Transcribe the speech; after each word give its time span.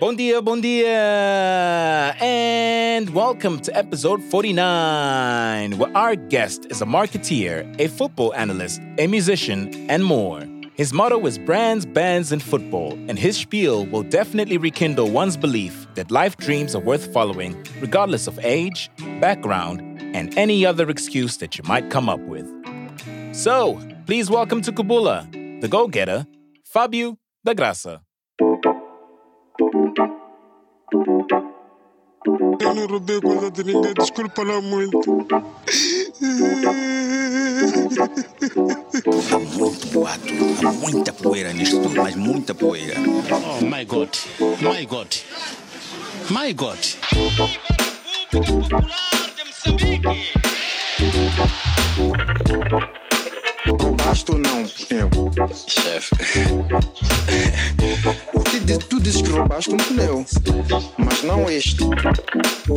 Bon 0.00 0.14
dia, 0.14 0.40
bon 0.40 0.60
dia, 0.60 2.14
and 2.20 3.10
welcome 3.10 3.58
to 3.58 3.76
episode 3.76 4.22
49, 4.22 5.76
where 5.76 5.96
our 5.96 6.14
guest 6.14 6.66
is 6.70 6.80
a 6.80 6.84
marketeer, 6.84 7.66
a 7.80 7.88
football 7.88 8.32
analyst, 8.34 8.80
a 8.98 9.08
musician, 9.08 9.74
and 9.90 10.04
more. 10.04 10.46
His 10.74 10.92
motto 10.92 11.26
is 11.26 11.36
brands, 11.36 11.84
bands, 11.84 12.30
and 12.30 12.40
football, 12.40 12.92
and 13.08 13.18
his 13.18 13.38
spiel 13.38 13.86
will 13.86 14.04
definitely 14.04 14.56
rekindle 14.56 15.10
one's 15.10 15.36
belief 15.36 15.88
that 15.96 16.12
life 16.12 16.36
dreams 16.36 16.76
are 16.76 16.82
worth 16.82 17.12
following, 17.12 17.60
regardless 17.80 18.28
of 18.28 18.38
age, 18.44 18.88
background, 19.20 19.80
and 20.14 20.32
any 20.38 20.64
other 20.64 20.88
excuse 20.90 21.38
that 21.38 21.58
you 21.58 21.64
might 21.66 21.90
come 21.90 22.08
up 22.08 22.20
with. 22.20 22.46
So, 23.32 23.80
please 24.06 24.30
welcome 24.30 24.62
to 24.62 24.70
Kubula, 24.70 25.28
the 25.60 25.66
go 25.66 25.88
getter, 25.88 26.24
Fabio 26.64 27.18
da 27.44 27.52
Graça. 27.52 28.02
Eu 30.90 32.74
não 32.74 32.86
roubei 32.86 33.20
coisa 33.20 33.50
de 33.50 33.64
ninguém, 33.64 33.92
desculpa 33.94 34.42
lá 34.42 34.60
muito. 34.60 35.26
Há 39.30 39.38
muito 39.58 39.86
boato, 39.88 40.34
há 40.66 40.72
muita 40.72 41.12
poeira 41.12 41.52
nisto 41.52 41.82
tudo, 41.82 42.02
mas 42.02 42.14
muita 42.16 42.54
poeira. 42.54 42.94
Oh 42.98 43.64
my 43.64 43.84
God, 43.84 44.08
my 44.60 44.86
God, 44.86 45.14
my 46.30 46.52
God. 46.54 46.78
Roubaste 52.48 53.07
ou 54.28 54.38
não, 54.38 54.64
pneu? 54.66 55.10
Chefe, 55.66 56.14
Tu, 58.50 58.60
di- 58.60 58.78
tu 58.78 59.00
dizes 59.00 59.20
que 59.22 59.30
roubaste 59.30 59.70
um 59.70 59.76
pneu, 59.76 60.24
mas 60.96 61.22
não 61.24 61.48
este. 61.50 61.84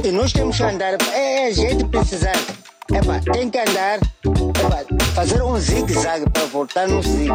E 0.03 0.11
nós 0.11 0.33
temos 0.33 0.57
que 0.57 0.63
andar, 0.63 0.95
é 1.13 1.47
a 1.47 1.51
gente 1.51 1.85
precisar. 1.85 2.35
Epa, 2.93 3.21
tem 3.31 3.49
que 3.49 3.57
andar, 3.57 3.99
epa, 4.25 4.85
fazer 5.15 5.41
um 5.41 5.57
zigue-zague 5.57 6.29
para 6.29 6.45
voltar 6.47 6.87
no 6.87 7.01
zigue. 7.01 7.31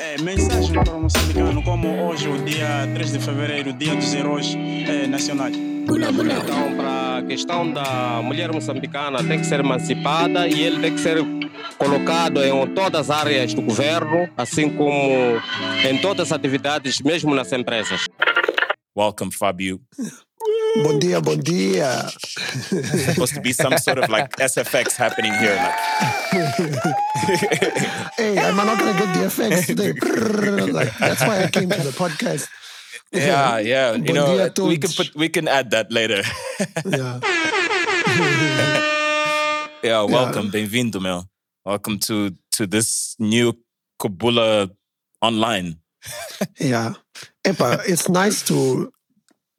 É, 0.00 0.20
mensagem 0.22 0.72
para 0.72 0.94
o 0.94 1.02
moçambicano, 1.02 1.62
como 1.62 2.06
hoje, 2.06 2.28
o 2.28 2.44
dia 2.44 2.88
3 2.94 3.12
de 3.12 3.18
fevereiro, 3.18 3.72
dia 3.72 3.94
dos 3.94 4.12
heróis 4.14 4.54
é, 4.54 5.06
nacionais. 5.06 5.56
Então, 5.56 6.76
para 6.76 7.18
a 7.18 7.22
questão 7.22 7.70
da 7.72 8.20
mulher 8.22 8.52
moçambicana, 8.52 9.22
tem 9.24 9.40
que 9.40 9.46
ser 9.46 9.60
emancipada 9.60 10.46
e 10.46 10.62
ele 10.62 10.80
tem 10.80 10.94
que 10.94 11.00
ser 11.00 11.18
colocado 11.76 12.42
em 12.42 12.66
todas 12.68 13.10
as 13.10 13.10
áreas 13.10 13.52
do 13.52 13.62
governo, 13.62 14.28
assim 14.36 14.70
como 14.70 15.40
em 15.88 15.98
todas 16.00 16.28
as 16.28 16.32
atividades, 16.32 17.00
mesmo 17.00 17.34
nas 17.34 17.52
empresas. 17.52 18.06
Welcome, 18.96 19.32
Fabio. 19.32 19.80
Bom 20.80 20.96
dia, 20.96 21.20
bom 21.20 21.36
dia. 21.36 22.08
supposed 23.12 23.36
to 23.36 23.44
be 23.44 23.52
some 23.52 23.76
sort 23.76 24.00
of 24.00 24.08
like 24.08 24.32
SFX 24.40 24.96
happening 24.96 25.32
here. 25.36 25.52
Like, 25.52 25.76
Hey, 28.16 28.38
am 28.40 28.56
I 28.56 28.64
not 28.64 28.78
gonna 28.80 28.96
get 28.96 29.12
the 29.12 29.24
effects 29.28 29.66
today? 29.68 29.92
Like, 30.72 30.96
that's 30.96 31.20
why 31.20 31.44
I 31.44 31.50
came 31.52 31.68
to 31.68 31.76
the 31.84 31.92
podcast. 31.92 32.48
yeah, 33.12 33.60
yeah. 33.60 33.92
You 33.92 34.16
Bon 34.16 34.16
know, 34.16 34.48
we 34.64 34.80
can 34.80 34.88
put 34.96 35.12
we 35.14 35.28
can 35.28 35.44
add 35.44 35.76
that 35.76 35.92
later. 35.92 36.24
Yeah. 36.88 37.20
yeah, 39.82 40.02
welcome, 40.04 40.50
bem-vindo, 40.50 41.00
meu. 41.00 41.24
Welcome 41.64 41.98
to 42.08 42.32
to 42.56 42.66
this 42.66 43.16
new 43.20 43.52
Kubula 44.00 44.72
online. 45.20 45.76
Yeah. 46.58 46.94
Epa, 47.44 47.80
it's 47.88 48.08
nice 48.08 48.42
to 48.48 48.92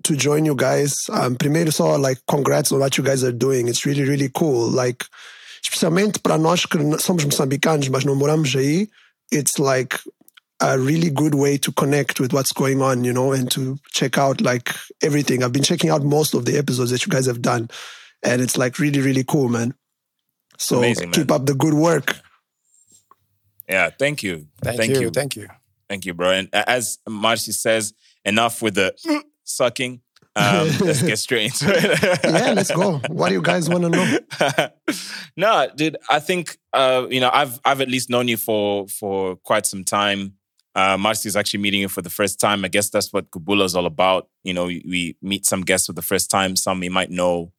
to 0.04 0.16
join 0.16 0.46
you 0.46 0.56
guys. 0.56 0.96
Um, 1.09 1.36
primeiro 1.36 1.72
só, 1.72 1.98
like, 1.98 2.22
congrats 2.28 2.72
on 2.72 2.80
what 2.80 2.98
you 2.98 3.04
guys 3.04 3.23
are 3.23 3.32
doing. 3.32 3.68
It's 3.68 3.86
really, 3.86 4.04
really 4.04 4.30
cool. 4.30 4.70
Like, 4.70 5.05
especialmente 5.64 6.20
para 6.20 6.38
nós 6.38 6.66
que 6.66 6.77
somos 7.00 7.23
moçambicanos, 7.23 7.89
mas 7.89 8.04
não 8.04 8.16
moramos 8.16 8.55
aí, 8.55 8.89
it's 9.32 9.58
like 9.58 9.98
a 10.60 10.77
really 10.77 11.10
good 11.10 11.36
way 11.36 11.58
to 11.58 11.72
connect 11.72 12.20
with 12.20 12.33
what's 12.33 12.52
going 12.52 12.82
on, 12.82 13.04
you 13.04 13.14
know, 13.14 13.32
and 13.32 13.50
to 13.52 13.77
check 13.92 14.17
out 14.17 14.42
like 14.42 14.73
everything. 15.02 15.44
I've 15.44 15.52
been 15.52 15.64
checking 15.64 15.89
out 15.89 16.04
most 16.04 16.33
of 16.33 16.45
the 16.45 16.58
episodes 16.58 16.92
that 16.92 17.06
you 17.06 17.11
guys 17.11 17.26
have 17.26 17.42
done, 17.42 17.70
and 18.23 18.42
it's 18.42 18.58
like 18.58 18.80
really, 18.80 19.02
really 19.02 19.23
cool, 19.23 19.50
man. 19.50 19.73
So 20.58 20.77
Amazing, 20.77 21.11
keep 21.11 21.30
man. 21.30 21.42
up 21.42 21.45
the 21.45 21.56
good 21.56 21.73
work. 21.73 22.17
Yeah, 23.67 23.89
thank 23.89 24.23
you, 24.23 24.48
Thank, 24.61 25.00
you, 25.00 25.10
Thank 25.10 25.36
you. 25.36 25.48
Thank 25.89 26.06
you, 26.06 26.14
bro. 26.14 26.32
And 26.32 26.50
as 26.54 27.00
Marcy 27.08 27.54
says, 27.54 27.94
enough 28.26 28.61
with 28.61 28.76
the 28.76 28.94
sucking. 29.44 30.02
Um, 30.36 30.67
let's 30.82 31.02
get 31.04 31.20
straight 31.20 31.45
into 31.45 31.66
it. 31.70 32.23
Yeah, 32.23 32.54
let's 32.54 32.71
go. 32.71 32.98
What 33.10 33.30
do 33.30 33.36
you 33.36 33.42
guys 33.42 33.70
want 33.70 33.83
to 33.83 33.89
know? 33.89 34.67
no, 35.38 35.67
dude, 35.76 35.98
I 36.10 36.20
think 36.20 36.58
uh, 36.73 37.05
you 37.10 37.20
know, 37.20 37.30
I've 37.32 37.60
I've 37.64 37.82
at 37.82 37.88
least 37.89 38.10
known 38.10 38.27
you 38.27 38.38
for 38.38 38.88
for 38.88 39.36
quite 39.38 39.66
some 39.66 39.83
time. 39.83 40.33
Uh 40.76 40.98
Marcy 40.98 41.30
is 41.30 41.36
actually 41.36 41.60
meeting 41.61 41.82
you 41.82 41.88
for 41.89 42.02
the 42.02 42.10
first 42.10 42.39
time. 42.39 42.66
I 42.66 42.67
guess 42.67 42.89
that's 42.89 43.14
what 43.14 43.30
Kubula 43.30 43.64
is 43.66 43.76
all 43.76 43.86
about. 43.86 44.27
You 44.44 44.54
know, 44.55 44.66
we, 44.66 44.83
we 44.88 45.16
meet 45.21 45.45
some 45.45 45.61
guests 45.61 45.86
for 45.88 45.94
the 45.94 46.02
first 46.02 46.32
time, 46.32 46.55
some 46.55 46.82
you 46.83 46.89
might 46.92 47.11
know 47.11 47.54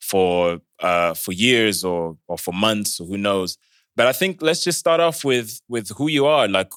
for 0.00 0.60
uh 0.80 1.14
for 1.14 1.32
years 1.32 1.84
or 1.84 2.18
or 2.28 2.36
for 2.38 2.52
months 2.52 3.00
or 3.00 3.06
who 3.06 3.16
knows. 3.16 3.56
But 3.96 4.06
I 4.06 4.12
think 4.12 4.42
let's 4.42 4.62
just 4.62 4.78
start 4.78 5.00
off 5.00 5.24
with 5.24 5.60
with 5.68 5.88
who 5.96 6.08
you 6.08 6.26
are. 6.26 6.48
Like, 6.48 6.70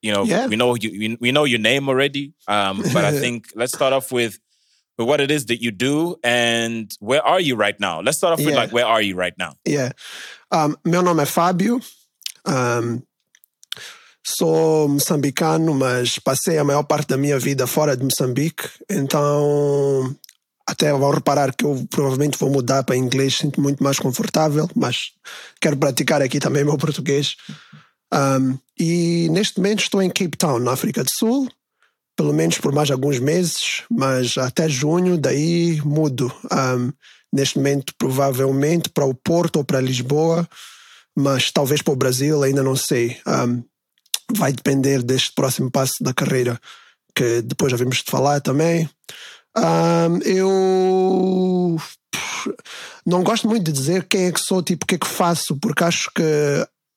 you 0.00 0.12
know, 0.12 0.22
Yeah. 0.24 0.46
we 0.46 0.54
know 0.56 0.74
you 0.76 0.90
we, 0.90 1.16
we 1.20 1.32
know 1.32 1.44
your 1.44 1.58
name 1.60 1.88
already. 1.88 2.32
Um, 2.46 2.82
but 2.92 3.04
I 3.04 3.10
think 3.22 3.48
let's 3.56 3.72
start 3.72 3.92
off 3.92 4.12
with 4.12 4.38
with 4.98 5.08
what 5.08 5.20
it 5.20 5.30
is 5.30 5.46
that 5.46 5.62
you 5.62 5.70
do 5.70 6.16
and 6.22 6.90
where 7.00 7.24
are 7.24 7.40
you 7.40 7.56
right 7.56 7.78
now? 7.80 8.00
Let's 8.00 8.18
start 8.18 8.38
off 8.38 8.44
with 8.44 8.54
like 8.54 8.72
where 8.72 8.86
are 8.86 9.02
you 9.02 9.14
right 9.16 9.36
now? 9.38 9.54
Yeah. 9.64 9.92
Um, 10.50 10.76
meu 10.84 11.02
nome 11.02 11.22
é 11.22 11.26
Fábio. 11.26 11.80
Um, 12.46 13.02
sou 14.24 14.88
moçambicano, 14.88 15.74
mas 15.74 16.18
passei 16.18 16.58
a 16.58 16.64
maior 16.64 16.82
parte 16.84 17.08
da 17.08 17.16
minha 17.16 17.38
vida 17.38 17.66
fora 17.66 17.96
de 17.96 18.04
Moçambique. 18.04 18.68
Então, 18.90 20.16
até 20.66 20.92
vão 20.92 21.10
reparar 21.10 21.54
que 21.54 21.64
eu 21.64 21.86
provavelmente 21.88 22.38
vou 22.38 22.50
mudar 22.50 22.82
para 22.82 22.96
inglês, 22.96 23.36
sinto 23.36 23.60
muito 23.60 23.82
mais 23.82 23.98
confortável, 23.98 24.68
mas 24.74 25.12
quero 25.60 25.76
praticar 25.76 26.20
aqui 26.20 26.40
também 26.40 26.64
meu 26.64 26.76
português. 26.76 27.36
Um, 28.12 28.58
e 28.78 29.28
neste 29.30 29.58
momento 29.58 29.82
estou 29.82 30.02
em 30.02 30.10
Cape 30.10 30.36
Town, 30.36 30.58
na 30.58 30.72
África 30.72 31.04
do 31.04 31.10
Sul, 31.10 31.48
pelo 32.16 32.32
menos 32.32 32.58
por 32.58 32.72
mais 32.72 32.90
alguns 32.90 33.18
meses, 33.18 33.82
mas 33.90 34.38
até 34.38 34.68
junho, 34.68 35.18
daí 35.18 35.80
mudo. 35.84 36.32
Um, 36.50 36.92
neste 37.32 37.58
momento, 37.58 37.92
provavelmente 37.98 38.88
para 38.88 39.04
o 39.04 39.14
Porto 39.14 39.56
ou 39.56 39.64
para 39.64 39.80
Lisboa, 39.80 40.48
mas 41.14 41.50
talvez 41.50 41.82
para 41.82 41.92
o 41.92 41.96
Brasil, 41.96 42.42
ainda 42.42 42.62
não 42.62 42.74
sei. 42.74 43.18
Um, 43.26 43.62
vai 44.34 44.52
depender 44.52 45.02
deste 45.02 45.32
próximo 45.34 45.70
passo 45.70 45.94
da 46.00 46.14
carreira, 46.14 46.58
que 47.14 47.42
depois 47.42 47.70
já 47.70 47.76
vimos 47.76 47.98
de 47.98 48.10
falar 48.10 48.40
também. 48.40 48.88
Um, 49.56 50.18
eu 50.24 51.76
não 53.04 53.22
gosto 53.22 53.48
muito 53.48 53.64
de 53.64 53.72
dizer 53.72 54.06
quem 54.08 54.26
é 54.26 54.32
que 54.32 54.40
sou, 54.40 54.62
tipo, 54.62 54.84
o 54.84 54.86
que 54.86 54.94
é 54.96 54.98
que 54.98 55.06
faço, 55.06 55.56
porque 55.56 55.84
acho 55.84 56.10
que 56.14 56.22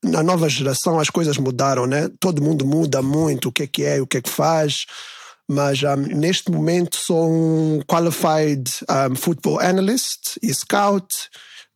na 0.03 0.23
nova 0.23 0.47
geração 0.47 0.99
as 0.99 1.09
coisas 1.09 1.37
mudaram, 1.37 1.85
né? 1.85 2.09
Todo 2.19 2.41
mundo 2.41 2.65
muda 2.65 3.01
muito 3.01 3.49
o 3.49 3.51
que 3.51 3.63
é 3.63 3.67
que 3.67 3.83
é 3.83 3.97
e 3.97 4.01
o 4.01 4.07
que 4.07 4.17
é 4.17 4.21
que 4.21 4.29
faz. 4.29 4.85
Mas 5.49 5.81
um, 5.83 5.95
neste 5.95 6.51
momento 6.51 6.95
sou 6.95 7.29
um 7.29 7.81
qualified 7.87 8.69
um, 9.11 9.15
football 9.15 9.59
analyst 9.59 10.37
e 10.43 10.53
scout 10.53 11.07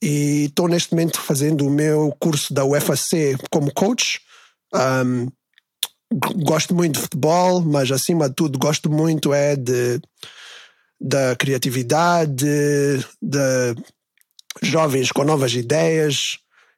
e 0.02 0.46
estou 0.46 0.68
neste 0.68 0.92
momento 0.92 1.20
fazendo 1.20 1.66
o 1.66 1.72
meu 1.72 2.16
curso 2.20 2.54
da 2.54 2.64
UFAC 2.64 3.36
como 3.50 3.74
coach. 3.74 4.20
Um, 4.74 5.28
gosto 6.44 6.76
muito 6.76 6.96
de 6.96 7.02
futebol, 7.02 7.62
mas 7.62 7.92
acima 7.92 8.30
de 8.30 8.36
tudo 8.36 8.60
gosto 8.60 8.90
muito 8.90 9.34
é 9.34 9.56
de 9.56 10.00
da 11.02 11.36
criatividade, 11.36 12.46
de 13.22 13.76
jovens 14.62 15.12
com 15.12 15.24
novas 15.24 15.54
ideias. 15.54 16.38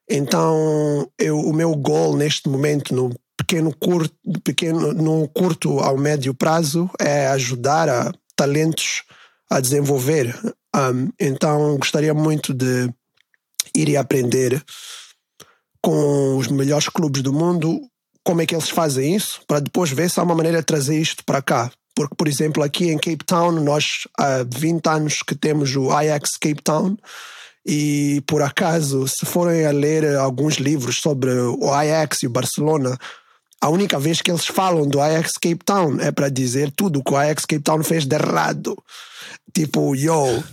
Então, 0.10 1.10
eu, 1.18 1.40
o 1.40 1.54
meu 1.54 1.74
goal 1.76 2.16
neste 2.16 2.48
momento, 2.48 2.94
no 2.94 3.14
pequeno 3.38 3.76
curto, 3.76 4.16
pequeno, 4.44 4.94
no 4.94 5.28
curto 5.30 5.80
ao 5.80 5.98
médio 5.98 6.34
prazo, 6.34 6.90
é 7.00 7.28
ajudar 7.28 7.90
a 7.90 8.12
talentos 8.36 9.04
a 9.50 9.60
desenvolver. 9.60 10.36
Um, 10.76 11.10
então, 11.20 11.78
gostaria 11.78 12.14
muito 12.14 12.54
de 12.54 12.90
ir 13.76 13.90
e 13.90 13.98
aprender 13.98 14.64
com 15.82 16.38
os 16.38 16.48
melhores 16.48 16.90
clubes 16.90 17.22
do 17.22 17.34
mundo 17.34 17.80
como 18.24 18.42
é 18.42 18.46
que 18.46 18.56
eles 18.56 18.70
fazem 18.70 19.16
isso, 19.16 19.42
para 19.48 19.60
depois 19.60 19.92
ver 19.92 20.10
se 20.10 20.20
há 20.20 20.24
uma 20.24 20.34
maneira 20.34 20.60
de 20.60 20.66
trazer 20.66 21.00
isto 21.00 21.24
para 21.24 21.44
cá. 21.44 21.72
Porque, 21.96 22.16
por 22.16 22.28
exemplo, 22.28 22.64
aqui 22.64 22.90
em 22.90 22.98
Cape 22.98 23.24
Town, 23.24 23.52
nós 23.52 24.08
há 24.18 24.44
20 24.44 24.88
anos 24.88 25.22
que 25.22 25.36
temos 25.36 25.76
o 25.76 25.92
Ajax 25.92 26.32
Cape 26.38 26.62
Town, 26.62 26.98
e 27.66 28.22
por 28.28 28.44
acaso, 28.44 29.08
se 29.08 29.26
forem 29.26 29.66
a 29.66 29.72
ler 29.72 30.16
alguns 30.18 30.56
livros 30.56 30.98
sobre 30.98 31.32
o 31.32 31.74
Ajax 31.74 32.22
e 32.22 32.28
o 32.28 32.30
Barcelona, 32.30 32.96
a 33.60 33.70
única 33.70 33.98
vez 33.98 34.22
que 34.22 34.30
eles 34.30 34.46
falam 34.46 34.88
do 34.88 35.02
Ajax 35.02 35.34
Cape 35.34 35.64
Town 35.66 36.00
é 36.00 36.12
para 36.12 36.30
dizer 36.30 36.72
tudo 36.72 37.00
o 37.00 37.04
que 37.04 37.12
o 37.12 37.18
Ajax 37.18 37.46
Cape 37.46 37.64
Town 37.64 37.84
fez 37.84 38.06
de 38.06 38.16
errado. 38.16 38.78
Tipo, 39.52 39.96
yo, 39.96 40.44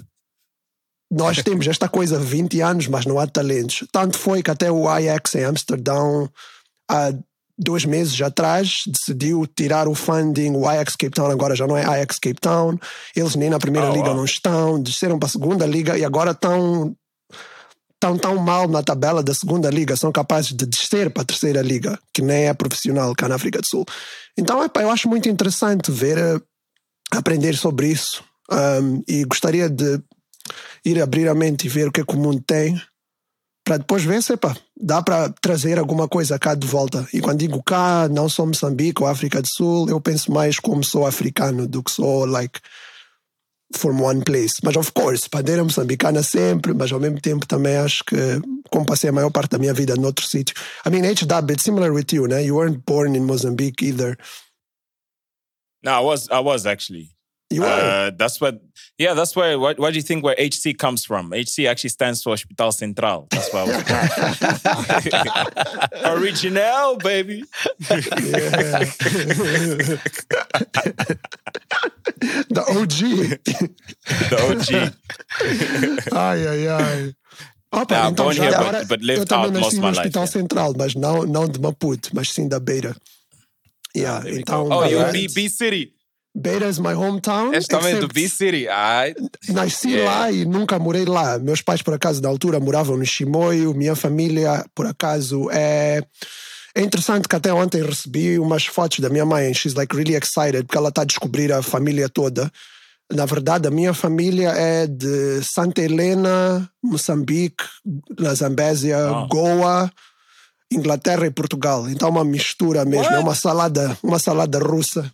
nós 1.10 1.36
temos 1.44 1.66
esta 1.66 1.86
coisa 1.88 2.16
há 2.16 2.20
20 2.20 2.62
anos, 2.62 2.86
mas 2.86 3.04
não 3.04 3.18
há 3.18 3.26
talentos. 3.26 3.86
Tanto 3.92 4.18
foi 4.18 4.42
que 4.42 4.50
até 4.50 4.72
o 4.72 4.88
Ajax 4.88 5.34
em 5.34 5.44
Amsterdão, 5.44 6.30
há 6.90 7.12
dois 7.58 7.84
meses 7.84 8.18
atrás, 8.22 8.84
decidiu 8.86 9.46
tirar 9.46 9.86
o 9.86 9.94
funding. 9.94 10.52
O 10.52 10.66
Ajax 10.66 10.96
Cape 10.96 11.14
Town 11.14 11.30
agora 11.30 11.54
já 11.54 11.66
não 11.66 11.76
é 11.76 11.84
Ajax 11.84 12.18
Cape 12.18 12.40
Town. 12.40 12.78
Eles 13.14 13.36
nem 13.36 13.50
na 13.50 13.58
primeira 13.58 13.90
Oh, 13.90 13.94
liga 13.94 14.14
não 14.14 14.24
estão, 14.24 14.80
desceram 14.80 15.18
para 15.18 15.26
a 15.26 15.32
segunda 15.32 15.66
liga 15.66 15.98
e 15.98 16.04
agora 16.04 16.30
estão 16.30 16.96
estão 18.02 18.18
tão 18.18 18.36
mal 18.36 18.66
na 18.66 18.82
tabela 18.82 19.22
da 19.22 19.32
segunda 19.32 19.70
liga, 19.70 19.96
são 19.96 20.10
capazes 20.10 20.52
de 20.52 20.66
descer 20.66 21.08
para 21.10 21.22
a 21.22 21.26
terceira 21.26 21.62
liga, 21.62 21.96
que 22.12 22.20
nem 22.20 22.46
é 22.46 22.54
profissional 22.54 23.14
cá 23.14 23.28
na 23.28 23.36
África 23.36 23.60
do 23.60 23.66
Sul. 23.66 23.84
Então, 24.36 24.62
epá, 24.64 24.82
eu 24.82 24.90
acho 24.90 25.08
muito 25.08 25.28
interessante 25.28 25.92
ver, 25.92 26.18
eh, 26.18 26.40
aprender 27.12 27.56
sobre 27.56 27.88
isso 27.88 28.24
um, 28.50 29.02
e 29.06 29.24
gostaria 29.24 29.68
de 29.68 30.02
ir 30.84 31.00
abrir 31.00 31.28
a 31.28 31.34
mente 31.34 31.66
e 31.66 31.68
ver 31.68 31.86
o 31.86 31.92
que 31.92 32.00
é 32.00 32.04
que 32.04 32.14
o 32.14 32.18
mundo 32.18 32.42
tem 32.44 32.80
para 33.64 33.76
depois 33.76 34.02
ver 34.02 34.20
se 34.20 34.32
epá, 34.32 34.56
dá 34.76 35.00
para 35.00 35.32
trazer 35.40 35.78
alguma 35.78 36.08
coisa 36.08 36.36
cá 36.36 36.56
de 36.56 36.66
volta. 36.66 37.06
E 37.12 37.20
quando 37.20 37.38
digo 37.38 37.62
cá, 37.62 38.08
não 38.08 38.28
sou 38.28 38.44
Moçambique 38.44 39.00
ou 39.00 39.08
África 39.08 39.40
do 39.40 39.46
Sul, 39.46 39.88
eu 39.88 40.00
penso 40.00 40.32
mais 40.32 40.58
como 40.58 40.82
sou 40.82 41.06
africano 41.06 41.68
do 41.68 41.80
que 41.80 41.92
sou 41.92 42.26
like 42.26 42.58
from 43.78 44.00
one 44.02 44.22
place. 44.22 44.60
Mas, 44.62 44.76
of 44.76 44.92
course, 44.92 45.28
bandeira 45.28 45.62
moçambicana 45.62 46.22
sempre, 46.22 46.74
mas 46.74 46.92
ao 46.92 47.00
mesmo 47.00 47.20
tempo 47.20 47.46
também 47.46 47.76
acho 47.76 48.04
que, 48.04 48.16
como 48.70 48.86
passei 48.86 49.10
a 49.10 49.12
maior 49.12 49.30
parte 49.30 49.50
da 49.50 49.58
minha 49.58 49.74
vida 49.74 49.94
noutro 49.96 50.26
sítio. 50.26 50.54
I 50.86 50.90
mean, 50.90 51.04
HW, 51.04 51.52
it's 51.52 51.62
similar 51.62 51.92
with 51.92 52.12
you, 52.12 52.26
né? 52.26 52.44
You 52.44 52.56
weren't 52.56 52.84
born 52.86 53.16
in 53.16 53.24
Mozambique 53.24 53.82
either. 53.82 54.16
No, 55.82 55.92
I 55.92 56.00
was, 56.00 56.28
I 56.30 56.40
was 56.40 56.66
actually. 56.66 57.11
You. 57.52 57.64
Uh, 57.64 58.10
that's 58.16 58.40
what. 58.40 58.60
Yeah, 58.98 59.14
that's 59.14 59.36
where. 59.36 59.58
What, 59.58 59.78
what 59.78 59.90
do 59.92 59.96
you 59.96 60.02
think 60.02 60.24
where 60.24 60.34
HC 60.38 60.78
comes 60.78 61.04
from? 61.04 61.32
HC 61.32 61.66
actually 61.66 61.90
stands 61.90 62.22
for 62.22 62.30
Hospital 62.30 62.72
Central. 62.72 63.28
That's 63.30 63.52
why 63.52 63.60
I 63.60 63.64
was. 66.04 66.18
Original, 66.22 66.96
baby. 66.96 67.44
The 72.22 72.62
OG. 72.62 72.98
The 74.30 74.38
OG. 74.46 74.70
ai, 76.12 76.46
ai, 76.46 76.68
ai. 76.68 77.14
Opa, 77.72 77.94
Nah, 77.94 78.10
então 78.10 78.32
já 78.32 78.44
here, 78.44 78.54
agora, 78.54 78.84
but 78.84 79.00
lived 79.00 79.20
eu 79.20 79.26
também 79.26 79.46
out 79.46 79.54
nasci 79.54 79.76
most 79.76 79.80
no 79.80 79.86
Hospital 79.88 80.22
life, 80.22 80.36
yeah. 80.36 80.40
Central, 80.40 80.74
mas 80.76 80.94
não, 80.94 81.24
não 81.24 81.48
de 81.48 81.58
Maputo, 81.58 82.10
mas 82.12 82.28
sim 82.28 82.46
da 82.46 82.60
Beira. 82.60 82.94
Yeah, 83.96 84.24
we 84.24 84.40
então, 84.40 84.68
oh, 84.70 84.84
you 84.84 85.10
B, 85.10 85.28
B 85.28 85.48
City. 85.48 85.94
Beira 86.34 86.68
is 86.68 86.78
my 86.78 86.94
hometown. 86.94 87.52
És 87.52 87.66
também 87.66 87.92
do 87.94 88.06
except 88.06 88.14
B 88.14 88.28
City. 88.28 88.66
Ai. 88.68 89.14
Nasci 89.50 89.90
Yeah. 89.90 90.10
lá 90.20 90.32
e 90.32 90.44
nunca 90.46 90.78
morei 90.78 91.04
lá. 91.04 91.38
Meus 91.38 91.60
pais, 91.60 91.82
por 91.82 91.92
acaso, 91.94 92.22
na 92.22 92.28
altura 92.28 92.58
moravam 92.58 92.96
no 92.96 93.04
Chimoio. 93.04 93.74
Minha 93.74 93.94
família, 93.94 94.64
por 94.74 94.86
acaso, 94.86 95.48
é. 95.50 96.02
É 96.74 96.80
interessante 96.80 97.28
que 97.28 97.36
até 97.36 97.52
ontem 97.52 97.82
recebi 97.82 98.38
umas 98.38 98.64
fotos 98.64 99.00
da 99.00 99.10
minha 99.10 99.26
mãe. 99.26 99.52
She's 99.52 99.74
like 99.74 99.94
really 99.94 100.14
excited 100.16 100.64
porque 100.64 100.78
ela 100.78 100.88
está 100.88 101.02
a 101.02 101.04
descobrir 101.04 101.52
a 101.52 101.60
família 101.62 102.08
toda. 102.08 102.50
Na 103.12 103.26
verdade, 103.26 103.68
a 103.68 103.70
minha 103.70 103.92
família 103.92 104.48
é 104.56 104.86
de 104.86 105.42
Santa 105.42 105.82
Helena, 105.82 106.66
Moçambique, 106.82 107.62
na 108.18 108.32
Zambésia, 108.34 108.96
Ah. 108.96 109.26
Goa, 109.28 109.92
Inglaterra 110.72 111.26
e 111.26 111.30
Portugal. 111.30 111.86
Então, 111.90 112.08
uma 112.08 112.24
mistura 112.24 112.86
mesmo. 112.86 113.04
É 113.04 113.16
What? 113.16 113.22
uma 113.24 113.34
salada, 113.34 113.98
uma 114.02 114.18
salada 114.18 114.58
russa. 114.58 115.12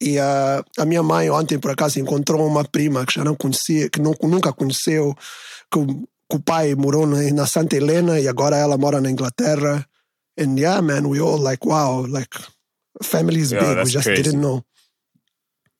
E 0.00 0.18
a 0.18 0.62
a 0.78 0.84
minha 0.84 1.02
mãe 1.02 1.28
ontem, 1.30 1.58
por 1.58 1.70
acaso, 1.72 1.98
encontrou 1.98 2.46
uma 2.46 2.64
prima 2.64 3.04
que 3.04 3.14
já 3.14 3.24
não 3.24 3.34
conhecia, 3.34 3.90
que 3.90 4.00
nu- 4.00 4.14
nunca 4.22 4.52
conheceu, 4.52 5.14
que, 5.70 5.78
o- 5.78 6.06
que 6.30 6.36
o 6.36 6.40
pai 6.40 6.74
morou 6.74 7.06
na, 7.06 7.18
na 7.32 7.46
Santa 7.46 7.76
Helena 7.76 8.18
e 8.20 8.28
agora 8.28 8.56
ela 8.56 8.76
mora 8.78 9.00
na 9.00 9.10
Inglaterra. 9.10 9.84
And 10.38 10.56
yeah, 10.56 10.80
man, 10.80 11.06
we 11.08 11.18
all 11.20 11.40
like, 11.40 11.66
wow, 11.66 12.06
like, 12.06 12.30
family 13.02 13.40
is 13.40 13.50
Yeah, 13.52 13.74
big. 13.74 13.84
We 13.84 13.90
just 13.90 14.04
crazy. 14.06 14.22
didn't 14.22 14.40
know. 14.40 14.62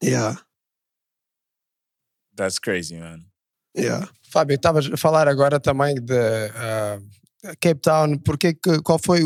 Yeah, 0.02 0.34
That's 2.34 2.58
crazy, 2.58 2.96
man. 2.98 3.24
yeah. 3.74 4.06
Fábio, 4.30 4.54
estavas 4.56 4.86
a 4.92 4.96
falar 4.96 5.26
agora 5.28 5.58
também 5.58 5.94
de 5.94 6.50
ah, 6.54 6.98
Cape 7.60 7.80
Town. 7.80 8.18
Porque 8.18 8.54
que, 8.54 8.80
qual 8.82 8.98
foi. 8.98 9.22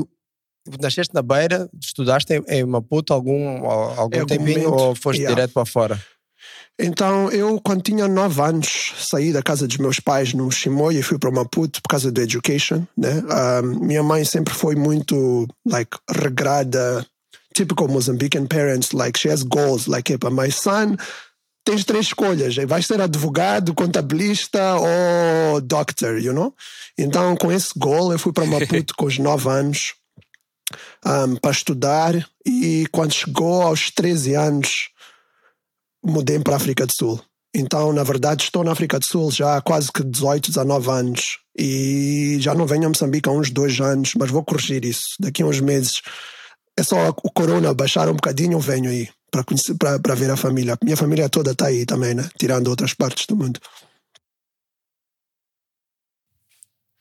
O- 0.69 0.81
Nasceste 0.83 1.15
na 1.15 1.23
Beira, 1.23 1.69
estudaste 1.81 2.33
em, 2.35 2.43
em 2.49 2.65
Maputo 2.65 3.13
algum, 3.13 3.65
al- 3.69 3.99
algum 4.01 4.17
Em 4.17 4.21
algum 4.21 4.27
tempinho 4.27 4.71
momento, 4.71 4.83
ou 4.83 4.95
foste 4.95 5.21
yeah. 5.21 5.35
direto 5.35 5.53
para 5.53 5.65
fora? 5.67 6.01
Então, 6.79 7.31
eu, 7.31 7.61
quando 7.61 7.83
tinha 7.83 8.09
nove 8.09 8.41
anos, 8.41 8.95
saí 8.99 9.33
da 9.33 9.43
casa 9.43 9.69
dos 9.69 9.77
meus 9.77 10.01
pais 10.01 10.33
no 10.33 10.51
Chimoio 10.51 10.99
e 10.99 11.03
fui 11.03 11.19
para 11.19 11.31
Maputo 11.31 11.81
por 11.83 11.89
causa 11.89 12.11
do 12.11 12.21
education, 12.21 12.85
né? 12.97 13.23
Um, 13.63 13.85
minha 13.87 14.03
mãe 14.03 14.25
sempre 14.25 14.53
foi 14.55 14.75
muito, 14.75 15.47
like, 15.67 15.97
regrada, 16.11 17.07
typical 17.55 17.89
Mozambican 17.89 18.47
parents, 18.47 18.93
like, 18.93 19.19
she 19.19 19.29
has 19.29 19.43
goals, 19.43 19.87
like, 19.87 20.13
epa, 20.13 20.31
my 20.31 20.51
son, 20.51 20.97
tens 21.65 21.85
três 21.85 22.07
escolhas, 22.07 22.57
vais 22.67 22.87
ser 22.87 23.01
advogado, 23.01 23.75
contabilista 23.75 24.77
ou 24.77 25.61
doctor, 25.61 26.19
you 26.19 26.33
know? 26.33 26.53
Então, 26.99 27.37
com 27.37 27.53
esse 27.53 27.71
goal, 27.77 28.11
eu 28.13 28.19
fui 28.19 28.33
para 28.33 28.47
Maputo 28.47 28.95
com 28.97 29.05
os 29.07 29.19
nove 29.19 29.49
anos 29.49 29.95
um, 31.05 31.37
para 31.37 31.51
estudar 31.51 32.29
e 32.45 32.87
quando 32.91 33.13
chegou 33.13 33.63
aos 33.63 33.91
13 33.91 34.35
anos, 34.35 34.89
mudei 36.05 36.39
para 36.39 36.55
a 36.55 36.57
África 36.57 36.87
do 36.87 36.93
Sul. 36.93 37.21
Então, 37.55 37.93
na 37.93 38.03
verdade, 38.03 38.45
estou 38.45 38.65
na 38.65 38.73
África 38.73 38.99
do 38.99 39.05
Sul 39.05 39.31
já 39.31 39.57
há 39.57 39.61
quase 39.61 39.93
que 39.93 40.03
18, 40.03 40.49
19 40.49 40.91
anos. 40.91 41.39
E 41.57 42.39
já 42.41 42.55
não 42.55 42.67
venho 42.67 42.87
a 42.87 42.89
Moçambique 42.89 43.29
há 43.29 43.33
uns 43.33 43.51
dois 43.51 43.79
anos, 43.79 44.15
mas 44.19 44.31
vou 44.31 44.43
corrigir 44.43 44.85
isso. 44.85 45.17
Daqui 45.21 45.43
a 45.43 45.47
uns 45.47 45.61
meses. 45.61 46.01
É 46.79 46.83
só 46.83 47.11
o 47.11 47.31
corona 47.31 47.75
baixar 47.75 48.09
um 48.09 48.15
bocadinho, 48.15 48.53
eu 48.53 48.61
venho 48.61 48.89
aí 48.89 49.07
para, 49.31 49.45
conhecer, 49.45 49.75
para, 49.75 49.99
para 49.99 50.15
ver 50.15 50.31
a 50.31 50.37
família. 50.37 50.79
Minha 50.83 50.97
família 50.97 51.29
toda 51.29 51.53
está 51.53 51.67
aí 51.67 51.85
também, 51.85 52.15
né? 52.15 52.27
Tirando 52.39 52.69
outras 52.69 52.95
partes 52.95 53.27
do 53.27 53.37
mundo. 53.37 53.61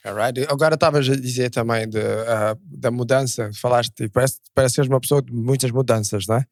Alright. 0.03 0.45
Agora 0.49 0.73
estavas 0.73 1.07
a 1.09 1.15
dizer 1.15 1.49
também 1.51 1.87
de, 1.87 1.99
ah, 1.99 2.57
da 2.65 2.89
mudança, 2.89 3.51
falaste, 3.53 4.03
e 4.03 4.09
parece, 4.09 4.39
parece 4.53 4.75
seres 4.75 4.89
uma 4.89 4.99
pessoa 4.99 5.21
de 5.21 5.31
muitas 5.31 5.69
mudanças, 5.71 6.25
não 6.27 6.37
é? 6.37 6.45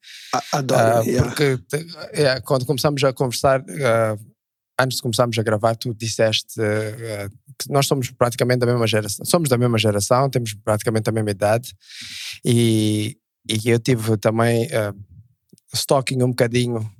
Adoro. 0.52 1.04
Yeah. 1.04 1.28
Porque 1.28 1.58
te- 1.68 1.86
é, 2.12 2.40
quando 2.40 2.64
começamos 2.64 3.02
a 3.02 3.12
conversar, 3.12 3.64
ah, 3.82 4.16
antes 4.80 4.96
de 4.96 5.02
começarmos 5.02 5.38
a 5.38 5.42
gravar, 5.42 5.74
tu 5.76 5.92
disseste 5.92 6.54
que 7.58 7.70
nós 7.70 7.86
somos 7.86 8.10
praticamente 8.10 8.60
da 8.60 8.66
mesma 8.66 8.86
geração, 8.86 9.24
somos 9.26 9.48
da 9.48 9.58
mesma 9.58 9.76
geração, 9.78 10.30
temos 10.30 10.54
praticamente 10.54 11.08
a 11.08 11.12
mesma 11.12 11.30
idade, 11.30 11.74
e, 12.44 13.18
e 13.48 13.68
eu 13.68 13.78
tive 13.78 14.16
também 14.16 14.66
stalking 15.74 16.22
um 16.22 16.30
bocadinho 16.30 16.90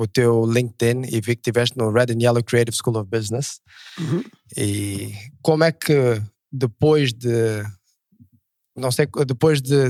o 0.00 0.06
teu 0.06 0.46
LinkedIn 0.46 1.02
e 1.06 1.20
vi 1.20 1.36
que 1.36 1.40
estiveste 1.40 1.76
no 1.76 1.90
Red 1.90 2.12
and 2.12 2.22
Yellow 2.22 2.42
Creative 2.42 2.76
School 2.76 2.96
of 2.96 3.10
Business. 3.10 3.60
Uhum. 3.98 4.24
E 4.56 5.12
como 5.42 5.64
é 5.64 5.72
que 5.72 6.22
depois 6.50 7.12
de 7.12 7.62
não 8.76 8.90
sei, 8.90 9.06
depois 9.26 9.60
de 9.60 9.88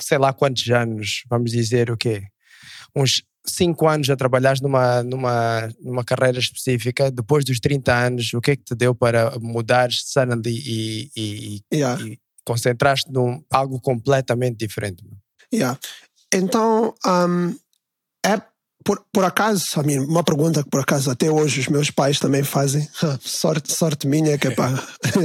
sei 0.00 0.18
lá 0.18 0.32
quantos 0.32 0.68
anos, 0.68 1.22
vamos 1.28 1.50
dizer 1.50 1.90
o 1.90 1.96
quê? 1.96 2.22
Uns 2.94 3.22
cinco 3.46 3.88
anos 3.88 4.10
a 4.10 4.16
trabalhar 4.16 4.56
numa, 4.60 5.02
numa, 5.02 5.72
numa 5.80 6.04
carreira 6.04 6.38
específica, 6.38 7.10
depois 7.10 7.44
dos 7.44 7.58
30 7.58 7.92
anos, 7.92 8.34
o 8.34 8.40
que 8.40 8.52
é 8.52 8.56
que 8.56 8.64
te 8.64 8.74
deu 8.74 8.94
para 8.94 9.38
mudar 9.38 9.90
suddenly 9.90 10.52
e, 10.54 11.10
e, 11.16 11.60
Yeah. 11.72 12.02
e 12.04 12.18
concentrar-te 12.44 13.10
num 13.10 13.42
algo 13.50 13.80
completamente 13.80 14.58
diferente? 14.58 15.02
Yeah. 15.52 15.78
Então, 16.32 16.94
um, 17.06 17.56
é 18.24 18.40
por, 18.84 19.04
por 19.12 19.24
acaso, 19.24 19.64
a 19.76 19.80
uma 19.80 20.24
pergunta 20.24 20.62
que 20.62 20.70
por 20.70 20.80
acaso 20.80 21.10
até 21.10 21.30
hoje 21.30 21.60
os 21.60 21.68
meus 21.68 21.90
pais 21.90 22.18
também 22.18 22.42
fazem. 22.42 22.88
sorte, 23.20 23.72
sorte 23.72 24.06
minha 24.06 24.38
que 24.38 24.50
pá. 24.50 24.82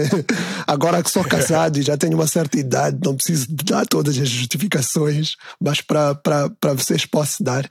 Agora 0.68 1.02
que 1.02 1.10
sou 1.10 1.24
casado 1.24 1.78
e 1.78 1.82
já 1.82 1.98
tenho 1.98 2.16
uma 2.16 2.28
certa 2.28 2.60
idade, 2.60 3.00
não 3.04 3.16
preciso 3.16 3.48
dar 3.50 3.86
todas 3.86 4.18
as 4.18 4.28
justificações, 4.28 5.36
mas 5.60 5.82
para 5.82 6.74
vocês 6.76 7.06
posso 7.06 7.44
dar. 7.44 7.70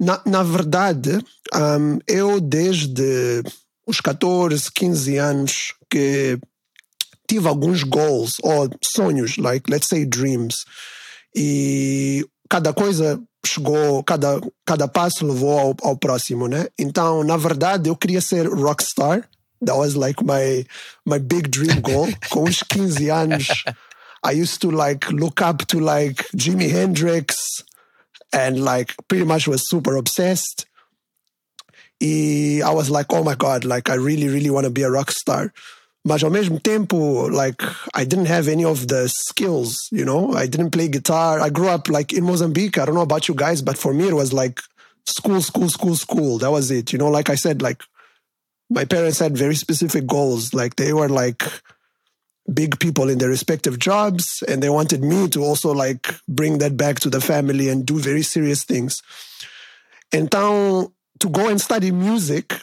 Na, 0.00 0.20
na 0.26 0.42
verdade, 0.42 1.18
um, 1.54 1.98
eu 2.08 2.40
desde 2.40 3.42
os 3.86 4.00
14, 4.00 4.70
15 4.72 5.16
anos 5.18 5.74
que 5.88 6.38
tive 7.28 7.46
alguns 7.46 7.84
goals 7.84 8.34
ou 8.42 8.68
sonhos, 8.82 9.36
like 9.36 9.70
let's 9.70 9.86
say 9.86 10.04
dreams, 10.04 10.64
e 11.34 12.26
cada 12.48 12.72
coisa 12.72 13.22
chegou, 13.44 14.02
cada, 14.04 14.40
cada 14.64 14.88
passo 14.88 15.26
levou 15.26 15.58
ao, 15.58 15.76
ao 15.82 15.96
próximo, 15.96 16.46
né? 16.48 16.66
Então, 16.78 17.24
na 17.24 17.36
verdade, 17.36 17.88
eu 17.88 17.96
queria 17.96 18.20
ser 18.20 18.46
rockstar. 18.46 19.28
That 19.64 19.78
was 19.78 19.94
like 19.94 20.24
my, 20.24 20.66
my 21.06 21.18
big 21.18 21.48
dream 21.48 21.80
goal. 21.80 22.08
Com 22.30 22.44
uns 22.44 22.62
15 22.62 23.10
anos, 23.10 23.48
I 24.24 24.32
used 24.40 24.60
to 24.60 24.70
like 24.70 25.12
look 25.12 25.40
up 25.40 25.66
to 25.66 25.78
like 25.78 26.24
Jimi 26.36 26.68
Hendrix 26.68 27.64
and 28.32 28.64
like 28.64 28.94
pretty 29.08 29.24
much 29.24 29.46
was 29.46 29.68
super 29.68 29.96
obsessed. 29.96 30.66
I 32.02 32.72
was 32.74 32.90
like, 32.90 33.12
oh 33.12 33.22
my 33.22 33.36
God, 33.36 33.64
like 33.64 33.88
I 33.88 33.94
really, 33.94 34.28
really 34.28 34.50
want 34.50 34.64
to 34.64 34.70
be 34.70 34.82
a 34.82 34.90
rock 34.90 35.12
star. 35.12 35.52
Mas 36.04 36.22
ao 36.24 36.30
mesmo 36.30 36.58
tempo, 36.58 37.28
like 37.28 37.62
I 37.94 38.04
didn't 38.04 38.26
have 38.26 38.48
any 38.48 38.64
of 38.64 38.88
the 38.88 39.08
skills, 39.08 39.88
you 39.92 40.04
know. 40.04 40.32
I 40.34 40.46
didn't 40.48 40.70
play 40.70 40.88
guitar. 40.88 41.40
I 41.40 41.48
grew 41.48 41.68
up 41.68 41.88
like 41.88 42.12
in 42.12 42.24
Mozambique. 42.24 42.76
I 42.76 42.84
don't 42.84 42.96
know 42.96 43.02
about 43.02 43.28
you 43.28 43.34
guys, 43.34 43.62
but 43.62 43.78
for 43.78 43.94
me 43.94 44.08
it 44.08 44.14
was 44.14 44.32
like 44.32 44.60
school, 45.06 45.40
school, 45.40 45.68
school, 45.68 45.94
school. 45.94 46.38
That 46.38 46.50
was 46.50 46.72
it. 46.72 46.92
You 46.92 46.98
know, 46.98 47.08
like 47.08 47.30
I 47.30 47.36
said, 47.36 47.62
like 47.62 47.82
my 48.68 48.84
parents 48.84 49.20
had 49.20 49.38
very 49.38 49.54
specific 49.54 50.06
goals. 50.06 50.52
Like 50.52 50.74
they 50.74 50.92
were 50.92 51.08
like 51.08 51.44
big 52.52 52.80
people 52.80 53.08
in 53.08 53.18
their 53.18 53.28
respective 53.28 53.78
jobs, 53.78 54.42
and 54.48 54.60
they 54.60 54.70
wanted 54.70 55.04
me 55.04 55.28
to 55.28 55.44
also 55.44 55.72
like 55.72 56.08
bring 56.26 56.58
that 56.58 56.76
back 56.76 56.98
to 57.00 57.10
the 57.10 57.20
family 57.20 57.68
and 57.68 57.86
do 57.86 57.98
very 58.00 58.22
serious 58.22 58.64
things. 58.64 59.02
Então, 60.12 60.92
to 61.20 61.28
go 61.28 61.48
and 61.48 61.60
study 61.60 61.92
music 61.92 62.60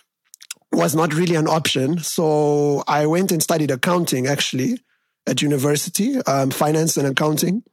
was 0.74 0.96
not 0.96 1.14
really 1.16 1.36
an 1.36 1.48
option. 1.48 2.00
So 2.00 2.84
I 2.88 3.06
went 3.06 3.32
and 3.32 3.42
studied 3.42 3.72
accounting 3.72 4.28
actually 4.28 4.80
at 5.28 5.42
university, 5.42 6.20
um, 6.28 6.52
finance 6.52 6.98
and 6.98 7.08
accounting. 7.08 7.64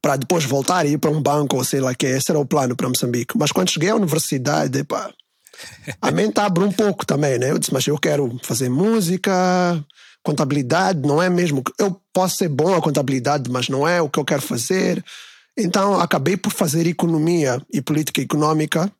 Para 0.00 0.16
depois 0.16 0.44
voltar 0.44 0.86
e 0.86 0.92
ir 0.92 0.98
para 0.98 1.10
um 1.10 1.20
banco, 1.20 1.56
ou 1.56 1.64
sei 1.64 1.80
lá 1.80 1.92
que, 1.94 2.06
esse 2.06 2.30
era 2.30 2.38
o 2.38 2.46
plano 2.46 2.76
para 2.76 2.88
Moçambique. 2.88 3.36
Mas 3.36 3.50
quando 3.50 3.70
cheguei 3.70 3.90
à 3.90 3.96
universidade, 3.96 4.84
pá, 4.84 5.12
a 6.00 6.10
mente 6.12 6.38
abre 6.38 6.62
um 6.62 6.70
pouco 6.70 7.04
também, 7.04 7.38
né? 7.38 7.50
Eu 7.50 7.58
disse, 7.58 7.72
mas 7.72 7.86
eu 7.86 7.98
quero 7.98 8.38
fazer 8.44 8.68
música, 8.68 9.84
contabilidade, 10.22 11.00
não 11.00 11.20
é 11.20 11.28
mesmo? 11.28 11.62
Eu 11.78 12.00
posso 12.12 12.36
ser 12.36 12.48
bom 12.48 12.74
a 12.74 12.80
contabilidade, 12.80 13.50
mas 13.50 13.68
não 13.68 13.88
é 13.88 14.00
o 14.00 14.08
que 14.08 14.20
eu 14.20 14.24
quero 14.24 14.42
fazer. 14.42 15.04
Então 15.56 15.98
acabei 16.00 16.36
por 16.36 16.52
fazer 16.52 16.86
economia 16.86 17.60
e 17.72 17.82
política 17.82 18.20
econômica 18.20 18.90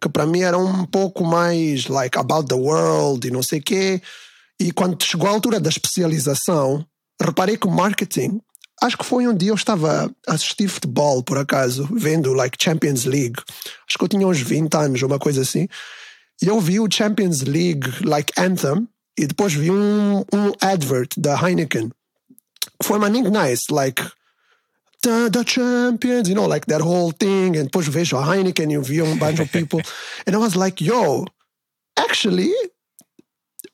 que 0.00 0.08
para 0.08 0.26
mim 0.26 0.40
era 0.40 0.56
um 0.56 0.84
pouco 0.84 1.24
mais 1.24 1.86
like 1.86 2.16
about 2.18 2.48
the 2.48 2.54
world 2.54 3.26
e 3.26 3.30
não 3.30 3.42
sei 3.42 3.60
quê. 3.60 4.00
E 4.60 4.72
quando 4.72 5.02
chegou 5.02 5.28
a 5.28 5.32
altura 5.32 5.60
da 5.60 5.68
especialização, 5.68 6.84
reparei 7.20 7.56
que 7.56 7.66
o 7.66 7.70
marketing, 7.70 8.40
acho 8.82 8.96
que 8.96 9.04
foi 9.04 9.26
um 9.26 9.34
dia 9.34 9.50
eu 9.50 9.54
estava 9.54 10.10
a 10.26 10.32
assistir 10.32 10.68
futebol, 10.68 11.22
por 11.22 11.38
acaso, 11.38 11.88
vendo 11.92 12.32
like 12.32 12.62
Champions 12.62 13.04
League. 13.04 13.36
Acho 13.88 13.98
que 13.98 14.04
eu 14.04 14.08
tinha 14.08 14.26
uns 14.26 14.40
20 14.40 14.74
anos, 14.76 15.02
uma 15.02 15.18
coisa 15.18 15.42
assim. 15.42 15.68
E 16.42 16.46
eu 16.46 16.60
vi 16.60 16.78
o 16.78 16.90
Champions 16.90 17.42
League 17.42 18.04
like 18.04 18.32
anthem 18.38 18.88
e 19.18 19.26
depois 19.26 19.52
vi 19.52 19.70
um, 19.70 20.20
um 20.32 20.52
advert 20.60 21.08
da 21.16 21.34
Heineken. 21.34 21.90
Foi 22.82 22.98
maninho 22.98 23.30
nice, 23.30 23.64
like 23.70 24.02
the, 25.02 25.30
the 25.32 25.44
champions, 25.44 26.28
you 26.28 26.34
know, 26.34 26.46
like 26.46 26.66
that 26.66 26.80
whole 26.80 27.12
thing. 27.12 27.56
And 27.56 27.70
push 27.70 27.88
vejo 27.88 28.20
a 28.20 28.26
Heineken, 28.26 28.70
you 28.70 28.82
via 28.82 29.04
um 29.04 29.18
bunch 29.18 29.40
of 29.40 29.50
people. 29.52 29.80
and 30.26 30.34
I 30.34 30.38
was 30.38 30.56
like, 30.56 30.80
yo, 30.80 31.26
actually, 31.96 32.52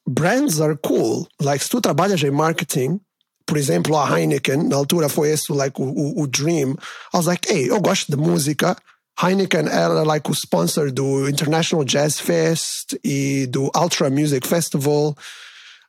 brands 0.07 0.61
are 0.61 0.77
cool. 0.77 1.29
Like, 1.41 1.63
se 1.63 1.71
tu 1.71 1.81
trabalhas 1.81 2.23
em 2.23 2.31
marketing, 2.31 3.01
por 3.47 3.57
exemplo, 3.57 3.97
a 3.97 4.07
Heineken, 4.07 4.69
na 4.69 4.77
altura 4.77 5.09
foi 5.09 5.31
esse 5.31 5.53
like, 5.53 5.81
o, 5.81 5.85
o, 5.85 6.23
o 6.23 6.27
dream. 6.27 6.77
I 7.13 7.17
was 7.17 7.27
like, 7.27 7.47
hey, 7.51 7.69
eu 7.69 7.81
gosto 7.81 8.11
de 8.11 8.17
música. 8.17 8.77
Heineken 9.17 9.69
era 9.69 10.03
like 10.03 10.29
o 10.29 10.35
sponsor 10.35 10.91
do 10.91 11.29
International 11.29 11.85
Jazz 11.85 12.19
Fest 12.19 12.97
e 13.05 13.47
do 13.47 13.71
Ultra 13.77 14.11
Music 14.11 14.47
Festival. 14.47 15.17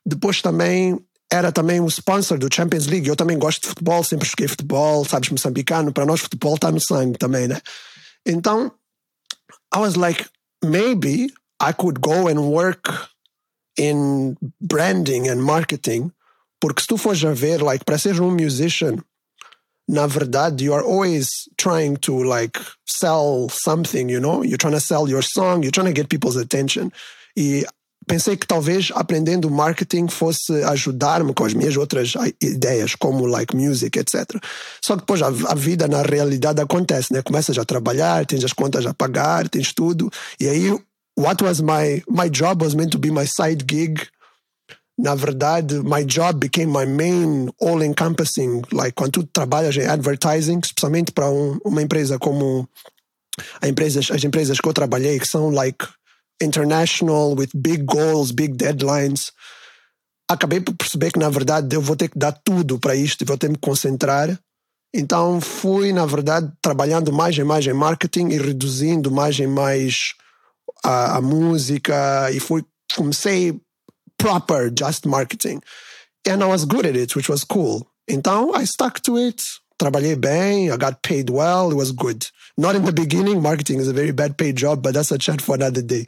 Depois 0.04 0.40
também 0.40 0.96
era 1.32 1.50
também 1.50 1.80
o 1.80 1.88
sponsor 1.88 2.38
do 2.38 2.52
Champions 2.52 2.86
League. 2.86 3.08
Eu 3.08 3.16
também 3.16 3.38
gosto 3.38 3.62
de 3.62 3.68
futebol, 3.68 4.04
sempre 4.04 4.28
joguei 4.28 4.48
futebol, 4.48 5.04
sabes, 5.04 5.30
moçambicano. 5.30 5.92
Para 5.92 6.06
nós, 6.06 6.20
futebol 6.20 6.54
está 6.54 6.70
no 6.70 6.80
sangue 6.80 7.18
também, 7.18 7.48
né? 7.48 7.60
Então, 8.24 8.72
I 9.74 9.78
was 9.78 9.96
like, 9.96 10.24
maybe 10.64 11.32
I 11.60 11.72
could 11.72 12.00
go 12.00 12.28
and 12.28 12.40
work 12.40 12.90
in 13.78 14.36
branding 14.60 15.28
and 15.28 15.42
marketing. 15.42 16.12
Porque 16.60 16.80
se 16.80 16.86
tu 16.86 16.96
fores 16.96 17.24
a 17.24 17.34
ver, 17.34 17.62
like, 17.62 17.84
para 17.84 17.98
ser 17.98 18.20
um 18.20 18.30
musician, 18.30 19.02
na 19.88 20.06
verdade, 20.06 20.64
you 20.64 20.74
are 20.74 20.84
always 20.84 21.48
trying 21.56 21.96
to, 21.96 22.22
like, 22.22 22.58
sell 22.86 23.48
something, 23.50 24.08
you 24.08 24.20
know? 24.20 24.42
You're 24.42 24.58
trying 24.58 24.74
to 24.74 24.80
sell 24.80 25.08
your 25.08 25.22
song, 25.22 25.62
you're 25.62 25.70
trying 25.70 25.86
to 25.86 25.92
get 25.92 26.08
people's 26.08 26.36
attention. 26.36 26.90
E 27.36 27.64
pensei 28.06 28.36
que 28.36 28.46
talvez 28.46 28.90
aprendendo 28.94 29.50
marketing 29.50 30.08
fosse 30.08 30.62
ajudar-me 30.64 31.34
com 31.34 31.44
as 31.44 31.54
minhas 31.54 31.76
outras 31.76 32.14
ideias, 32.40 32.94
como 32.94 33.26
like 33.26 33.54
music, 33.54 33.98
etc. 33.98 34.40
Só 34.82 34.94
que 34.94 35.00
depois 35.00 35.20
a, 35.22 35.26
a, 35.26 35.54
vida 35.54 35.88
na 35.88 36.02
realidade 36.02 36.60
acontece, 36.60 37.12
né? 37.12 37.22
Começas 37.22 37.58
a 37.58 37.64
trabalhar, 37.64 38.24
tens 38.24 38.44
as 38.44 38.52
contas 38.52 38.86
a 38.86 38.94
pagar, 38.94 39.48
tens 39.48 39.72
tudo. 39.72 40.10
E 40.40 40.48
aí, 40.48 40.70
what 41.18 41.42
was 41.42 41.60
my 41.60 42.02
my 42.08 42.30
job 42.30 42.62
was 42.62 42.74
meant 42.74 42.92
to 42.92 42.98
be 42.98 43.10
my 43.10 43.26
side 43.26 43.64
gig. 43.68 44.00
Na 44.98 45.14
verdade, 45.14 45.74
my 45.82 46.04
job 46.06 46.38
became 46.40 46.72
my 46.72 46.86
main 46.86 47.50
all-encompassing. 47.60 48.62
Like, 48.72 48.94
quando 48.94 49.12
tu 49.12 49.24
trabalhas 49.24 49.76
em 49.76 49.86
advertising, 49.86 50.58
especialmente 50.64 51.12
para 51.12 51.28
um, 51.28 51.58
uma 51.62 51.82
empresa 51.82 52.18
como 52.18 52.66
a 53.60 53.68
empresas, 53.68 54.10
as 54.10 54.24
empresas 54.24 54.58
que 54.58 54.66
eu 54.66 54.72
trabalhei, 54.72 55.18
que 55.18 55.28
são 55.28 55.50
like 55.50 55.86
international, 56.40 57.34
with 57.36 57.50
big 57.54 57.84
goals, 57.84 58.32
big 58.32 58.56
deadlines. 58.56 59.32
Acabei 60.28 60.60
por 60.60 60.74
perceber 60.74 61.12
que, 61.12 61.18
na 61.18 61.28
verdade, 61.28 61.74
eu 61.74 61.80
vou 61.80 61.96
ter 61.96 62.08
que 62.08 62.18
dar 62.18 62.32
tudo 62.32 62.78
para 62.78 62.96
isto 62.96 63.22
e 63.22 63.24
vou 63.24 63.38
ter 63.38 63.46
que 63.46 63.52
me 63.52 63.58
concentrar. 63.58 64.38
Então, 64.94 65.40
fui, 65.40 65.92
na 65.92 66.06
verdade, 66.06 66.50
trabalhando 66.60 67.12
mais 67.12 67.36
e 67.36 67.44
mais 67.44 67.66
em 67.66 67.72
marketing 67.72 68.28
e 68.28 68.38
reduzindo 68.38 69.10
mais 69.10 69.38
e 69.38 69.46
mais 69.46 70.14
a, 70.84 71.18
a 71.18 71.20
música. 71.20 72.30
E 72.32 72.40
fui, 72.40 72.64
comecei 72.94 73.60
proper 74.18 74.72
just 74.76 75.06
marketing. 75.06 75.60
And 76.26 76.42
I 76.42 76.46
was 76.46 76.64
good 76.64 76.86
at 76.86 76.96
it, 76.96 77.14
which 77.14 77.30
was 77.30 77.44
cool. 77.44 77.86
Então, 78.08 78.52
I 78.54 78.66
stuck 78.66 79.00
to 79.02 79.16
it. 79.16 79.44
Trabalhei 79.78 80.16
bem, 80.16 80.70
I 80.70 80.76
got 80.76 81.02
paid 81.02 81.30
well, 81.30 81.70
it 81.70 81.76
was 81.76 81.92
good. 81.92 82.26
Not 82.56 82.76
in 82.76 82.84
the 82.84 82.92
beginning, 82.92 83.42
marketing 83.42 83.80
is 83.80 83.88
a 83.88 83.92
very 83.92 84.12
bad 84.12 84.36
paid 84.36 84.56
job, 84.56 84.82
but 84.82 84.94
that's 84.94 85.12
a 85.12 85.18
chat 85.18 85.42
for 85.42 85.54
another 85.54 85.82
day. 85.82 86.06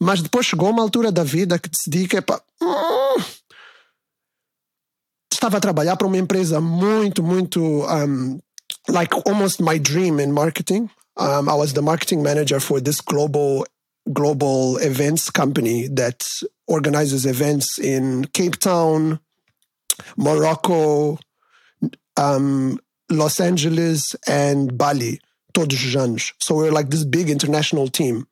Mas 0.00 0.22
depois 0.22 0.46
chegou 0.46 0.70
uma 0.70 0.82
altura 0.82 1.12
da 1.12 1.22
vida 1.22 1.58
que 1.58 1.70
decidi 1.70 2.08
que, 2.08 2.18
hum, 2.60 3.22
estava 5.32 5.58
a 5.58 5.60
trabalhar 5.60 5.96
para 5.96 6.06
uma 6.06 6.18
empresa 6.18 6.60
muito, 6.60 7.22
muito, 7.22 7.60
um, 7.60 8.40
like 8.88 9.14
almost 9.26 9.62
my 9.62 9.78
dream 9.78 10.18
in 10.20 10.32
marketing. 10.32 10.90
Um, 11.16 11.48
I 11.48 11.54
was 11.54 11.72
the 11.72 11.82
marketing 11.82 12.22
manager 12.22 12.60
for 12.60 12.80
this 12.80 13.00
global 13.00 13.64
global 14.12 14.78
events 14.78 15.30
company 15.30 15.88
that 15.88 16.26
organizes 16.66 17.26
events 17.26 17.78
in 17.78 18.24
Cape 18.32 18.58
Town, 18.58 19.20
Morocco, 20.16 21.18
um, 22.20 22.78
Los 23.08 23.40
Angeles, 23.40 24.14
and 24.26 24.76
Bali. 24.76 25.18
todos 25.52 25.78
os. 25.94 26.32
So 26.38 26.54
we 26.54 26.64
were 26.64 26.72
like 26.72 26.90
this 26.90 27.04
big 27.04 27.28
international 27.28 27.88
team. 27.88 28.26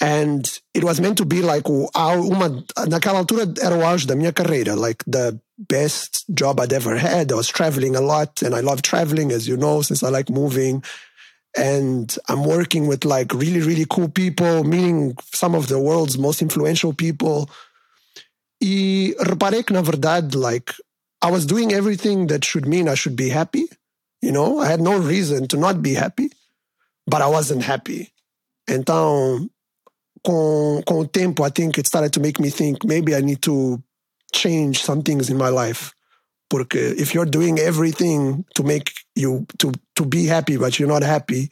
And 0.00 0.48
it 0.74 0.82
was 0.82 1.00
meant 1.00 1.18
to 1.18 1.24
be 1.24 1.42
like 1.42 1.68
uma, 1.68 2.64
naquela 2.88 3.18
altura 3.20 3.46
era 3.62 3.76
o 3.76 3.82
auge 3.82 4.06
da 4.06 4.16
minha 4.16 4.32
carreira, 4.32 4.74
like 4.74 5.04
the 5.06 5.38
best 5.58 6.24
job 6.34 6.58
I'd 6.58 6.72
ever 6.72 6.96
had. 6.96 7.30
I 7.30 7.36
was 7.36 7.46
traveling 7.46 7.94
a 7.94 8.00
lot 8.00 8.42
and 8.42 8.54
I 8.54 8.60
love 8.60 8.82
traveling, 8.82 9.30
as 9.30 9.46
you 9.46 9.56
know, 9.56 9.80
since 9.80 10.02
I 10.02 10.08
like 10.08 10.28
moving. 10.28 10.82
And 11.56 12.16
I'm 12.28 12.44
working 12.44 12.88
with 12.88 13.04
like 13.04 13.32
really, 13.32 13.60
really 13.60 13.86
cool 13.88 14.08
people, 14.08 14.64
meeting 14.64 15.16
some 15.32 15.54
of 15.54 15.68
the 15.68 15.78
world's 15.78 16.18
most 16.18 16.42
influential 16.42 16.92
people. 16.92 17.48
E 18.60 19.14
reparei 19.20 19.62
que, 19.62 19.72
na 19.72 19.82
verdade, 19.82 20.34
like, 20.36 20.72
I 21.22 21.30
was 21.30 21.46
doing 21.46 21.72
everything 21.72 22.26
that 22.26 22.44
should 22.44 22.66
mean 22.66 22.88
I 22.88 22.94
should 22.94 23.16
be 23.16 23.28
happy. 23.28 23.68
You 24.20 24.32
know, 24.32 24.58
I 24.58 24.66
had 24.66 24.80
no 24.80 24.98
reason 24.98 25.46
to 25.48 25.56
not 25.56 25.80
be 25.82 25.94
happy, 25.94 26.30
but 27.06 27.22
I 27.22 27.28
wasn't 27.28 27.62
happy. 27.62 28.12
Então, 28.68 29.48
com, 30.24 30.82
com 30.86 30.98
o 31.00 31.06
tempo, 31.06 31.44
I 31.44 31.50
think 31.50 31.78
it 31.78 31.86
started 31.86 32.12
to 32.14 32.20
make 32.20 32.40
me 32.40 32.50
think 32.50 32.84
maybe 32.84 33.14
I 33.14 33.20
need 33.20 33.42
to 33.42 33.82
change 34.32 34.82
some 34.82 35.02
things 35.02 35.30
in 35.30 35.36
my 35.36 35.48
life. 35.48 35.94
Porque 36.50 36.76
if 36.76 37.14
you're 37.14 37.24
doing 37.24 37.58
everything 37.58 38.44
to 38.54 38.62
make 38.62 38.92
you 39.16 39.46
to 39.58 39.72
to 39.96 40.04
be 40.04 40.26
happy, 40.26 40.56
but 40.56 40.78
you're 40.78 40.88
not 40.88 41.02
happy, 41.02 41.50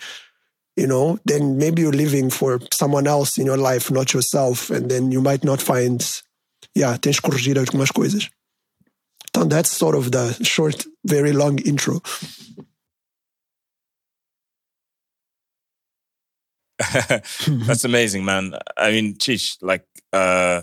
you 0.76 0.86
know, 0.86 1.18
then 1.24 1.56
maybe 1.56 1.82
you're 1.82 1.92
living 1.92 2.28
for 2.28 2.60
someone 2.72 3.06
else 3.06 3.38
in 3.38 3.46
your 3.46 3.56
life, 3.56 3.90
not 3.90 4.12
yourself, 4.12 4.70
and 4.70 4.90
then 4.90 5.10
you 5.10 5.20
might 5.20 5.42
not 5.42 5.60
find, 5.60 6.04
yeah, 6.74 6.96
tens 6.96 7.20
corrigir 7.20 7.56
algumas 7.56 7.92
coisas. 7.92 8.28
That's 9.32 9.70
sort 9.70 9.94
of 9.94 10.12
the 10.12 10.32
short, 10.44 10.84
very 11.04 11.32
long 11.32 11.58
intro. 11.60 12.00
That's 17.46 17.84
amazing, 17.84 18.24
man. 18.24 18.54
I 18.76 18.90
mean, 18.90 19.16
Chish, 19.16 19.58
like 19.60 19.84
uh, 20.12 20.62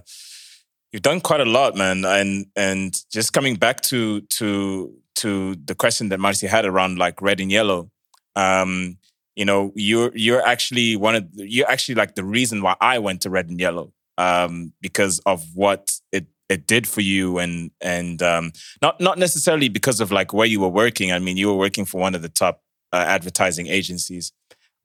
you've 0.91 1.01
done 1.03 1.21
quite 1.21 1.41
a 1.41 1.45
lot, 1.45 1.75
man. 1.75 2.05
And 2.05 2.47
and 2.55 2.99
just 3.11 3.33
coming 3.33 3.55
back 3.55 3.81
to 3.81 4.21
to 4.21 4.93
to 5.17 5.55
the 5.55 5.75
question 5.75 6.09
that 6.09 6.19
Marcy 6.19 6.47
had 6.47 6.65
around 6.65 6.97
like 6.97 7.21
red 7.21 7.39
and 7.39 7.51
yellow, 7.51 7.91
um, 8.35 8.97
you 9.35 9.45
know, 9.45 9.71
you're 9.75 10.11
you're 10.15 10.45
actually 10.45 10.95
one 10.95 11.15
of 11.15 11.35
the, 11.35 11.49
you're 11.49 11.69
actually 11.69 11.95
like 11.95 12.15
the 12.15 12.23
reason 12.23 12.61
why 12.61 12.75
I 12.81 12.99
went 12.99 13.21
to 13.21 13.29
red 13.29 13.49
and 13.49 13.59
yellow 13.59 13.93
um, 14.17 14.73
because 14.81 15.19
of 15.19 15.45
what 15.53 15.99
it 16.11 16.25
it 16.49 16.65
did 16.67 16.87
for 16.87 17.01
you 17.01 17.39
and 17.39 17.71
and 17.81 18.21
um, 18.21 18.51
not 18.81 18.99
not 19.01 19.17
necessarily 19.17 19.69
because 19.69 19.99
of 19.99 20.11
like 20.11 20.33
where 20.33 20.47
you 20.47 20.59
were 20.61 20.69
working. 20.69 21.11
I 21.11 21.19
mean, 21.19 21.37
you 21.37 21.47
were 21.47 21.57
working 21.57 21.85
for 21.85 21.99
one 21.99 22.15
of 22.15 22.21
the 22.21 22.29
top 22.29 22.61
uh, 22.93 23.03
advertising 23.07 23.67
agencies, 23.67 24.31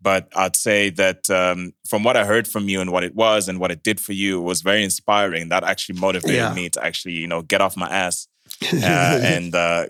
but 0.01 0.29
I'd 0.35 0.57
say 0.57 0.91
that 0.91 1.31
um, 1.31 1.73
from 1.89 2.03
what 2.03 2.17
I 2.17 2.25
heard 2.25 2.49
from 2.49 2.69
you 2.69 2.81
and 2.81 2.91
what 2.91 3.05
it 3.05 3.15
was 3.15 3.49
and 3.49 3.61
what 3.61 3.71
it 3.71 3.83
did 3.85 4.01
for 4.01 4.13
you 4.13 4.41
was 4.41 4.61
very 4.63 4.83
inspiring. 4.83 5.51
That 5.51 5.63
actually 5.65 6.01
motivated 6.01 6.35
Yeah. 6.37 6.53
me 6.55 6.69
to 6.71 6.85
actually 6.85 7.15
you 7.15 7.29
know 7.29 7.43
get 7.43 7.61
off 7.61 7.77
my 7.77 7.89
ass 7.89 8.27
uh, 8.73 8.77
and 9.23 9.55
uh, 9.55 9.87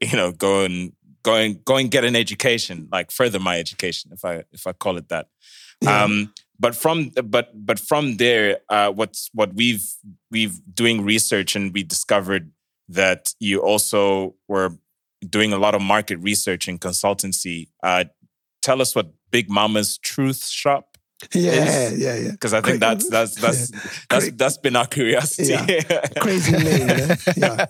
you 0.00 0.16
know 0.16 0.30
go 0.32 0.64
and 0.64 0.92
go 1.22 1.36
and 1.36 1.64
go 1.64 1.76
and 1.76 1.90
get 1.90 2.04
an 2.04 2.16
education, 2.16 2.86
like 2.92 3.10
further 3.10 3.40
my 3.40 3.58
education, 3.58 4.10
if 4.12 4.24
I 4.26 4.44
if 4.52 4.66
I 4.66 4.72
call 4.72 4.98
it 4.98 5.08
that. 5.08 5.28
Um, 5.86 6.32
but 6.58 6.74
from 6.74 7.10
but 7.24 7.50
but 7.54 7.78
from 7.78 8.16
there, 8.16 8.58
uh, 8.68 8.90
what's 8.90 9.30
what 9.34 9.54
we've 9.54 9.84
we've 10.30 10.60
doing 10.74 11.04
research 11.04 11.56
and 11.56 11.72
we 11.74 11.82
discovered 11.82 12.50
that 12.88 13.34
you 13.40 13.60
also 13.60 14.34
were 14.48 14.78
doing 15.28 15.52
a 15.52 15.58
lot 15.58 15.74
of 15.74 15.82
market 15.82 16.18
research 16.18 16.68
and 16.68 16.80
consultancy. 16.80 17.68
Uh, 17.82 18.04
tell 18.62 18.80
us 18.80 18.94
what 18.94 19.12
Big 19.30 19.48
Mama's 19.50 19.98
Truth 19.98 20.46
Shop 20.46 20.96
Yeah, 21.32 21.52
is. 21.52 21.98
yeah, 21.98 22.14
yeah. 22.16 22.30
because 22.32 22.52
I 22.52 22.60
think 22.60 22.80
that's 22.80 23.08
that's 23.08 23.34
that's 23.40 23.70
that's 24.10 24.30
that's 24.32 24.58
been 24.58 24.76
our 24.76 24.86
curiosity. 24.86 25.48
Yeah. 25.52 26.06
Crazy 26.20 26.52
name, 26.52 26.86
né? 26.86 27.16
Yeah. 27.36 27.66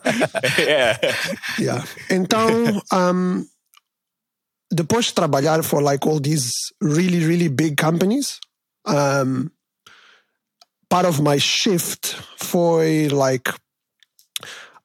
yeah. 0.59 1.15
Yeah. 1.59 1.85
Então, 2.11 2.83
um, 2.91 3.47
depois 4.73 5.07
de 5.07 5.15
trabalhar 5.15 5.63
for 5.63 5.81
like 5.83 6.07
all 6.07 6.21
these 6.21 6.73
really, 6.81 7.25
really 7.25 7.49
big 7.49 7.77
companies, 7.77 8.41
um, 8.85 9.53
part 10.91 11.07
of 11.07 11.21
my 11.21 11.39
shift 11.39 12.15
for 12.37 12.85
like 13.11 13.49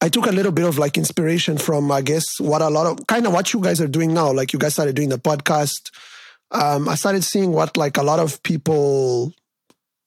I 0.02 0.08
took 0.08 0.28
a 0.28 0.32
little 0.32 0.54
bit 0.54 0.66
of 0.66 0.78
like 0.78 0.98
inspiration 0.98 1.58
from 1.58 1.92
I 1.92 2.02
guess 2.02 2.40
what 2.40 2.62
a 2.62 2.70
lot 2.70 2.88
of 2.88 3.06
kind 3.08 3.28
of 3.28 3.34
what 3.34 3.54
you 3.54 3.60
guys 3.60 3.82
are 3.82 3.88
doing 3.88 4.14
now. 4.14 4.32
Like 4.32 4.54
you 4.54 4.60
guys 4.60 4.74
started 4.74 4.96
doing 4.96 5.10
the 5.10 5.20
podcast. 5.20 5.92
Um, 6.52 6.90
I 6.90 6.96
started 6.96 7.24
seeing 7.24 7.52
what 7.52 7.78
like 7.78 7.98
a 7.98 8.04
lot 8.04 8.20
of 8.20 8.42
people 8.44 9.34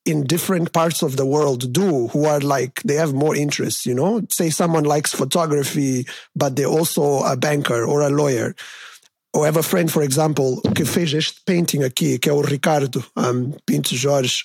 in 0.04 0.24
different 0.24 0.72
parts 0.72 1.02
of 1.02 1.16
the 1.16 1.26
world 1.26 1.72
do 1.72 2.08
who 2.08 2.24
are 2.24 2.40
like 2.40 2.82
they 2.82 2.94
have 2.94 3.14
more 3.14 3.36
interests 3.36 3.86
you 3.86 3.94
know 3.94 4.20
say 4.28 4.50
someone 4.50 4.82
likes 4.84 5.14
photography 5.14 6.04
but 6.34 6.56
they're 6.56 6.66
also 6.66 7.22
a 7.22 7.36
banker 7.36 7.84
or 7.84 8.00
a 8.02 8.10
lawyer 8.10 8.54
I 9.34 9.46
have 9.46 9.58
a 9.58 9.62
friend 9.62 9.90
for 9.90 10.02
example 10.02 10.60
que 10.74 10.84
fez 10.84 11.12
este 11.14 11.40
painting 11.44 11.82
aqui 11.82 12.18
que 12.18 12.28
é 12.28 12.32
o 12.32 12.40
Ricardo 12.40 13.04
um, 13.16 13.52
Pinto 13.66 13.96
Jorge. 13.96 14.44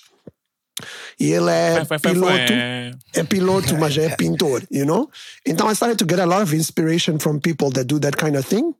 E 1.18 1.32
ele 1.32 1.50
é 1.50 1.84
piloto 1.84 2.52
é 3.14 3.24
piloto 3.28 3.76
mas 3.76 3.98
é 3.98 4.14
pintor 4.16 4.62
you 4.70 4.86
know? 4.86 5.10
Então 5.44 5.68
I 5.68 5.74
started 5.74 5.98
to 5.98 6.06
get 6.08 6.20
a 6.20 6.26
lot 6.26 6.42
of 6.42 6.54
inspiration 6.54 7.18
from 7.18 7.40
people 7.40 7.70
that 7.72 7.84
do 7.84 7.98
that 8.00 8.16
kind 8.16 8.36
of 8.36 8.46
thing. 8.46 8.74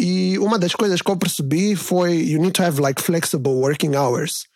E 0.00 0.38
uma 0.38 0.58
das 0.58 0.72
coisas 0.72 1.02
que 1.02 1.10
eu 1.10 1.16
percebi 1.16 1.76
foi 1.76 2.14
you 2.14 2.40
need 2.40 2.54
to 2.54 2.62
have 2.62 2.80
like 2.80 3.00
flexible 3.00 3.60
working 3.60 3.94
hours. 3.94 4.46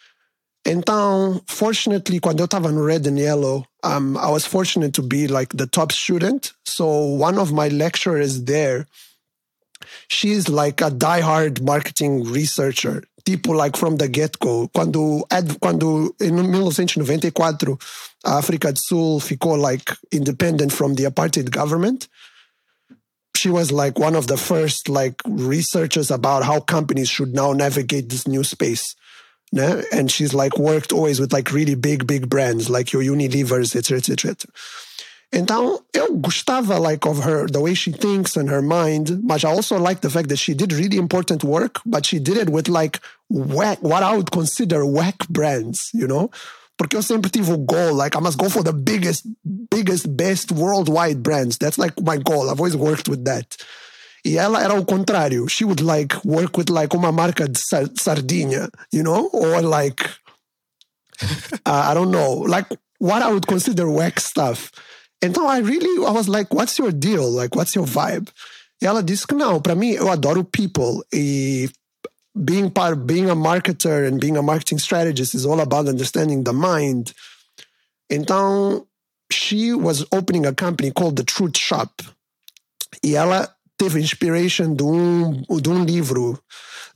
Então, 0.67 1.41
fortunately, 1.47 2.19
quando 2.19 2.41
eu 2.41 2.47
estava 2.47 2.73
no 2.73 2.85
Red 2.85 3.07
and 3.07 3.21
Yellow, 3.21 3.65
um, 3.85 4.17
I 4.19 4.29
was 4.33 4.45
fortunate 4.45 4.91
to 4.95 5.03
be 5.03 5.29
like 5.29 5.57
the 5.57 5.69
top 5.69 5.93
student. 5.93 6.53
So 6.65 6.87
one 6.87 7.39
of 7.39 7.53
my 7.53 7.69
lecturers 7.69 8.43
there, 8.43 8.89
she's 10.09 10.49
like 10.49 10.81
a 10.81 10.91
diehard 10.91 11.63
marketing 11.63 12.25
researcher. 12.25 13.05
Tipo, 13.25 13.57
like 13.57 13.77
from 13.77 13.97
the 13.97 14.07
get-go. 14.07 14.69
Quando, 14.69 15.25
quando 15.61 16.15
em 16.21 16.31
1994 16.31 17.79
a 18.25 18.39
África 18.39 18.73
do 18.73 18.79
Sul 18.79 19.21
ficou 19.21 19.57
like 19.57 19.97
independent 20.13 20.73
from 20.73 20.95
the 20.95 21.05
apartheid 21.05 21.51
government, 21.51 22.09
she 23.37 23.51
was 23.51 23.71
like 23.71 23.99
one 23.99 24.15
of 24.15 24.29
the 24.29 24.37
first 24.37 24.89
like 24.89 25.21
researchers 25.27 26.11
about 26.11 26.45
how 26.45 26.61
companies 26.61 27.09
should 27.09 27.35
now 27.35 27.53
navigate 27.53 28.09
this 28.09 28.27
new 28.27 28.43
space 28.43 28.95
né? 29.55 29.85
and 29.93 30.11
she's 30.11 30.35
like 30.35 30.59
worked 30.59 30.93
always 30.93 31.21
with 31.21 31.33
like 31.33 31.53
really 31.53 31.75
big 31.75 32.07
big 32.07 32.29
brands 32.29 32.69
like 32.71 32.93
your 32.93 33.03
Unilevers 33.03 33.77
etc 33.77 33.99
etc 33.99 34.37
então 35.33 35.81
eu 35.93 36.15
gostava 36.17 36.79
like 36.79 37.07
of 37.07 37.21
her 37.21 37.47
the 37.51 37.59
way 37.59 37.75
she 37.75 37.93
thinks 37.93 38.37
and 38.37 38.49
her 38.49 38.63
mind 38.63 39.21
but 39.23 39.45
I 39.45 39.49
also 39.49 39.77
like 39.79 40.01
the 40.01 40.11
fact 40.11 40.29
that 40.29 40.39
she 40.39 40.55
did 40.55 40.73
really 40.73 40.99
important 40.99 41.43
work 41.45 41.81
but 41.85 42.07
she 42.07 42.19
did 42.19 42.37
it 42.37 42.51
with 42.51 42.69
like 42.69 43.01
whack, 43.29 43.79
what 43.83 44.03
I 44.03 44.15
would 44.15 44.31
consider 44.31 44.85
whack 44.87 45.27
brands 45.29 45.91
you 45.93 46.07
know? 46.07 46.31
Porque 46.79 46.95
eu 46.95 47.03
sempre 47.03 47.31
tive 47.31 47.51
o 47.51 47.57
goal 47.57 47.95
like 47.95 48.17
I 48.17 48.21
must 48.21 48.37
go 48.37 48.51
for 48.51 48.63
the 48.63 48.73
biggest 48.73 49.27
biggest 49.71 50.15
best 50.15 50.53
worldwide 50.53 51.23
brands. 51.23 51.57
That's 51.57 51.79
like 51.79 51.95
my 52.03 52.19
goal. 52.19 52.51
I've 52.51 52.61
always 52.61 52.77
worked 52.77 53.09
with 53.09 53.25
that. 53.25 53.57
E 54.25 54.37
ela 54.37 54.63
era 54.63 54.75
o 54.75 54.85
contrário. 54.85 55.49
She 55.49 55.65
would 55.65 55.81
like 55.81 56.15
work 56.25 56.59
with 56.59 56.69
like 56.69 56.95
uma 56.95 57.13
marca 57.13 57.49
de 57.49 57.59
sar- 57.59 57.89
sardinha, 57.95 58.69
you 58.93 59.03
know, 59.03 59.31
or 59.33 59.63
like 59.63 60.03
uh, 61.65 61.87
I 61.91 61.95
don't 61.95 62.11
know, 62.11 62.45
like 62.47 62.67
what 62.99 63.23
I 63.23 63.33
would 63.33 63.47
consider 63.47 63.91
whack 63.91 64.21
stuff. 64.21 64.71
Então 65.23 65.49
I 65.49 65.61
really 65.61 66.05
I 66.05 66.11
was 66.11 66.29
like, 66.29 66.55
what's 66.55 66.79
your 66.79 66.93
deal? 66.93 67.31
Like, 67.31 67.57
what's 67.57 67.75
your 67.75 67.87
vibe? 67.87 68.29
E 68.81 68.87
ela 68.87 69.03
disse 69.03 69.27
que 69.27 69.35
não, 69.35 69.61
para 69.61 69.75
mim 69.75 69.93
eu 69.93 70.11
adoro 70.11 70.45
people 70.45 71.03
e 71.13 71.71
being 72.35 72.69
part 72.69 73.07
being 73.07 73.31
a 73.31 73.35
marketer 73.35 74.07
and 74.07 74.19
being 74.19 74.37
a 74.37 74.43
marketing 74.43 74.79
strategist 74.79 75.35
is 75.35 75.47
all 75.47 75.61
about 75.61 75.89
understanding 75.89 76.45
the 76.45 76.53
mind. 76.53 77.13
Então 78.11 78.87
she 79.33 79.73
was 79.73 80.05
opening 80.13 80.47
a 80.47 80.53
company 80.53 80.93
called 80.93 81.17
the 81.17 81.25
Truth 81.25 81.59
Shop. 81.59 81.91
E 83.03 83.17
ela 83.17 83.49
teve 83.79 84.01
inspiration 84.01 84.75
de 84.75 84.85
um, 84.85 85.43
de 85.61 85.69
um 85.69 85.85
livro 85.85 86.39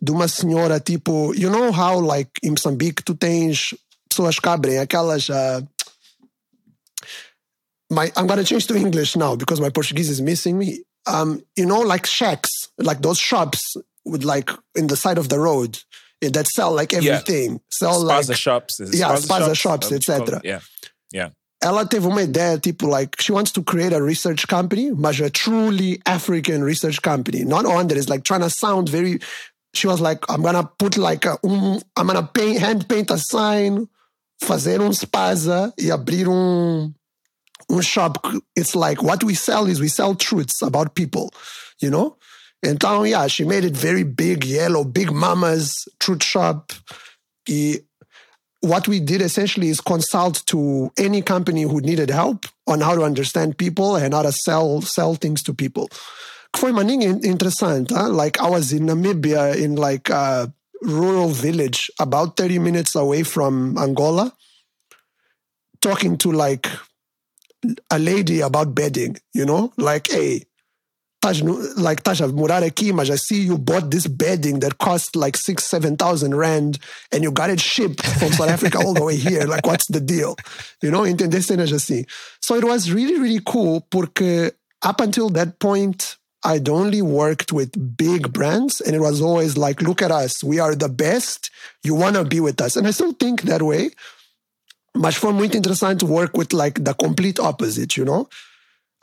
de 0.01 0.13
uma 0.13 0.29
senhora 0.29 0.81
tipo, 0.81 1.35
you 1.35 1.51
know 1.51 1.71
how 1.73 2.01
like 2.01 2.31
em 2.43 2.51
Moçambique 2.51 3.03
tu 3.03 3.15
tens 3.15 3.75
pessoas 4.09 4.39
que 4.39 4.49
abrem 4.49 4.79
aquelas 4.79 5.29
uh, 5.29 5.67
my 7.91 8.11
I'm 8.17 8.27
gonna 8.27 8.45
change 8.45 8.67
to 8.69 8.77
English 8.77 9.17
now 9.17 9.37
because 9.37 9.61
my 9.61 9.71
Portuguese 9.71 10.11
is 10.11 10.21
missing 10.21 10.59
me. 10.59 10.85
Um, 11.07 11.43
you 11.57 11.67
know, 11.67 11.81
like 11.81 12.07
shacks, 12.07 12.69
like 12.79 13.03
those 13.03 13.19
shops 13.19 13.77
with 14.05 14.25
like 14.25 14.51
in 14.75 14.87
the 14.87 14.97
side 14.97 15.19
of 15.19 15.29
the 15.29 15.39
road 15.39 15.79
eh, 16.23 16.31
that 16.33 16.47
sell 16.47 16.73
like 16.73 16.93
everything. 16.93 17.61
Sell 17.71 18.05
Spaza 18.05 18.29
like 18.29 18.37
shops. 18.37 18.81
Yeah, 18.93 19.15
Spaza 19.17 19.57
shops, 19.57 19.91
What 19.91 19.97
etc. 19.97 20.41
Yeah. 20.45 20.61
Yeah. 21.13 21.31
ela 21.63 21.85
teve 21.85 22.07
uma 22.07 22.23
ideia, 22.23 22.59
tipo, 22.59 22.87
like, 22.87 23.21
she 23.21 23.33
wants 23.33 23.53
to 23.53 23.63
create 23.63 23.93
a 23.93 24.03
research 24.03 24.49
company, 24.49 24.91
mas 24.93 25.21
a 25.21 25.29
truly 25.29 26.01
African 26.07 26.65
research 26.65 27.03
company. 27.03 27.45
Not 27.45 27.67
one 27.67 27.87
that 27.89 27.99
is 27.99 28.09
like 28.09 28.25
trying 28.25 28.41
to 28.41 28.51
sound 28.51 28.89
very. 28.89 29.21
She 29.75 29.87
was 29.87 30.01
like, 30.01 30.25
I'm 30.29 30.43
gonna 30.43 30.65
put 30.79 30.97
like 30.97 31.27
a, 31.27 31.37
um, 31.45 31.81
I'm 31.97 32.07
gonna 32.07 32.27
paint, 32.27 32.59
hand 32.59 32.89
paint 32.89 33.11
a 33.11 33.19
sign, 33.19 33.89
fazer 34.43 34.81
um 34.81 34.93
spaza 34.93 35.73
e 35.79 35.91
abrir 35.91 36.29
um 36.29 36.95
shop. 37.83 38.27
It's 38.57 38.75
like 38.75 39.03
what 39.03 39.23
we 39.23 39.35
sell 39.35 39.67
is 39.67 39.81
we 39.81 39.89
sell 39.89 40.15
truths 40.15 40.63
about 40.63 40.95
people, 40.95 41.31
you 41.81 41.91
know? 41.91 42.17
Então, 42.65 43.09
yeah, 43.09 43.27
she 43.27 43.45
made 43.45 43.65
it 43.65 43.75
very 43.75 44.03
big, 44.03 44.45
yellow, 44.45 44.85
big 44.85 45.11
mamas, 45.13 45.89
truth 45.99 46.23
shop. 46.23 46.73
What 48.61 48.87
we 48.87 49.01
did 49.01 49.23
essentially 49.23 49.69
is 49.69 49.81
consult 49.81 50.45
to 50.47 50.91
any 50.99 51.23
company 51.23 51.63
who 51.63 51.81
needed 51.81 52.11
help 52.11 52.45
on 52.67 52.83
how 52.83 52.95
to 52.95 53.03
understand 53.03 53.57
people 53.57 53.97
and 53.97 54.13
how 54.13 54.23
to 54.23 54.33
sell 54.33 54.83
sell 54.83 55.15
things 55.15 55.43
to 55.45 55.55
people. 55.55 55.89
Foi 56.55 56.71
uma 56.71 56.83
linha. 56.83 57.19
Huh? 57.91 58.09
Like 58.11 58.39
I 58.39 58.51
was 58.51 58.73
in 58.73 58.87
Namibia 58.87 59.57
in 59.57 59.77
like 59.77 60.11
a 60.11 60.53
rural 60.83 61.29
village 61.29 61.91
about 61.99 62.37
30 62.37 62.59
minutes 62.59 62.95
away 62.95 63.23
from 63.23 63.79
Angola 63.79 64.33
talking 65.81 66.19
to 66.19 66.31
like 66.31 66.69
a 67.91 67.99
lady 67.99 68.41
about 68.41 68.75
bedding, 68.75 69.17
you 69.35 69.45
know? 69.45 69.73
Like, 69.77 70.11
hey, 70.11 70.45
Taj, 71.21 71.43
like 71.43 72.03
morar 72.33 72.63
aqui, 72.63 72.93
mas 72.93 73.11
I 73.11 73.17
see 73.17 73.43
you 73.43 73.59
bought 73.59 73.91
this 73.91 74.07
bedding 74.07 74.61
that 74.61 74.79
cost 74.79 75.17
like 75.17 75.37
six, 75.37 75.65
seven 75.65 75.99
thousand 75.99 76.35
rand, 76.35 76.79
and 77.13 77.23
you 77.23 77.31
got 77.31 77.51
it 77.51 77.61
shipped 77.61 78.05
from 78.07 78.33
South 78.33 78.49
Africa 78.49 78.79
all 78.79 78.95
the 78.95 79.05
way 79.05 79.17
here. 79.17 79.45
Like, 79.45 79.67
what's 79.67 79.87
the 79.89 80.01
deal? 80.01 80.37
You 80.83 80.91
know, 80.91 81.05
entender 81.05 81.43
cenas 81.43 81.73
assim. 81.73 82.07
So 82.41 82.55
it 82.55 82.65
was 82.65 82.91
really, 82.91 83.19
really 83.19 83.41
cool 83.45 83.87
porque 83.91 84.53
up 84.81 85.03
until 85.03 85.29
that 85.31 85.59
point, 85.59 86.17
I'd 86.43 86.71
only 86.71 87.03
worked 87.03 87.53
with 87.53 87.99
big 87.99 88.33
brands, 88.33 88.81
and 88.81 88.97
it 88.97 89.01
was 89.01 89.21
always 89.21 89.59
like, 89.59 89.83
look 89.83 90.01
at 90.01 90.11
us, 90.11 90.43
we 90.43 90.59
are 90.59 90.75
the 90.75 90.89
best. 90.89 91.51
You 91.85 91.95
want 91.95 92.17
to 92.17 92.25
be 92.25 92.41
with 92.41 92.59
us, 92.63 92.77
and 92.77 92.87
I 92.87 92.93
still 92.93 93.13
think 93.13 93.43
that 93.43 93.61
way. 93.61 93.91
Mas 94.97 95.15
foi 95.15 95.33
muito 95.33 95.57
interessante 95.57 96.01
to 96.01 96.07
work 96.07 96.37
with 96.37 96.53
like 96.53 96.83
the 96.83 96.95
complete 96.95 97.41
opposite, 97.41 97.97
you 97.97 98.05
know. 98.05 98.29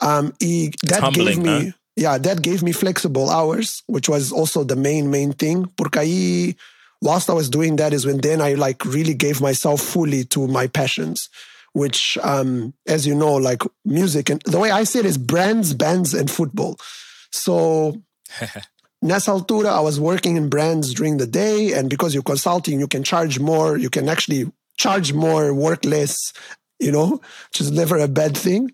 Um, 0.00 0.32
e 0.40 0.70
that 0.84 1.02
humbling, 1.02 1.26
gave 1.26 1.38
me 1.42 1.66
huh? 1.66 1.72
yeah, 1.98 2.18
that 2.18 2.42
gave 2.42 2.62
me 2.62 2.72
flexible 2.72 3.28
hours, 3.28 3.82
which 3.86 4.08
was 4.08 4.30
also 4.30 4.62
the 4.62 4.76
main, 4.76 5.10
main 5.10 5.32
thing. 5.32 5.66
Porque 5.76 5.98
aí, 5.98 6.56
whilst 7.02 7.28
I 7.28 7.32
was 7.32 7.50
doing 7.50 7.76
that 7.76 7.92
is 7.92 8.06
when 8.06 8.18
then 8.18 8.40
I 8.40 8.54
like 8.54 8.84
really 8.84 9.14
gave 9.14 9.40
myself 9.40 9.80
fully 9.80 10.24
to 10.26 10.46
my 10.46 10.68
passions, 10.68 11.28
which, 11.72 12.16
um, 12.22 12.74
as 12.86 13.06
you 13.06 13.14
know, 13.14 13.34
like 13.34 13.62
music 13.84 14.30
and 14.30 14.40
the 14.42 14.60
way 14.60 14.70
I 14.70 14.84
see 14.84 15.00
it 15.00 15.06
is 15.06 15.18
brands, 15.18 15.74
bands, 15.74 16.14
and 16.14 16.30
football. 16.30 16.78
So 17.32 18.00
nessa 19.02 19.32
altura, 19.32 19.70
I 19.70 19.80
was 19.80 19.98
working 19.98 20.36
in 20.36 20.48
brands 20.48 20.94
during 20.94 21.16
the 21.16 21.26
day, 21.26 21.72
and 21.72 21.90
because 21.90 22.14
you're 22.14 22.22
consulting, 22.22 22.78
you 22.78 22.88
can 22.88 23.02
charge 23.02 23.40
more. 23.40 23.76
You 23.76 23.90
can 23.90 24.08
actually 24.08 24.52
charge 24.78 25.12
more, 25.12 25.52
work 25.52 25.84
less, 25.84 26.16
you 26.80 26.92
know, 26.92 27.20
which 27.50 27.60
is 27.60 27.70
never 27.70 27.98
a 27.98 28.08
bad 28.08 28.36
thing. 28.36 28.70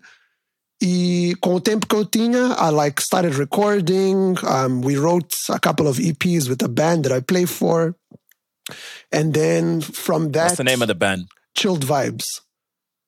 E 0.81 1.35
com 1.41 1.55
o 1.55 1.59
tempo 1.59 1.87
que 1.87 1.95
eu 1.95 2.05
tinha, 2.05 2.55
I 2.57 2.69
like 2.69 3.01
started 3.01 3.35
recording. 3.35 4.37
Um, 4.45 4.81
we 4.81 4.97
wrote 4.97 5.33
a 5.49 5.59
couple 5.59 5.87
of 5.87 5.97
EPs 5.97 6.49
with 6.49 6.61
a 6.63 6.67
band 6.67 7.05
that 7.05 7.13
I 7.13 7.21
play 7.21 7.45
for, 7.45 7.95
and 9.11 9.33
then 9.33 9.81
from 9.81 10.31
that, 10.33 10.43
What's 10.43 10.57
the 10.57 10.63
name 10.65 10.81
of 10.81 10.89
the 10.89 10.95
band? 10.95 11.27
Chilled 11.55 11.85
Vibes. 11.85 12.25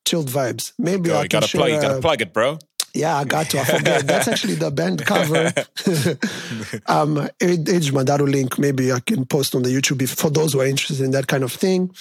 Chilled 0.08 0.30
Vibes. 0.30 0.72
Maybe 0.80 1.10
Yo, 1.10 1.18
I 1.18 1.24
you 1.24 1.30
can 1.30 1.42
gotta 1.42 1.48
share. 1.48 1.60
plug. 1.60 1.72
You 1.72 1.82
gotta 1.82 2.02
plug 2.02 2.22
it, 2.22 2.34
bro. 2.34 2.58
Yeah, 2.94 3.18
I 3.18 3.26
got 3.26 3.50
to. 3.50 3.60
I 3.60 3.64
forget. 3.66 4.08
That's 4.08 4.28
actually 4.30 4.56
the 4.56 4.72
band 4.72 5.06
cover. 5.06 5.52
um, 6.88 7.30
eles 7.42 7.92
mandar 7.92 8.22
o 8.22 8.24
link. 8.24 8.58
Maybe 8.58 8.94
I 8.94 9.02
can 9.02 9.26
post 9.26 9.54
on 9.56 9.64
the 9.64 9.70
YouTube 9.70 10.02
if, 10.02 10.12
for 10.12 10.30
those 10.32 10.54
who 10.54 10.62
are 10.62 10.66
interested 10.66 11.04
in 11.04 11.12
that 11.12 11.28
kind 11.28 11.44
of 11.44 11.52
thing. 11.52 11.92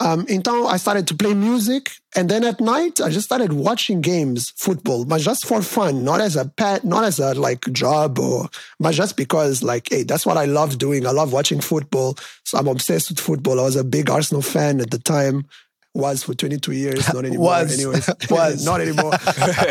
Um, 0.00 0.24
então, 0.30 0.66
I 0.66 0.78
started 0.78 1.06
to 1.08 1.14
play 1.14 1.34
music, 1.34 1.90
and 2.16 2.30
then 2.30 2.42
at 2.42 2.58
night, 2.58 3.02
I 3.02 3.10
just 3.10 3.26
started 3.26 3.52
watching 3.52 4.00
games, 4.00 4.50
football, 4.56 5.04
but 5.04 5.20
just 5.20 5.46
for 5.46 5.60
fun, 5.60 6.04
not 6.04 6.22
as 6.22 6.36
a 6.36 6.46
pet, 6.46 6.84
not 6.84 7.04
as 7.04 7.18
a 7.18 7.34
like 7.34 7.70
job, 7.72 8.18
or 8.18 8.48
but 8.78 8.94
just 8.94 9.18
because 9.18 9.62
like, 9.62 9.88
hey, 9.90 10.04
that's 10.04 10.24
what 10.24 10.38
I 10.38 10.46
love 10.46 10.78
doing. 10.78 11.06
I 11.06 11.10
love 11.10 11.34
watching 11.34 11.60
football, 11.60 12.16
so 12.44 12.56
I'm 12.56 12.66
obsessed 12.66 13.10
with 13.10 13.20
football. 13.20 13.60
I 13.60 13.64
was 13.64 13.76
a 13.76 13.84
big 13.84 14.08
Arsenal 14.08 14.42
fan 14.42 14.80
at 14.80 14.90
the 14.90 14.98
time. 14.98 15.46
Was 15.92 16.22
for 16.22 16.34
22 16.34 16.70
years, 16.70 17.12
not 17.12 17.24
anymore. 17.24 17.46
Was. 17.46 17.74
anyways, 17.74 18.08
Was. 18.30 18.64
not 18.64 18.80
anymore. 18.80 19.12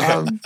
Um, 0.00 0.38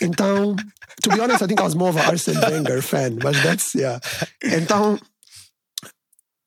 então, 0.00 0.56
to 1.02 1.10
be 1.10 1.20
honest, 1.20 1.40
I 1.40 1.46
think 1.46 1.60
I 1.60 1.64
was 1.64 1.76
more 1.76 1.88
of 1.90 1.96
an 1.96 2.02
Arsene 2.02 2.40
Wenger 2.40 2.82
fan, 2.82 3.16
but 3.16 3.34
that's 3.36 3.76
yeah. 3.76 4.00
Então, 4.42 4.98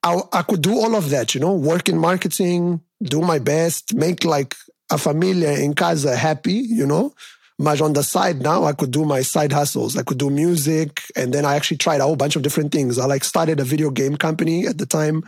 I, 0.08 0.22
I 0.40 0.42
could 0.42 0.62
do 0.62 0.74
all 0.74 0.96
of 0.96 1.10
that, 1.10 1.36
you 1.36 1.42
know, 1.42 1.54
work 1.54 1.90
in 1.90 1.98
marketing, 1.98 2.82
do 3.04 3.22
my 3.22 3.40
best, 3.40 3.94
make 3.94 4.24
like 4.24 4.56
a 4.90 4.98
familia 4.98 5.52
in 5.52 5.74
casa 5.74 6.16
happy, 6.16 6.54
you 6.54 6.86
know. 6.86 7.14
But 7.60 7.82
on 7.82 7.94
the 7.94 8.04
side 8.04 8.42
now, 8.42 8.66
I 8.66 8.74
could 8.74 8.92
do 8.92 9.04
my 9.04 9.22
side 9.22 9.52
hustles. 9.52 9.98
I 9.98 10.04
could 10.04 10.20
do 10.20 10.30
music, 10.30 11.02
and 11.16 11.34
then 11.34 11.44
I 11.44 11.56
actually 11.56 11.78
tried 11.78 12.02
a 12.02 12.04
whole 12.04 12.16
bunch 12.16 12.36
of 12.36 12.44
different 12.44 12.72
things. 12.72 13.00
I 13.00 13.06
like 13.06 13.24
started 13.24 13.60
a 13.60 13.64
video 13.64 13.90
game 13.90 14.16
company 14.16 14.68
at 14.68 14.78
the 14.78 14.86
time. 14.86 15.24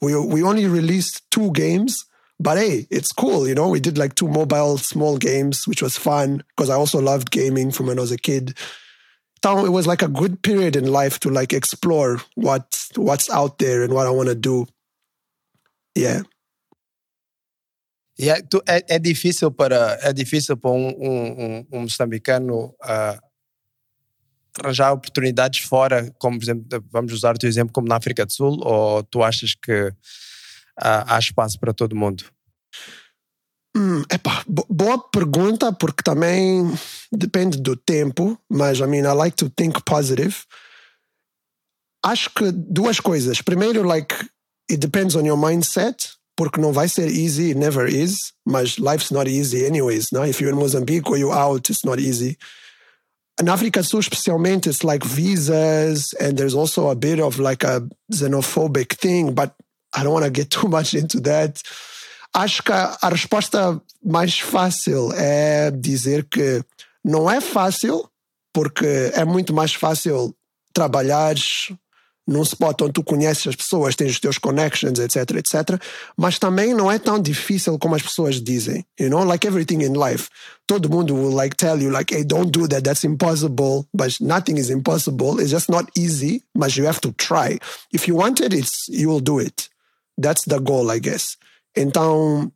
We 0.00 0.16
we 0.18 0.42
only 0.42 0.66
released 0.66 1.30
two 1.30 1.52
games, 1.52 2.06
but 2.40 2.56
hey, 2.56 2.86
it's 2.90 3.12
cool, 3.12 3.46
you 3.46 3.54
know. 3.54 3.68
We 3.68 3.80
did 3.80 3.98
like 3.98 4.14
two 4.14 4.28
mobile 4.28 4.78
small 4.78 5.18
games, 5.18 5.68
which 5.68 5.82
was 5.82 5.98
fun 5.98 6.42
because 6.56 6.70
I 6.70 6.74
also 6.74 7.00
loved 7.00 7.30
gaming 7.30 7.70
from 7.70 7.86
when 7.86 7.98
I 7.98 8.02
was 8.02 8.12
a 8.12 8.18
kid. 8.18 8.56
So 9.44 9.66
it 9.66 9.72
was 9.78 9.86
like 9.86 10.00
a 10.00 10.08
good 10.08 10.40
period 10.40 10.74
in 10.74 10.86
life 10.90 11.18
to 11.20 11.28
like 11.28 11.52
explore 11.52 12.16
what 12.34 12.64
what's 12.96 13.28
out 13.28 13.58
there 13.58 13.84
and 13.84 13.92
what 13.92 14.06
I 14.06 14.10
want 14.18 14.30
to 14.30 14.34
do. 14.34 14.64
Yeah. 15.94 16.22
E 18.18 18.30
é, 18.30 18.40
tu- 18.40 18.62
é- 18.66 18.86
é 18.96 18.98
difícil 18.98 19.50
para 19.50 19.98
é 20.00 20.14
difícil 20.14 20.56
para 20.56 20.70
um, 20.70 20.88
um, 20.88 21.26
um- 21.44 21.66
um 21.72 21.80
moçambicano 21.82 22.74
ah, 22.82 23.18
arranjar 24.62 24.92
oportunidades 24.92 25.60
fora, 25.60 26.10
como 26.18 26.38
por 26.38 26.44
exemplo, 26.44 26.84
vamos 26.90 27.12
usar 27.12 27.34
o 27.34 27.38
teu 27.38 27.48
exemplo 27.50 27.70
como 27.74 27.86
na 27.86 27.96
África 27.96 28.24
do 28.24 28.32
Sul, 28.32 28.58
ou 28.64 29.02
tu 29.02 29.22
achas 29.22 29.54
que 29.54 29.92
ah, 30.80 31.16
há 31.16 31.18
espaço 31.18 31.60
para 31.60 31.74
todo 31.74 31.94
mundo? 31.94 32.24
Hum, 33.76 34.04
epá, 34.08 34.44
bo- 34.46 34.66
boa 34.70 34.98
pergunta, 34.98 35.72
porque 35.72 36.02
também 36.02 36.64
depende 37.10 37.58
do 37.60 37.74
tempo, 37.74 38.38
mas 38.48 38.78
I 38.78 38.86
mean, 38.86 39.04
I 39.04 39.12
like 39.12 39.36
to 39.36 39.50
think 39.50 39.82
positive. 39.84 40.44
Acho 42.04 42.30
que 42.30 42.52
duas 42.52 43.00
coisas. 43.00 43.40
Primeiro, 43.42 43.82
like, 43.82 44.14
it 44.70 44.78
depends 44.78 45.16
on 45.16 45.24
your 45.26 45.36
mindset, 45.38 45.96
porque 46.36 46.60
não 46.60 46.72
vai 46.72 46.88
ser 46.88 47.08
easy, 47.08 47.54
never 47.54 47.88
is, 47.88 48.32
mas 48.46 48.78
life's 48.78 49.10
not 49.10 49.26
easy 49.28 49.64
anyways, 49.66 50.12
no? 50.12 50.24
If 50.24 50.40
you're 50.40 50.52
in 50.52 50.58
Mozambique 50.58 51.08
or 51.10 51.16
you're 51.16 51.34
out, 51.34 51.68
it's 51.70 51.84
not 51.84 51.98
easy. 51.98 52.36
Na 53.42 53.54
África 53.54 53.80
do 53.80 53.88
Sul, 53.88 54.00
especialmente, 54.00 54.68
it's 54.68 54.84
like 54.84 55.04
visas, 55.04 56.14
and 56.20 56.36
there's 56.36 56.54
also 56.54 56.90
a 56.90 56.94
bit 56.94 57.18
of 57.18 57.40
like 57.40 57.64
a 57.64 57.82
xenophobic 58.12 58.94
thing, 58.94 59.32
but 59.34 59.52
I 59.92 60.04
don't 60.04 60.12
want 60.12 60.24
to 60.24 60.30
get 60.30 60.50
too 60.50 60.68
much 60.68 60.94
into 60.94 61.18
that. 61.22 61.60
Acho 62.34 62.62
que 62.62 62.72
a, 62.72 62.98
a 63.00 63.08
resposta 63.08 63.80
mais 64.04 64.38
fácil 64.38 65.12
é 65.12 65.70
dizer 65.70 66.26
que 66.28 66.62
não 67.04 67.30
é 67.30 67.40
fácil, 67.40 68.08
porque 68.52 69.12
é 69.14 69.24
muito 69.24 69.54
mais 69.54 69.74
fácil 69.74 70.34
trabalhares 70.72 71.72
num 72.26 72.42
spot 72.42 72.80
onde 72.82 72.92
tu 72.92 73.04
conheces 73.04 73.46
as 73.46 73.56
pessoas, 73.56 73.94
tens 73.94 74.12
os 74.12 74.20
teus 74.20 74.38
connections, 74.38 74.98
etc, 74.98 75.36
etc. 75.36 75.80
Mas 76.16 76.38
também 76.38 76.74
não 76.74 76.90
é 76.90 76.98
tão 76.98 77.20
difícil 77.20 77.78
como 77.78 77.94
as 77.94 78.02
pessoas 78.02 78.40
dizem. 78.40 78.84
You 78.98 79.10
know, 79.10 79.24
like 79.24 79.46
everything 79.46 79.82
in 79.82 79.92
life. 79.92 80.28
Todo 80.66 80.88
mundo 80.88 81.14
will 81.14 81.34
like 81.34 81.54
tell 81.56 81.80
you 81.80 81.90
like, 81.90 82.14
hey, 82.14 82.24
don't 82.24 82.50
do 82.50 82.66
that, 82.68 82.82
that's 82.82 83.04
impossible. 83.04 83.86
But 83.92 84.18
nothing 84.20 84.56
is 84.58 84.70
impossible. 84.70 85.38
It's 85.38 85.50
just 85.50 85.68
not 85.68 85.90
easy, 85.96 86.42
but 86.54 86.74
you 86.76 86.86
have 86.86 87.00
to 87.02 87.12
try. 87.12 87.58
If 87.92 88.08
you 88.08 88.16
want 88.16 88.40
it, 88.40 88.54
it's, 88.54 88.88
you 88.88 89.08
will 89.08 89.20
do 89.20 89.38
it. 89.38 89.68
That's 90.16 90.44
the 90.46 90.60
goal, 90.60 90.90
I 90.90 91.00
guess. 91.00 91.36
Então, 91.76 92.52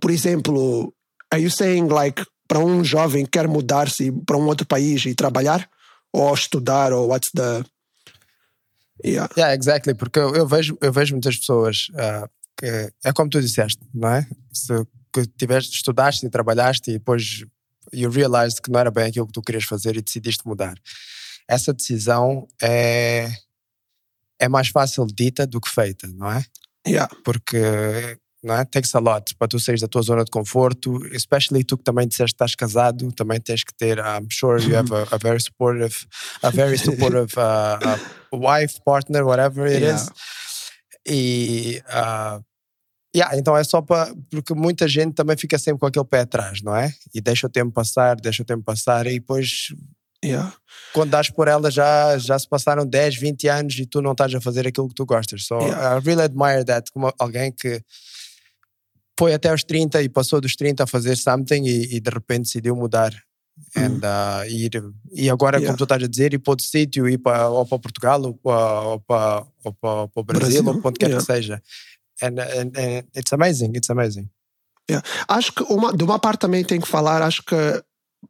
por 0.00 0.10
exemplo, 0.10 0.92
are 1.32 1.42
you 1.42 1.50
saying 1.50 1.88
like 1.88 2.24
para 2.48 2.60
um 2.60 2.84
jovem 2.84 3.24
que 3.24 3.32
quer 3.32 3.48
mudar-se 3.48 4.12
para 4.24 4.36
um 4.36 4.46
outro 4.46 4.66
país 4.66 5.04
e 5.04 5.14
trabalhar 5.14 5.68
ou 6.12 6.32
estudar 6.32 6.92
ou 6.92 7.08
what's 7.08 7.30
the 7.32 7.64
Yeah. 9.04 9.28
Yeah, 9.36 9.54
exactly, 9.54 9.94
porque 9.94 10.18
eu, 10.18 10.34
eu 10.34 10.46
vejo, 10.46 10.78
eu 10.80 10.90
vejo 10.90 11.14
muitas 11.14 11.36
pessoas 11.36 11.88
ah, 11.96 12.26
que 12.56 12.90
é 13.04 13.12
como 13.12 13.28
tu 13.28 13.40
disseste, 13.40 13.78
não 13.92 14.08
é? 14.08 14.26
Se 14.50 14.72
que 15.12 15.26
tiveste, 15.26 15.76
estudaste 15.76 16.26
e 16.26 16.30
trabalhaste 16.30 16.90
e 16.90 16.94
depois 16.94 17.44
you 17.92 18.10
realized 18.10 18.60
que 18.60 18.70
não 18.70 18.80
era 18.80 18.90
bem 18.90 19.04
aquilo 19.04 19.26
que 19.26 19.32
tu 19.32 19.42
querias 19.42 19.64
fazer 19.64 19.96
e 19.96 20.02
decidiste 20.02 20.46
mudar. 20.46 20.78
Essa 21.48 21.72
decisão 21.72 22.46
é, 22.60 23.30
é 24.38 24.48
mais 24.48 24.68
fácil 24.68 25.06
dita 25.06 25.46
do 25.46 25.60
que 25.60 25.70
feita, 25.70 26.06
não 26.08 26.30
é? 26.30 26.44
Yeah. 26.86 27.14
Porque 27.24 28.18
não 28.46 28.54
é? 28.54 28.64
Takes 28.64 28.94
a 28.94 29.00
lot 29.00 29.34
para 29.36 29.48
tu 29.48 29.58
sair 29.58 29.78
da 29.80 29.88
tua 29.88 30.02
zona 30.02 30.24
de 30.24 30.30
conforto, 30.30 31.04
especially 31.12 31.64
tu 31.64 31.76
que 31.76 31.84
também 31.84 32.06
disseste 32.06 32.32
que 32.32 32.44
estás 32.44 32.54
casado, 32.54 33.10
também 33.12 33.40
tens 33.40 33.64
que 33.64 33.74
ter, 33.74 33.98
I'm 33.98 34.28
sure 34.30 34.62
you 34.62 34.76
have 34.78 34.92
a, 34.94 35.02
a 35.14 35.18
very 35.18 35.40
supportive, 35.40 36.06
a 36.42 36.50
very 36.50 36.78
supportive 36.78 37.34
uh, 37.36 37.78
uh, 38.32 38.38
wife, 38.38 38.80
partner, 38.84 39.24
whatever 39.24 39.66
it 39.66 39.82
Yeah. 39.82 39.96
is. 40.02 40.10
E 41.08 41.82
uh, 41.88 42.42
yeah, 43.14 43.36
então 43.38 43.56
é 43.56 43.62
só 43.64 43.80
para 43.82 44.12
porque 44.30 44.54
muita 44.54 44.88
gente 44.88 45.14
também 45.14 45.36
fica 45.36 45.58
sempre 45.58 45.80
com 45.80 45.86
aquele 45.86 46.04
pé 46.04 46.20
atrás, 46.20 46.62
não 46.62 46.74
é? 46.74 46.92
E 47.14 47.20
deixa 47.20 47.46
o 47.46 47.50
tempo 47.50 47.72
passar, 47.72 48.16
deixa 48.16 48.42
o 48.42 48.46
tempo 48.46 48.62
passar 48.64 49.06
e 49.06 49.18
depois 49.18 49.68
Yeah. 50.24 50.52
quando 50.92 51.10
dás 51.10 51.30
por 51.30 51.46
ela 51.46 51.70
já, 51.70 52.16
já 52.18 52.36
se 52.38 52.48
passaram 52.48 52.84
10, 52.86 53.16
20 53.16 53.48
anos 53.48 53.78
e 53.78 53.86
tu 53.86 54.00
não 54.02 54.12
estás 54.12 54.34
a 54.34 54.40
fazer 54.40 54.66
aquilo 54.66 54.88
que 54.88 54.94
tu 54.94 55.04
gostas. 55.06 55.44
So 55.46 55.60
Yeah. 55.60 55.98
I 55.98 56.00
really 56.04 56.22
admire 56.22 56.64
that 56.64 56.90
como 56.90 57.12
alguém 57.18 57.52
que 57.52 57.80
foi 59.18 59.34
até 59.34 59.50
aos 59.50 59.64
30 59.64 60.02
e 60.02 60.08
passou 60.08 60.40
dos 60.40 60.56
30 60.56 60.84
a 60.84 60.86
fazer 60.86 61.16
something 61.16 61.64
e, 61.64 61.96
e 61.96 62.00
de 62.00 62.10
repente 62.10 62.44
decidiu 62.44 62.76
mudar. 62.76 63.12
And, 63.74 64.00
uh, 64.04 64.44
ir, 64.50 64.70
e 65.12 65.30
agora, 65.30 65.56
Yeah. 65.56 65.68
como 65.68 65.78
tu 65.78 65.84
estás 65.84 66.02
a 66.02 66.06
dizer, 66.06 66.34
ir 66.34 66.38
para 66.38 66.52
outro 66.52 66.66
sítio, 66.66 67.08
ir 67.08 67.16
para, 67.16 67.48
ou 67.48 67.64
para 67.64 67.78
Portugal, 67.78 68.22
ou 68.22 68.34
para, 68.34 68.80
ou 68.82 69.00
para, 69.00 69.46
ou 69.64 69.72
para, 69.72 70.08
para 70.08 70.20
o 70.20 70.24
Brasil, 70.24 70.62
Brasil, 70.62 70.66
ou 70.66 70.80
para 70.80 70.88
onde 70.90 70.98
quer 70.98 71.06
yeah. 71.06 71.26
que 71.26 71.32
seja. 71.32 71.62
And, 72.22 72.38
and, 72.38 72.72
and 72.76 73.04
it's 73.16 73.32
amazing, 73.32 73.72
it's 73.74 73.88
amazing. 73.88 74.28
Acho 75.26 75.52
que 75.52 75.62
uma, 75.64 75.92
de 75.92 76.04
uma 76.04 76.18
parte 76.18 76.40
também 76.40 76.64
tem 76.64 76.80
que 76.80 76.86
falar, 76.86 77.22
acho 77.22 77.42
que, 77.42 77.56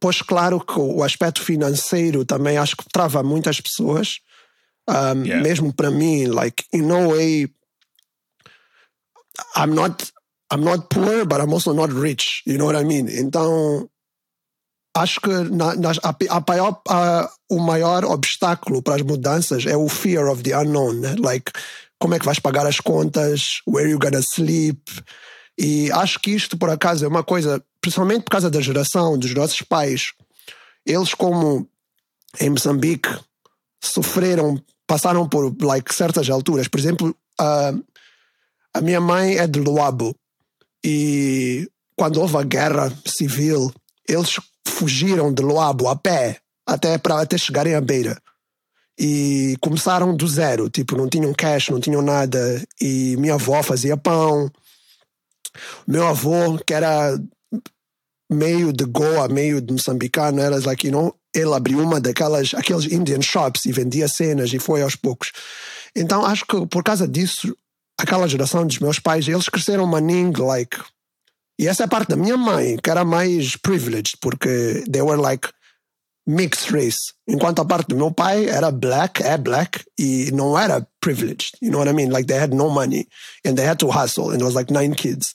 pois 0.01 0.23
claro 0.23 0.61
que 0.61 0.79
o 0.79 1.03
aspecto 1.03 1.43
financeiro 1.43 2.25
também 2.25 2.57
acho 2.57 2.77
que 2.77 2.85
trava 2.93 3.23
muitas 3.23 3.61
pessoas. 3.61 4.21
Um, 4.89 5.25
Yeah. 5.25 5.43
Mesmo 5.43 5.73
para 5.73 5.91
mim, 5.91 6.27
like, 6.27 6.65
in 6.73 6.83
no 6.83 7.11
way, 7.11 7.49
I'm 9.57 9.75
not, 9.75 10.13
I'm 10.53 10.63
not 10.63 10.89
poor, 10.89 11.25
but 11.25 11.41
I'm 11.41 11.53
also 11.53 11.73
not 11.73 11.93
rich. 11.93 12.43
You 12.47 12.59
know 12.59 12.67
what 12.67 12.77
I 12.77 12.85
mean? 12.85 13.09
Então, 13.09 13.89
acho 14.97 15.21
que 15.21 15.29
na, 15.29 15.75
nas- 15.75 15.99
a, 16.03 16.15
maior, 16.47 16.81
o 17.51 17.59
maior 17.59 18.05
obstáculo 18.05 18.81
para 18.83 18.95
as 18.97 19.03
mudanças 19.03 19.67
é 19.67 19.77
o 19.77 19.89
fear 19.89 20.29
of 20.31 20.43
the 20.43 20.57
unknown. 20.57 20.95
né? 21.01 21.17
Like, 21.19 21.51
como 21.99 22.15
é 22.15 22.19
que 22.19 22.25
vais 22.27 22.39
pagar 22.39 22.67
as 22.67 22.79
contas? 22.81 23.61
Where 23.67 23.91
you 23.91 23.99
gonna 23.99 24.21
sleep? 24.23 24.81
E 25.59 25.91
acho 25.93 26.21
que 26.21 26.31
isto, 26.33 26.57
por 26.57 26.71
acaso, 26.71 27.05
é 27.05 27.09
uma 27.09 27.25
coisa, 27.25 27.63
principalmente 27.81 28.23
por 28.25 28.31
causa 28.31 28.51
da 28.51 28.61
geração 28.61 29.19
dos 29.19 29.35
nossos 29.35 29.63
pais. 29.63 30.13
Eles, 30.85 31.13
como 31.15 31.69
em 32.41 32.51
Moçambique 32.51 33.09
sofreram, 33.83 34.63
passaram 34.87 35.29
por 35.29 35.53
like, 35.61 35.93
certas 35.95 36.29
alturas. 36.31 36.69
Por 36.69 36.79
exemplo, 36.79 37.17
a 37.41 38.81
minha 38.81 39.01
mãe 39.01 39.39
é 39.39 39.47
de 39.47 39.59
Luabo 39.59 40.15
e 40.87 41.69
quando 41.97 42.21
houve 42.21 42.37
a 42.37 42.45
guerra 42.45 42.97
civil, 43.05 43.73
eles 44.09 44.39
fugiram 44.65 45.35
de 45.35 45.43
Luabo 45.43 45.89
a 45.89 45.97
pé 45.97 46.39
até 46.65 46.97
para 46.97 47.21
até 47.21 47.37
chegarem 47.37 47.75
à 47.75 47.81
beira. 47.81 48.17
E 48.99 49.57
começaram 49.61 50.15
do 50.17 50.29
zero, 50.29 50.71
tipo, 50.71 50.97
não 50.97 51.09
tinham 51.09 51.35
cash, 51.35 51.71
não 51.71 51.81
tinham 51.81 52.01
nada. 52.03 52.63
E 52.81 53.17
minha 53.19 53.35
avó 53.35 53.63
fazia 53.65 53.97
pão. 53.97 54.49
Meu 55.87 56.07
avô, 56.07 56.57
que 56.65 56.73
era 56.73 57.19
meio 58.31 58.73
de 58.73 58.85
Goa, 58.85 59.27
meio 59.29 59.61
de 59.61 59.73
moçambicano, 59.73 60.41
era 60.41 60.59
like, 60.61 60.87
you 60.87 61.15
ele 61.35 61.53
abriu 61.53 61.81
uma 61.81 62.01
daquelas, 62.01 62.55
aqueles 62.55 62.91
Indian 62.91 63.21
shops 63.21 63.67
e 63.67 63.73
vendia 63.73 64.09
cenas 64.09 64.53
e 64.53 64.59
foi 64.59 64.83
aos 64.83 64.97
poucos. 64.97 65.33
Então 65.95 66.25
acho 66.25 66.47
que 66.47 66.67
por 66.67 66.83
causa 66.83 67.07
disso, 67.07 67.55
aquela 67.99 68.29
geração 68.29 68.67
dos 68.67 68.79
meus 68.79 68.99
pais, 68.99 69.27
eles 69.27 69.49
cresceram 69.49 69.87
maning, 69.87 70.33
like. 70.39 70.79
E 71.59 71.67
essa 71.67 71.85
é 71.85 71.87
a 71.87 71.89
parte 71.89 72.11
da 72.11 72.17
minha 72.17 72.37
mãe, 72.37 72.77
que 72.83 72.91
era 72.91 73.05
mais 73.05 73.57
privileged, 73.57 74.19
porque 74.21 74.85
they 74.91 75.01
were 75.01 75.21
like 75.21 75.49
mixed 76.27 76.71
race. 76.73 77.15
Enquanto 77.27 77.61
a 77.61 77.65
parte 77.65 77.89
do 77.89 77.97
meu 77.97 78.11
pai 78.11 78.47
era 78.47 78.71
black, 78.71 79.23
é 79.23 79.39
black, 79.39 79.85
e 79.99 80.31
não 80.33 80.59
era 80.59 80.87
privileged. 81.01 81.53
You 81.63 81.71
know 81.71 81.79
what 81.79 81.91
I 81.91 81.95
mean? 81.95 82.11
Like 82.11 82.27
they 82.27 82.39
had 82.39 82.53
no 82.53 82.69
money 82.69 83.09
and 83.45 83.55
they 83.55 83.67
had 83.67 83.79
to 83.79 83.89
hustle, 83.89 84.31
and 84.31 84.39
there 84.39 84.45
was 84.45 84.55
like 84.55 84.73
nine 84.73 84.95
kids. 84.95 85.35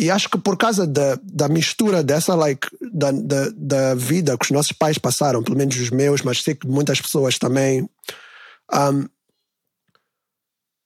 E 0.00 0.10
acho 0.10 0.28
que 0.30 0.38
por 0.38 0.56
causa 0.56 0.86
da, 0.86 1.18
da 1.22 1.48
mistura 1.48 2.04
dessa, 2.04 2.34
like, 2.36 2.68
da, 2.80 3.10
da, 3.10 3.50
da 3.56 3.94
vida 3.96 4.38
que 4.38 4.44
os 4.44 4.50
nossos 4.52 4.70
pais 4.70 4.96
passaram, 4.96 5.42
pelo 5.42 5.56
menos 5.56 5.76
os 5.76 5.90
meus, 5.90 6.22
mas 6.22 6.40
sei 6.40 6.54
que 6.54 6.68
muitas 6.68 7.00
pessoas 7.00 7.36
também, 7.36 7.88
um, 8.72 9.08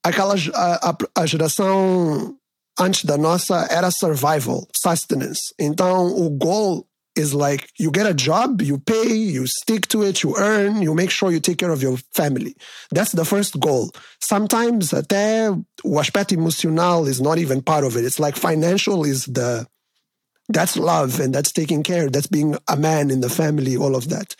aquela 0.03 0.35
a, 0.55 0.91
a, 0.91 0.97
a 1.23 1.27
geração 1.27 2.37
antes 2.79 3.05
da 3.05 3.17
nossa 3.17 3.67
era 3.71 3.91
survival, 3.91 4.67
sustenance. 4.75 5.55
Então 5.59 6.07
o 6.07 6.31
goal 6.31 6.87
is 7.17 7.33
like 7.33 7.69
you 7.79 7.91
get 7.91 8.07
a 8.07 8.15
job, 8.15 8.63
you 8.63 8.79
pay, 8.79 9.13
you 9.13 9.47
stick 9.47 9.87
to 9.89 10.03
it, 10.03 10.23
you 10.23 10.35
earn, 10.37 10.83
you 10.83 10.95
make 10.95 11.11
sure 11.11 11.31
you 11.31 11.41
take 11.41 11.59
care 11.59 11.71
of 11.71 11.83
your 11.83 11.99
family. 12.13 12.57
That's 12.91 13.13
the 13.13 13.25
first 13.25 13.59
goal. 13.59 13.91
Sometimes 14.21 14.93
até 14.93 15.51
o 15.85 15.99
aspecto 15.99 16.33
emocional 16.35 17.07
is 17.07 17.21
not 17.21 17.39
even 17.39 17.63
part 17.63 17.85
of 17.85 17.97
it. 17.97 18.05
It's 18.05 18.19
like 18.19 18.37
financial 18.37 19.05
is 19.05 19.27
the 19.27 19.67
that's 20.49 20.77
love 20.77 21.21
and 21.21 21.35
that's 21.35 21.53
taking 21.53 21.83
care, 21.83 22.11
that's 22.11 22.27
being 22.27 22.57
a 22.69 22.77
man 22.77 23.11
in 23.11 23.21
the 23.21 23.31
family, 23.31 23.77
all 23.77 23.95
of 23.95 24.09
that. 24.09 24.35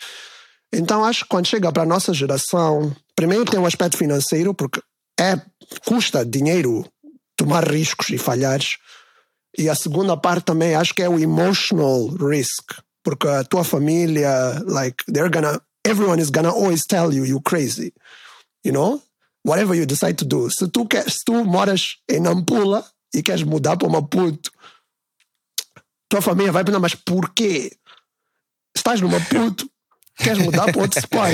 Então 0.73 1.05
acho 1.05 1.23
que 1.23 1.29
quando 1.29 1.45
chega 1.45 1.71
para 1.71 1.83
a 1.83 1.85
nossa 1.85 2.13
geração, 2.13 2.95
primeiro 3.15 3.45
tem 3.45 3.59
o 3.59 3.65
aspecto 3.65 3.95
financeiro, 3.95 4.55
porque 4.55 4.81
é 5.19 5.39
custa 5.85 6.25
dinheiro 6.25 6.85
tomar 7.35 7.67
riscos 7.67 8.09
e 8.09 8.17
falhares. 8.17 8.77
E 9.57 9.69
a 9.69 9.75
segunda 9.75 10.17
parte 10.17 10.45
também 10.45 10.75
acho 10.75 10.93
que 10.93 11.03
é 11.03 11.09
o 11.09 11.19
emotional 11.19 12.07
risk, 12.17 12.73
porque 13.03 13.27
a 13.27 13.43
tua 13.43 13.63
família, 13.63 14.59
like, 14.65 15.03
they're 15.11 15.29
gonna, 15.29 15.61
everyone 15.85 16.21
is 16.21 16.29
gonna 16.29 16.49
always 16.49 16.85
tell 16.85 17.13
you 17.13 17.25
you 17.25 17.39
crazy, 17.41 17.93
you 18.65 18.71
know? 18.71 19.01
Whatever 19.45 19.75
you 19.75 19.85
decide 19.85 20.17
to 20.17 20.25
do. 20.25 20.49
Se 20.49 20.67
tu, 20.69 20.87
quer, 20.87 21.09
se 21.09 21.23
tu 21.25 21.43
moras 21.43 21.97
em 22.09 22.21
Nampula 22.21 22.83
e 23.13 23.21
queres 23.21 23.43
mudar 23.43 23.77
para 23.77 23.89
Maputo, 23.89 24.49
tua 26.09 26.21
família 26.21 26.51
vai 26.51 26.63
perguntar, 26.63 26.81
mas 26.81 26.95
porquê? 26.95 27.71
Estás 28.75 29.01
no 29.01 29.09
Maputo, 29.09 29.69
queres 30.17 30.39
mudar 30.39 30.71
para 30.71 30.81
outro 30.81 30.97
spot? 30.99 31.29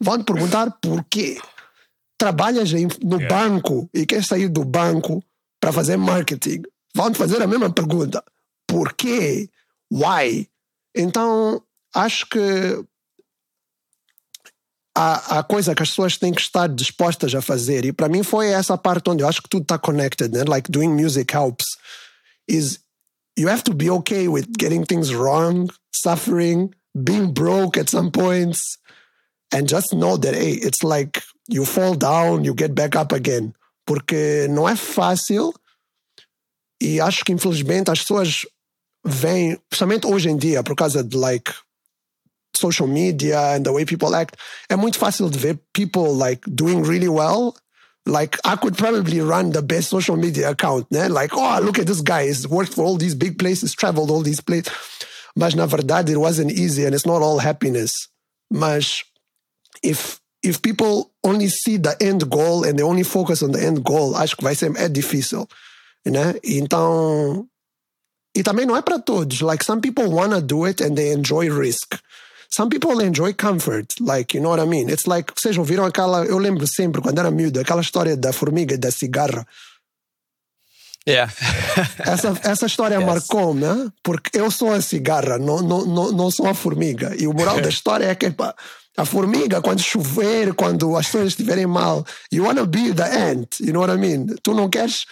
Vão 0.00 0.18
te 0.18 0.24
perguntar 0.24 0.70
porquê 0.80 1.38
trabalhas 2.24 2.72
no 3.02 3.18
yeah. 3.18 3.28
banco 3.28 3.88
e 3.92 4.06
queres 4.06 4.26
sair 4.26 4.48
do 4.48 4.64
banco 4.64 5.22
para 5.60 5.72
fazer 5.72 5.98
marketing, 5.98 6.62
vão 6.94 7.12
te 7.12 7.18
fazer 7.18 7.42
a 7.42 7.46
mesma 7.46 7.70
pergunta. 7.70 8.24
Por 8.66 8.94
quê? 8.94 9.50
Why? 9.92 10.48
Então, 10.96 11.62
acho 11.94 12.26
que 12.26 12.84
a, 14.96 15.38
a 15.38 15.42
coisa 15.42 15.74
que 15.74 15.82
as 15.82 15.90
pessoas 15.90 16.16
têm 16.16 16.32
que 16.32 16.40
estar 16.40 16.66
dispostas 16.66 17.34
a 17.34 17.42
fazer, 17.42 17.84
e 17.84 17.92
para 17.92 18.08
mim 18.08 18.22
foi 18.22 18.48
essa 18.48 18.78
parte 18.78 19.10
onde 19.10 19.22
eu 19.22 19.28
acho 19.28 19.42
que 19.42 19.48
tudo 19.50 19.64
está 19.64 19.78
connected, 19.78 20.32
né? 20.32 20.44
like 20.44 20.70
doing 20.70 20.94
music 20.94 21.34
helps, 21.34 21.66
is 22.48 22.78
you 23.36 23.50
have 23.50 23.62
to 23.62 23.74
be 23.74 23.90
okay 23.90 24.28
with 24.28 24.46
getting 24.58 24.84
things 24.84 25.12
wrong, 25.12 25.68
suffering, 25.94 26.70
being 26.94 27.32
broke 27.32 27.78
at 27.78 27.90
some 27.90 28.10
points, 28.10 28.78
and 29.52 29.68
just 29.68 29.92
know 29.92 30.16
that, 30.16 30.34
hey, 30.34 30.52
it's 30.52 30.82
like 30.82 31.22
you 31.48 31.64
fall 31.64 31.94
down, 31.94 32.44
you 32.44 32.54
get 32.56 32.74
back 32.74 32.96
up 32.96 33.12
again. 33.14 33.52
Porque 33.86 34.46
não 34.48 34.68
é 34.68 34.76
fácil 34.76 35.52
e 36.80 37.00
acho 37.00 37.24
que 37.24 37.32
infelizmente 37.32 37.90
as 37.90 38.00
pessoas 38.00 38.46
vêm, 39.04 39.58
principalmente 39.68 40.06
hoje 40.06 40.30
em 40.30 40.36
dia, 40.36 40.62
por 40.62 40.74
causa 40.74 41.04
de 41.04 41.16
like 41.16 41.52
social 42.56 42.88
media 42.88 43.54
and 43.54 43.64
the 43.64 43.70
way 43.70 43.84
people 43.84 44.14
act, 44.14 44.36
é 44.68 44.76
muito 44.76 44.98
fácil 44.98 45.28
de 45.28 45.38
ver 45.38 45.58
people 45.72 46.14
like 46.14 46.42
doing 46.48 46.82
really 46.82 47.08
well. 47.08 47.54
Like 48.06 48.38
I 48.44 48.56
could 48.56 48.76
probably 48.76 49.20
run 49.20 49.52
the 49.52 49.62
best 49.62 49.88
social 49.88 50.16
media 50.16 50.50
account, 50.50 50.86
né? 50.90 51.08
Like, 51.08 51.34
oh, 51.34 51.58
look 51.62 51.78
at 51.78 51.86
this 51.86 52.02
guy. 52.02 52.26
He's 52.26 52.46
worked 52.46 52.74
for 52.74 52.84
all 52.84 52.98
these 52.98 53.14
big 53.14 53.38
places, 53.38 53.74
traveled 53.74 54.10
all 54.10 54.22
these 54.22 54.42
places. 54.42 54.72
Mas 55.36 55.54
na 55.54 55.66
verdade 55.66 56.10
it 56.10 56.18
wasn't 56.18 56.52
easy 56.52 56.84
and 56.84 56.94
it's 56.94 57.06
not 57.06 57.22
all 57.22 57.38
happiness. 57.38 58.08
Mas 58.50 59.02
if 59.82 60.20
if 60.42 60.60
people 60.60 61.13
only 61.24 61.48
see 61.48 61.78
the 61.78 61.96
end 62.00 62.28
goal 62.28 62.64
and 62.64 62.76
they 62.76 62.84
only 62.84 63.04
focus 63.04 63.42
on 63.42 63.52
the 63.52 63.66
end 63.66 63.82
goal, 63.82 64.14
acho 64.16 64.36
que 64.36 64.44
vai 64.44 64.54
ser 64.54 64.70
é 64.76 64.88
difícil, 64.88 65.48
né? 66.06 66.34
Então 66.44 67.46
e 68.36 68.42
também 68.42 68.66
não 68.66 68.76
é 68.76 68.82
para 68.82 68.98
todos. 68.98 69.40
Like 69.40 69.64
some 69.64 69.80
people 69.80 70.06
wanna 70.06 70.40
do 70.40 70.64
it 70.64 70.82
and 70.82 70.94
they 70.94 71.12
enjoy 71.12 71.48
risk. 71.50 71.94
Some 72.50 72.68
people 72.68 73.00
enjoy 73.00 73.32
comfort, 73.32 73.94
like 74.00 74.36
you 74.36 74.42
know 74.42 74.50
what 74.50 74.62
I 74.62 74.66
mean. 74.66 74.88
It's 74.88 75.06
like 75.06 75.32
vocês 75.34 75.56
ouviram 75.56 75.84
aquela, 75.84 76.24
eu 76.24 76.38
lembro 76.38 76.66
sempre 76.66 77.00
quando 77.00 77.18
era 77.18 77.30
miúdo, 77.30 77.60
aquela 77.60 77.80
história 77.80 78.16
da 78.16 78.32
formiga 78.32 78.74
e 78.74 78.78
da 78.78 78.90
cigarra. 78.90 79.46
Yeah. 81.06 81.32
essa, 81.98 82.40
essa 82.44 82.66
história 82.66 82.96
yes. 82.96 83.04
marcou-me, 83.04 83.60
né? 83.60 83.92
porque 84.02 84.38
eu 84.38 84.50
sou 84.50 84.72
a 84.72 84.80
cigarra, 84.80 85.36
não, 85.36 85.60
não, 85.60 85.84
não, 85.84 86.12
não 86.12 86.30
sou 86.30 86.46
a 86.46 86.54
formiga. 86.54 87.14
E 87.18 87.26
o 87.26 87.34
moral 87.34 87.60
da 87.60 87.68
história 87.68 88.06
é 88.06 88.14
que 88.14 88.30
pá, 88.30 88.54
a 88.96 89.04
formiga, 89.04 89.60
quando 89.60 89.82
chover, 89.82 90.54
quando 90.54 90.96
as 90.96 91.08
coisas 91.08 91.30
estiverem 91.30 91.66
mal, 91.66 92.06
you 92.32 92.44
wanna 92.44 92.64
be 92.64 92.92
the 92.92 93.30
ant, 93.30 93.60
you 93.60 93.72
know 93.72 93.80
what 93.80 93.92
I 93.92 93.98
mean? 93.98 94.26
Tu 94.42 94.54
não 94.54 94.68
queres 94.68 95.04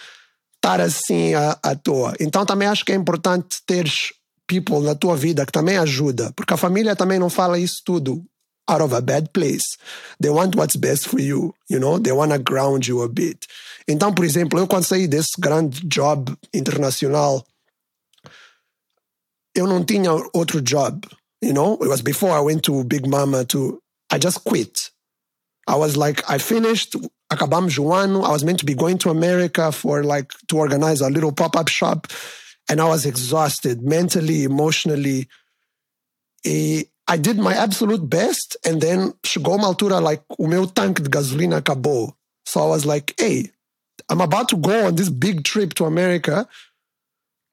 estar 0.55 0.79
assim 0.79 1.33
à, 1.33 1.57
à 1.61 1.75
toa. 1.75 2.13
Então 2.19 2.45
também 2.45 2.67
acho 2.67 2.85
que 2.85 2.93
é 2.93 2.95
importante 2.95 3.61
teres 3.65 4.13
people 4.47 4.79
na 4.79 4.95
tua 4.95 5.15
vida 5.15 5.45
que 5.45 5.51
também 5.51 5.77
ajuda, 5.77 6.31
porque 6.35 6.53
a 6.53 6.57
família 6.57 6.95
também 6.95 7.19
não 7.19 7.29
fala 7.29 7.59
isso 7.59 7.81
tudo 7.85 8.23
out 8.67 8.81
of 8.81 8.95
a 8.95 9.01
bad 9.01 9.29
place. 9.33 9.77
They 10.21 10.29
want 10.29 10.55
what's 10.55 10.77
best 10.77 11.07
for 11.07 11.19
you, 11.19 11.53
you 11.69 11.79
know? 11.79 11.99
They 11.99 12.13
wanna 12.13 12.37
ground 12.37 12.87
you 12.87 13.01
a 13.03 13.09
bit. 13.09 13.47
Então, 13.87 14.13
por 14.13 14.23
exemplo, 14.23 14.59
eu 14.59 14.67
quando 14.67 14.85
saí 14.85 15.07
desse 15.07 15.39
grande 15.39 15.85
job 15.85 16.33
internacional, 16.53 17.45
eu 19.53 19.67
não 19.67 19.83
tinha 19.83 20.11
outro 20.33 20.61
job. 20.61 21.05
You 21.43 21.53
know, 21.53 21.73
it 21.73 21.87
was 21.87 22.01
before 22.01 22.31
I 22.31 22.39
went 22.39 22.63
to 22.63 22.83
Big 22.85 23.05
Mama 23.05 23.43
to, 23.45 23.81
I 24.09 24.17
just 24.17 24.43
quit. 24.45 24.91
I 25.67 25.75
was 25.75 25.97
like, 25.97 26.29
I 26.29 26.37
finished 26.37 26.95
Akabam 27.31 27.69
Juano. 27.69 28.23
I 28.23 28.31
was 28.31 28.43
meant 28.43 28.59
to 28.59 28.65
be 28.65 28.75
going 28.75 28.97
to 28.99 29.09
America 29.09 29.71
for 29.71 30.03
like, 30.03 30.31
to 30.47 30.57
organize 30.57 31.01
a 31.01 31.09
little 31.09 31.31
pop 31.31 31.55
up 31.55 31.67
shop. 31.67 32.07
And 32.69 32.79
I 32.79 32.85
was 32.85 33.05
exhausted 33.05 33.81
mentally, 33.81 34.43
emotionally. 34.43 35.27
I 36.45 37.17
did 37.19 37.37
my 37.37 37.53
absolute 37.53 38.09
best. 38.09 38.55
And 38.65 38.81
then 38.81 39.13
chegou 39.23 39.59
altura, 39.59 40.01
like, 40.01 40.23
o 40.39 40.47
meu 40.47 40.65
tanque 40.65 41.03
de 41.03 41.09
gasolina 41.09 41.61
acabou. 41.61 42.13
So 42.45 42.61
I 42.61 42.67
was 42.67 42.85
like, 42.85 43.13
hey, 43.17 43.51
I'm 44.09 44.21
about 44.21 44.49
to 44.49 44.57
go 44.57 44.87
on 44.87 44.95
this 44.95 45.09
big 45.09 45.43
trip 45.43 45.73
to 45.75 45.85
America. 45.85 46.47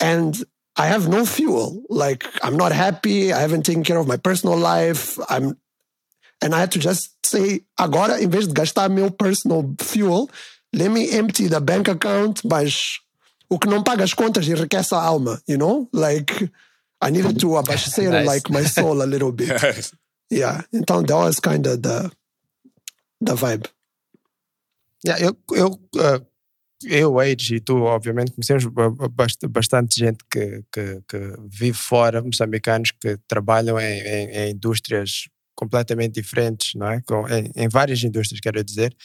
And 0.01 0.43
I 0.77 0.87
have 0.87 1.09
no 1.09 1.27
fuel. 1.27 1.83
Like 1.89 2.25
I'm 2.43 2.57
not 2.57 2.73
happy. 2.73 3.33
I 3.33 3.41
haven't 3.41 3.65
taken 3.67 3.85
care 3.85 3.99
of 3.99 4.07
my 4.07 4.17
personal 4.17 4.57
life. 4.57 5.19
I'm 5.29 5.57
and 6.43 6.55
I 6.55 6.61
had 6.61 6.73
to 6.73 6.79
just 6.79 7.11
say, 7.25 7.61
agora, 7.79 8.21
em 8.21 8.29
vez 8.29 8.47
de 8.47 8.55
gastar 8.55 8.91
meu 8.91 9.11
personal 9.11 9.75
fuel, 9.79 10.31
let 10.73 10.91
me 10.91 11.11
empty 11.11 11.49
the 11.49 11.61
bank 11.61 11.89
account, 11.89 12.43
mas 12.45 13.01
o 13.49 13.59
que 13.59 13.69
não 13.69 13.83
paga 13.83 14.05
as 14.05 14.15
contas 14.15 14.49
enriquece 14.49 14.95
a 14.95 15.03
alma, 15.03 15.41
you 15.47 15.59
know? 15.59 15.89
Like, 15.93 16.51
I 17.01 17.11
needed 17.11 17.39
to 17.41 17.59
abastecer 17.59 18.11
nice. 18.11 18.27
like 18.27 18.51
my 18.51 18.65
soul 18.65 19.03
a 19.03 19.07
little 19.07 19.33
bit. 19.33 19.51
yeah. 20.31 20.63
Então, 20.73 21.07
that 21.07 21.15
was 21.15 21.41
kind 21.41 21.67
of 21.67 21.83
the, 21.83 22.11
the 23.21 23.35
vibe. 23.35 23.67
Yeah, 25.05 25.19
eu, 25.19 25.37
eu 25.53 25.81
uh, 25.97 26.21
eu, 26.85 27.19
Age 27.19 27.57
e 27.57 27.61
tu, 27.61 27.83
obviamente, 27.83 28.33
conhecemos 28.33 28.65
bastante 29.51 29.99
gente 29.99 30.19
que, 30.31 30.63
que, 30.73 31.03
que 31.09 31.35
vive 31.49 31.77
fora, 31.77 32.23
moçambicanos 32.23 32.93
que 32.93 33.19
trabalham 33.29 33.79
em, 33.79 34.01
em, 34.01 34.31
em 34.31 34.51
indústrias 34.53 35.29
completamente 35.55 36.15
diferentes, 36.15 36.75
não 36.75 36.89
é? 36.89 37.03
Com, 37.03 37.29
em, 37.29 37.51
em 37.55 37.69
várias 37.69 38.03
indústrias, 38.03 38.41
quero 38.41 38.65
dizer. 38.65 38.97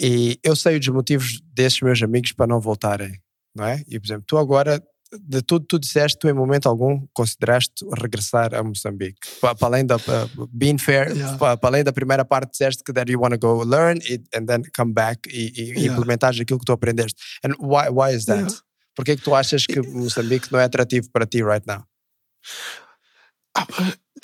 E 0.00 0.38
eu 0.42 0.56
sei 0.56 0.78
os 0.78 0.88
motivos 0.88 1.40
desses 1.52 1.80
meus 1.82 2.02
amigos 2.02 2.32
para 2.32 2.46
não 2.46 2.60
voltarem, 2.60 3.20
não 3.54 3.66
é? 3.66 3.82
E, 3.86 4.00
por 4.00 4.06
exemplo, 4.06 4.24
tu 4.26 4.38
agora, 4.38 4.82
de 5.12 5.40
tudo 5.42 5.62
que 5.62 5.68
tu 5.68 5.78
disseste, 5.78 6.18
tu 6.18 6.28
em 6.28 6.32
momento 6.34 6.68
algum 6.68 7.06
consideraste 7.14 7.84
regressar 8.00 8.54
a 8.54 8.62
Moçambique. 8.62 9.18
Para, 9.40 9.54
para 9.54 9.68
além 9.68 9.86
da 9.86 9.96
uh, 9.96 10.48
being 10.52 10.78
fair, 10.78 11.14
Yeah. 11.16 11.38
para, 11.38 11.56
para 11.56 11.70
além 11.70 11.84
da 11.84 11.92
primeira 11.92 12.24
parte 12.24 12.50
disseste 12.50 12.82
que 12.84 12.92
that 12.92 13.10
you 13.10 13.18
want 13.20 13.32
to 13.32 13.38
go 13.38 13.62
learn 13.64 13.98
it, 14.10 14.24
and 14.34 14.46
then 14.46 14.62
come 14.76 14.92
back 14.92 15.20
e, 15.28 15.52
e 15.56 15.62
Yeah. 15.78 15.92
implementares 15.94 16.38
aquilo 16.40 16.58
que 16.58 16.66
tu 16.66 16.72
aprendeste. 16.72 17.20
And 17.44 17.54
why, 17.58 17.88
why 17.90 18.14
is 18.14 18.26
that? 18.26 18.38
Yeah. 18.38 18.54
Por 18.94 19.04
que 19.04 19.12
é 19.12 19.16
que 19.16 19.22
tu 19.22 19.34
achas 19.34 19.64
que 19.64 19.80
Moçambique 19.80 20.50
não 20.52 20.58
é 20.60 20.64
atrativo 20.64 21.08
para 21.10 21.24
ti 21.26 21.42
right 21.42 21.64
now? 21.66 21.84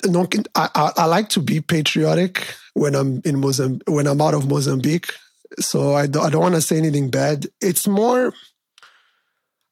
no, 0.07 0.27
I, 0.55 0.69
I, 0.75 0.91
I 0.97 1.05
like 1.05 1.29
to 1.29 1.41
be 1.41 1.61
patriotic 1.61 2.41
when 2.73 2.95
I'm 2.95 3.21
in 3.25 3.39
Mozambique, 3.39 3.83
when 3.89 4.07
I'm 4.07 4.21
out 4.21 4.33
of 4.33 4.47
Mozambique. 4.47 5.11
So 5.59 5.93
I 5.95 6.07
don't, 6.07 6.25
I 6.25 6.29
don't 6.29 6.41
want 6.41 6.55
to 6.55 6.61
say 6.61 6.77
anything 6.77 7.09
bad. 7.09 7.47
It's 7.61 7.87
more. 7.87 8.33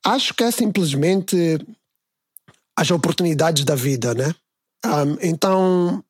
Acho 0.05 0.33
que 0.33 0.43
é 0.43 0.51
simplesmente 0.51 1.59
as 2.77 2.91
oportunidades 2.91 3.63
da 3.63 3.75
vida, 3.75 4.13
né? 4.13 4.35
Um, 4.85 5.17
então, 5.21 6.03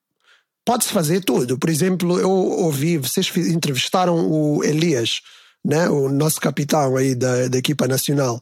pode-se 0.66 0.92
fazer 0.92 1.24
tudo. 1.24 1.58
Por 1.60 1.70
exemplo, 1.70 2.20
eu 2.20 2.30
ouvi, 2.30 2.98
vocês 2.98 3.30
entrevistaram 3.38 4.30
o 4.32 4.64
Elias, 4.64 5.22
né? 5.64 5.88
O 5.90 6.10
nosso 6.10 6.40
capitão 6.40 6.96
aí 6.98 7.14
da, 7.14 7.48
da 7.48 7.58
equipa 7.58 7.88
nacional. 7.88 8.42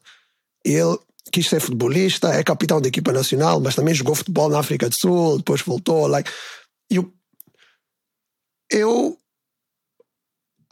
Ele 0.63 0.97
quis 1.31 1.47
ser 1.47 1.59
futebolista, 1.59 2.29
é 2.29 2.43
capitão 2.43 2.79
da 2.79 2.87
equipa 2.87 3.11
nacional, 3.11 3.59
mas 3.59 3.75
também 3.75 3.93
jogou 3.93 4.15
futebol 4.15 4.49
na 4.49 4.59
África 4.59 4.89
do 4.89 4.95
Sul, 4.95 5.37
depois 5.37 5.61
voltou. 5.61 6.07
Like, 6.07 6.29
you, 6.91 7.13
eu, 8.69 9.17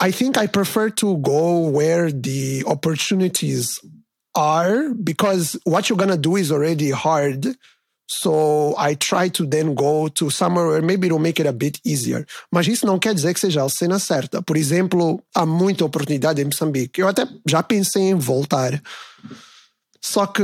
I 0.02 0.12
think 0.12 0.38
I 0.38 0.48
prefer 0.48 0.90
to 0.92 1.16
go 1.18 1.70
where 1.70 2.10
the 2.12 2.62
opportunities 2.66 3.78
are 4.40 4.88
because 4.94 5.58
what 5.64 5.88
you're 5.88 5.98
gonna 5.98 6.16
do 6.16 6.36
is 6.38 6.50
already 6.50 6.90
hard. 6.90 7.56
So 8.06 8.74
I 8.76 8.96
try 8.96 9.28
to 9.30 9.46
then 9.46 9.74
go 9.74 10.08
to 10.08 10.30
somewhere 10.30 10.66
where 10.66 10.82
maybe 10.82 11.06
it'll 11.06 11.20
make 11.20 11.38
it 11.38 11.46
a 11.46 11.52
bit 11.52 11.78
easier. 11.84 12.26
Mas 12.50 12.66
isso 12.66 12.86
não 12.86 12.98
quer 12.98 13.14
dizer 13.14 13.34
que 13.34 13.40
seja 13.40 13.62
a 13.62 13.68
cena 13.68 13.98
certa. 14.00 14.42
Por 14.42 14.56
exemplo, 14.56 15.22
há 15.32 15.46
muita 15.46 15.84
oportunidade 15.84 16.40
em 16.40 16.46
Moçambique. 16.46 17.00
Eu 17.00 17.08
até 17.08 17.28
já 17.46 17.62
pensei 17.62 18.02
em 18.02 18.14
voltar. 18.14 18.82
Só 20.02 20.26
que 20.26 20.42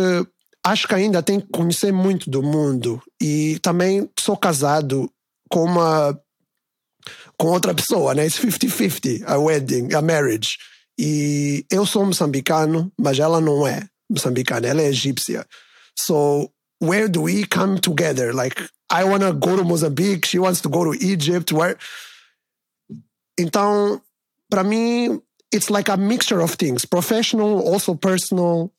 acho 0.65 0.87
que 0.87 0.95
ainda 0.95 1.23
tenho 1.23 1.41
que 1.41 1.49
conhecer 1.49 1.93
muito 1.93 2.31
do 2.31 2.43
mundo. 2.43 3.03
E 3.21 3.59
também 3.61 4.09
sou 4.21 4.37
casado 4.37 5.11
com 5.51 5.65
uma 5.65 6.17
com 7.37 7.49
outra 7.49 7.75
pessoa, 7.75 8.15
né? 8.15 8.27
It's 8.27 8.39
50-50, 8.39 9.25
a 9.27 9.39
wedding, 9.39 9.93
a 9.93 10.03
marriage. 10.03 10.57
E 10.99 11.65
eu 11.71 11.85
sou 11.85 12.05
moçambicano, 12.07 12.91
mas 12.99 13.19
ela 13.19 13.41
não 13.41 13.67
é 13.67 13.87
moçambicana, 14.11 14.67
ela 14.67 14.81
é 14.83 14.89
egípcia. 14.89 15.47
So, 15.99 16.51
where 16.81 17.09
do 17.09 17.23
we 17.23 17.47
come 17.47 17.81
together? 17.81 18.35
Like, 18.35 18.63
I 18.91 19.05
want 19.05 19.23
to 19.23 19.33
go 19.33 19.57
to 19.57 19.65
Mozambique, 19.65 20.27
she 20.27 20.39
wants 20.39 20.61
to 20.63 20.69
go 20.69 20.85
to 20.85 20.95
Egypt. 21.05 21.53
Where... 21.53 21.77
Então, 23.39 24.01
para 24.49 24.63
mim, 24.63 25.21
it's 25.53 25.71
like 25.71 25.91
a 25.91 25.97
mixture 25.97 26.43
of 26.43 26.57
things. 26.57 26.85
Professional, 26.85 27.61
also 27.61 27.95
personal. 27.95 28.71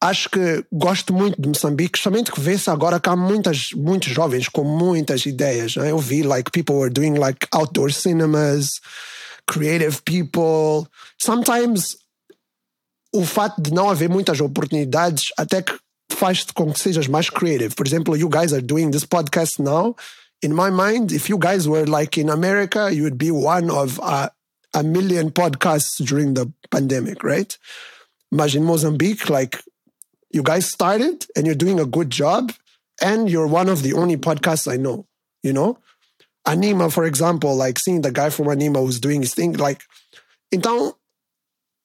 Acho 0.00 0.28
que 0.28 0.64
gosto 0.70 1.14
muito 1.14 1.40
de 1.40 1.48
Moçambique, 1.48 1.96
justamente 1.96 2.30
que 2.30 2.40
vê-se 2.40 2.68
agora 2.68 3.00
que 3.00 3.08
há 3.08 3.16
muitas, 3.16 3.70
muitos 3.72 4.12
jovens 4.12 4.48
com 4.48 4.62
muitas 4.62 5.24
ideias. 5.24 5.76
Né? 5.76 5.90
Eu 5.90 5.98
vi, 5.98 6.22
like, 6.22 6.50
people 6.50 6.76
were 6.76 6.92
doing, 6.92 7.14
like, 7.14 7.46
outdoor 7.52 7.90
cinemas, 7.90 8.80
creative 9.46 10.04
people. 10.04 10.88
Sometimes, 11.18 11.96
o 13.12 13.24
fato 13.24 13.60
de 13.60 13.72
não 13.72 13.88
haver 13.88 14.08
muitas 14.08 14.40
oportunidades 14.40 15.28
até 15.38 15.62
que 15.62 15.78
faz 16.10 16.44
com 16.54 16.72
que 16.72 16.80
sejas 16.80 17.06
mais 17.06 17.30
creative. 17.30 17.74
For 17.76 17.86
example, 17.86 18.16
you 18.16 18.28
guys 18.28 18.52
are 18.52 18.62
doing 18.62 18.90
this 18.90 19.04
podcast 19.04 19.58
now. 19.58 19.94
In 20.42 20.54
my 20.54 20.70
mind, 20.70 21.12
if 21.12 21.28
you 21.28 21.38
guys 21.38 21.66
were, 21.66 21.86
like, 21.86 22.20
in 22.20 22.28
America, 22.28 22.90
you 22.92 23.04
would 23.04 23.16
be 23.18 23.30
one 23.30 23.70
of 23.70 23.98
a, 24.00 24.30
a 24.74 24.82
million 24.82 25.30
podcasts 25.30 26.04
during 26.04 26.34
the 26.34 26.52
pandemic, 26.70 27.22
right? 27.22 27.56
Mas 28.30 28.54
in 28.54 28.64
Mozambique, 28.64 29.30
like, 29.30 29.62
you 30.30 30.42
guys 30.42 30.66
started 30.66 31.24
and 31.36 31.46
you're 31.46 31.54
doing 31.54 31.78
a 31.78 31.86
good 31.86 32.10
job 32.10 32.52
and 33.00 33.30
you're 33.30 33.46
one 33.46 33.68
of 33.68 33.82
the 33.82 33.92
only 33.92 34.16
podcasts 34.16 34.70
I 34.70 34.76
know, 34.76 35.06
you 35.42 35.52
know? 35.52 35.78
Anima, 36.46 36.90
for 36.90 37.04
example, 37.04 37.56
like 37.56 37.78
seeing 37.78 38.02
the 38.02 38.10
guy 38.10 38.30
from 38.30 38.48
Anima 38.48 38.80
who's 38.80 39.00
doing 39.00 39.20
his 39.20 39.34
thing, 39.34 39.54
like, 39.54 39.82
então, 40.52 40.94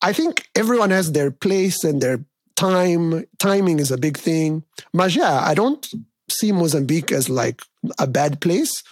I 0.02 0.14
think 0.14 0.48
everyone 0.56 0.92
has 0.92 1.12
their 1.12 1.32
place 1.32 1.84
and 1.84 2.02
their 2.02 2.24
time. 2.56 3.26
Timing 3.38 3.80
is 3.80 3.92
a 3.92 3.98
big 3.98 4.18
thing. 4.18 4.64
Yeah, 4.94 5.42
I 5.44 5.54
don't 5.54 5.86
see 6.30 6.52
Mozambique 6.52 7.12
as 7.12 7.30
like 7.30 7.62
a 7.98 8.08
bad 8.08 8.40
place. 8.42 8.84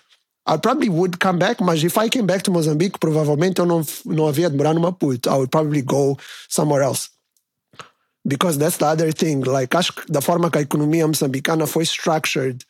I 0.45 0.56
probably 0.56 0.88
would 0.88 1.19
come 1.19 1.39
back, 1.39 1.60
mas 1.60 1.84
if 1.84 1.97
I 1.97 2.08
came 2.08 2.25
back 2.25 2.43
to 2.43 2.51
Mozambique, 2.51 2.99
provavelmente 2.99 3.60
eu 3.60 3.65
não, 3.65 3.86
não 4.06 4.27
havia 4.27 4.49
de 4.49 4.56
morar 4.56 4.73
no 4.73 4.80
Maputo. 4.80 5.30
I 5.30 5.38
would 5.38 5.51
probably 5.51 5.82
go 5.82 6.17
somewhere 6.47 6.82
else 6.82 7.10
because 8.25 8.58
that's 8.58 8.77
the 8.77 8.86
other 8.86 9.12
thing. 9.12 9.41
Like, 9.41 9.75
acho 9.75 9.93
que 9.93 10.06
da 10.12 10.21
forma 10.21 10.49
que 10.49 10.60
a 10.60 10.62
economia 10.62 11.08
moçambicana 11.08 11.67
foi 11.67 11.84
structured, 11.84 12.65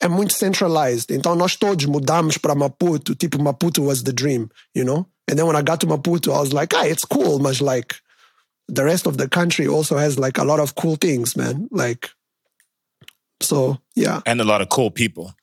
é 0.00 0.08
muito 0.08 0.34
centralized. 0.34 1.10
Então, 1.10 1.34
nós 1.34 1.56
todos 1.56 1.86
mudamos 1.86 2.38
para 2.38 2.54
Maputo. 2.54 3.14
Tipo, 3.14 3.38
Maputo 3.42 3.82
was 3.82 4.02
the 4.02 4.12
dream, 4.12 4.48
you 4.74 4.84
know? 4.84 5.06
And 5.30 5.36
then 5.38 5.46
when 5.46 5.56
I 5.56 5.62
got 5.62 5.80
to 5.80 5.86
Maputo, 5.86 6.32
I 6.34 6.40
was 6.40 6.52
like, 6.52 6.74
ah, 6.76 6.84
it's 6.84 7.04
cool, 7.04 7.38
but 7.38 7.60
like, 7.60 7.94
the 8.68 8.84
rest 8.84 9.06
of 9.06 9.16
the 9.16 9.28
country 9.28 9.66
also 9.66 9.96
has 9.98 10.18
like 10.18 10.38
a 10.38 10.44
lot 10.44 10.60
of 10.60 10.74
cool 10.74 10.96
things, 10.96 11.36
man. 11.36 11.68
Like, 11.70 12.10
so 13.40 13.78
yeah, 13.94 14.20
And 14.26 14.40
a 14.40 14.44
lot 14.44 14.60
of 14.62 14.68
cool 14.68 14.90
people. 14.90 15.34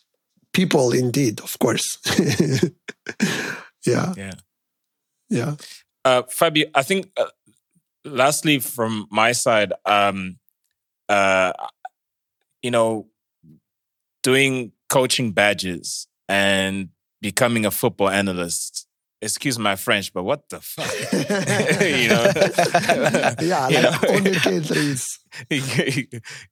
people 0.53 0.91
indeed, 0.91 1.39
of 1.41 1.57
course. 1.59 1.97
yeah, 3.85 4.13
Yeah. 4.17 4.33
yeah. 5.29 5.55
Uh, 6.03 6.23
Fabio, 6.29 6.67
I 6.73 6.83
think 6.83 7.09
uh, 7.17 7.27
lastly 8.05 8.59
from 8.59 9.07
my 9.11 9.33
side, 9.33 9.71
um, 9.85 10.37
uh, 11.09 11.53
you 12.63 12.71
know, 12.71 13.07
doing 14.23 14.71
coaching 14.89 15.31
badges 15.31 16.07
and 16.27 16.89
becoming 17.21 17.65
a 17.65 17.71
football 17.71 18.09
analyst. 18.09 18.87
Excuse 19.23 19.59
my 19.59 19.75
French, 19.75 20.11
but 20.13 20.23
what 20.23 20.49
the 20.49 20.59
fuck? 20.59 20.91
you 21.13 22.07
know, 22.09 22.31
yeah, 23.47 23.69
You 23.69 23.79
like 23.81 24.01
know? 24.01 24.09
only 24.09 24.31
countries. 24.33 25.19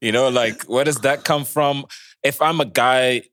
you 0.01 0.11
know, 0.11 0.29
like 0.29 0.63
where 0.63 0.83
does 0.83 0.97
that 0.97 1.23
come 1.23 1.45
from? 1.45 1.85
If 2.23 2.41
I'm 2.41 2.61
a 2.61 2.65
guy 2.65 3.23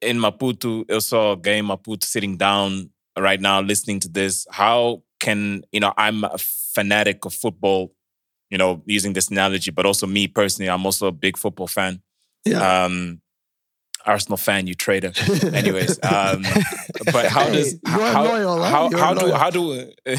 in 0.00 0.18
Maputo, 0.18 0.84
eu 0.88 1.00
sou 1.00 1.18
alguém 1.18 1.58
em 1.58 1.62
Maputo 1.62 2.04
sitting 2.04 2.36
down 2.36 2.90
right 3.18 3.40
now 3.40 3.60
listening 3.60 4.00
to 4.00 4.08
this, 4.08 4.46
how 4.50 5.02
can, 5.20 5.62
you 5.72 5.80
know, 5.80 5.92
I'm 5.98 6.24
a 6.24 6.38
fanatic 6.38 7.24
of 7.24 7.34
football, 7.34 7.92
you 8.48 8.56
know, 8.56 8.82
using 8.86 9.12
this 9.12 9.28
analogy, 9.30 9.70
but 9.70 9.84
also 9.84 10.06
me 10.06 10.28
personally, 10.28 10.70
I'm 10.70 10.86
also 10.86 11.08
a 11.08 11.12
big 11.12 11.36
football 11.36 11.66
fan. 11.66 12.00
Yeah. 12.44 12.84
Um, 12.84 13.20
Arsenal 14.08 14.36
fan, 14.38 14.66
you 14.66 14.74
traitor. 14.74 15.12
Anyways, 15.54 15.98
um, 16.02 16.42
but 17.12 17.26
how 17.26 17.44
Hey, 17.46 17.52
does 17.52 17.78
how, 17.84 18.24
loyal, 18.24 18.62
how, 18.62 18.90
how 18.96 19.14
do 19.14 19.32
how 19.32 19.50
do 19.50 19.92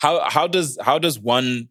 how 0.00 0.28
how 0.30 0.46
does 0.46 0.78
how 0.80 0.98
does 0.98 1.18
one 1.18 1.68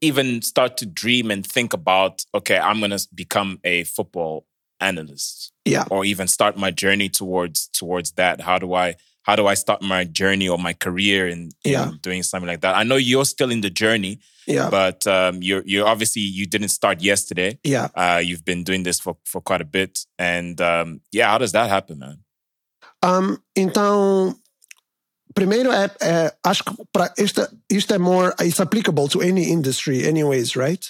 even 0.00 0.42
start 0.42 0.76
to 0.78 0.86
dream 0.86 1.30
and 1.30 1.46
think 1.46 1.72
about 1.72 2.24
okay, 2.34 2.58
I'm 2.58 2.80
gonna 2.80 2.98
become 3.14 3.58
a 3.64 3.84
football 3.84 4.46
analyst, 4.80 5.52
Yeah. 5.64 5.84
or 5.90 6.04
even 6.04 6.28
start 6.28 6.56
my 6.56 6.70
journey 6.70 7.08
towards 7.08 7.68
towards 7.68 8.12
that? 8.12 8.40
How 8.40 8.58
do 8.58 8.74
I 8.74 8.94
how 9.28 9.36
do 9.36 9.46
I 9.46 9.54
start 9.56 9.82
my 9.82 10.04
journey 10.04 10.48
or 10.48 10.56
my 10.58 10.72
career 10.72 11.28
in, 11.28 11.50
in 11.62 11.72
Yeah. 11.72 11.90
doing 12.00 12.22
something 12.22 12.48
like 12.48 12.62
that? 12.62 12.74
I 12.74 12.82
know 12.88 12.96
you're 12.96 13.26
still 13.26 13.50
in 13.50 13.60
the 13.60 13.68
journey, 13.70 14.20
Yeah. 14.46 14.70
but 14.70 15.06
um, 15.06 15.42
you're 15.42 15.62
you're 15.66 15.86
obviously 15.86 16.22
you 16.22 16.46
didn't 16.46 16.70
start 16.70 17.02
yesterday. 17.02 17.58
Yeah. 17.62 17.88
Uh, 17.94 18.22
you've 18.24 18.44
been 18.44 18.64
doing 18.64 18.84
this 18.84 18.98
for 19.00 19.16
for 19.24 19.42
quite 19.42 19.60
a 19.60 19.66
bit, 19.78 20.06
and 20.18 20.58
um, 20.60 21.00
yeah, 21.12 21.28
how 21.30 21.38
does 21.38 21.52
that 21.52 21.68
happen, 21.68 21.98
man? 21.98 22.18
Um, 23.02 23.38
então, 23.54 24.34
primeiro 25.34 25.70
é, 25.72 25.90
é 26.00 26.32
acho 26.42 26.64
que 26.64 26.74
para 26.92 27.12
isto, 27.18 27.46
isto 27.70 27.94
é 27.94 27.98
more, 27.98 28.32
it's 28.40 28.60
applicable 28.60 29.08
to 29.08 29.20
any 29.20 29.50
industry 29.52 30.06
anyways, 30.06 30.56
right? 30.56 30.84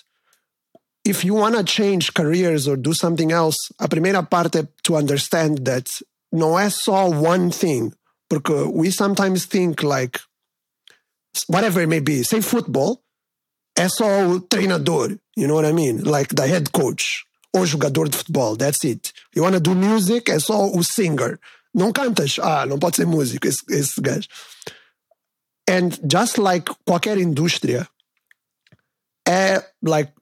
If 1.04 1.24
you 1.24 1.34
want 1.34 1.56
to 1.56 1.64
change 1.64 2.12
careers 2.14 2.68
or 2.68 2.76
do 2.76 2.92
something 2.94 3.32
else, 3.32 3.56
a 3.80 3.88
primeira 3.88 4.22
parte 4.22 4.58
é 4.58 4.68
to 4.84 4.96
understand 4.96 5.64
that 5.64 5.90
não 6.32 6.56
é 6.58 6.70
só 6.70 7.08
one 7.08 7.50
thing, 7.50 7.92
porque 8.28 8.52
we 8.72 8.90
sometimes 8.90 9.46
think 9.46 9.82
like, 9.82 10.20
whatever 11.46 11.80
it 11.80 11.88
may 11.88 12.00
be, 12.00 12.22
say 12.22 12.40
football, 12.40 13.02
é 13.76 13.88
só 13.88 14.28
o 14.28 14.40
treinador, 14.40 15.18
you 15.36 15.46
know 15.46 15.54
what 15.54 15.64
I 15.64 15.72
mean? 15.72 16.02
Like 16.02 16.34
the 16.34 16.46
head 16.46 16.72
coach, 16.72 17.24
ou 17.54 17.64
jogador 17.64 18.08
de 18.08 18.18
futebol, 18.18 18.56
that's 18.56 18.84
it. 18.84 19.12
You 19.34 19.42
want 19.42 19.54
to 19.54 19.60
do 19.60 19.74
music, 19.74 20.30
é 20.30 20.38
só 20.40 20.66
o 20.68 20.82
singer. 20.82 21.38
Não 21.74 21.92
cantas? 21.92 22.38
Ah, 22.40 22.66
não 22.66 22.78
pode 22.78 22.96
ser 22.96 23.06
músico 23.06 23.46
esse, 23.46 23.62
esse 23.70 24.00
gajo. 24.00 24.26
And 25.68 25.90
just 26.10 26.38
like 26.38 26.72
qualquer 26.84 27.18
indústria, 27.18 27.86
é 29.26 29.62
like, 29.82 30.12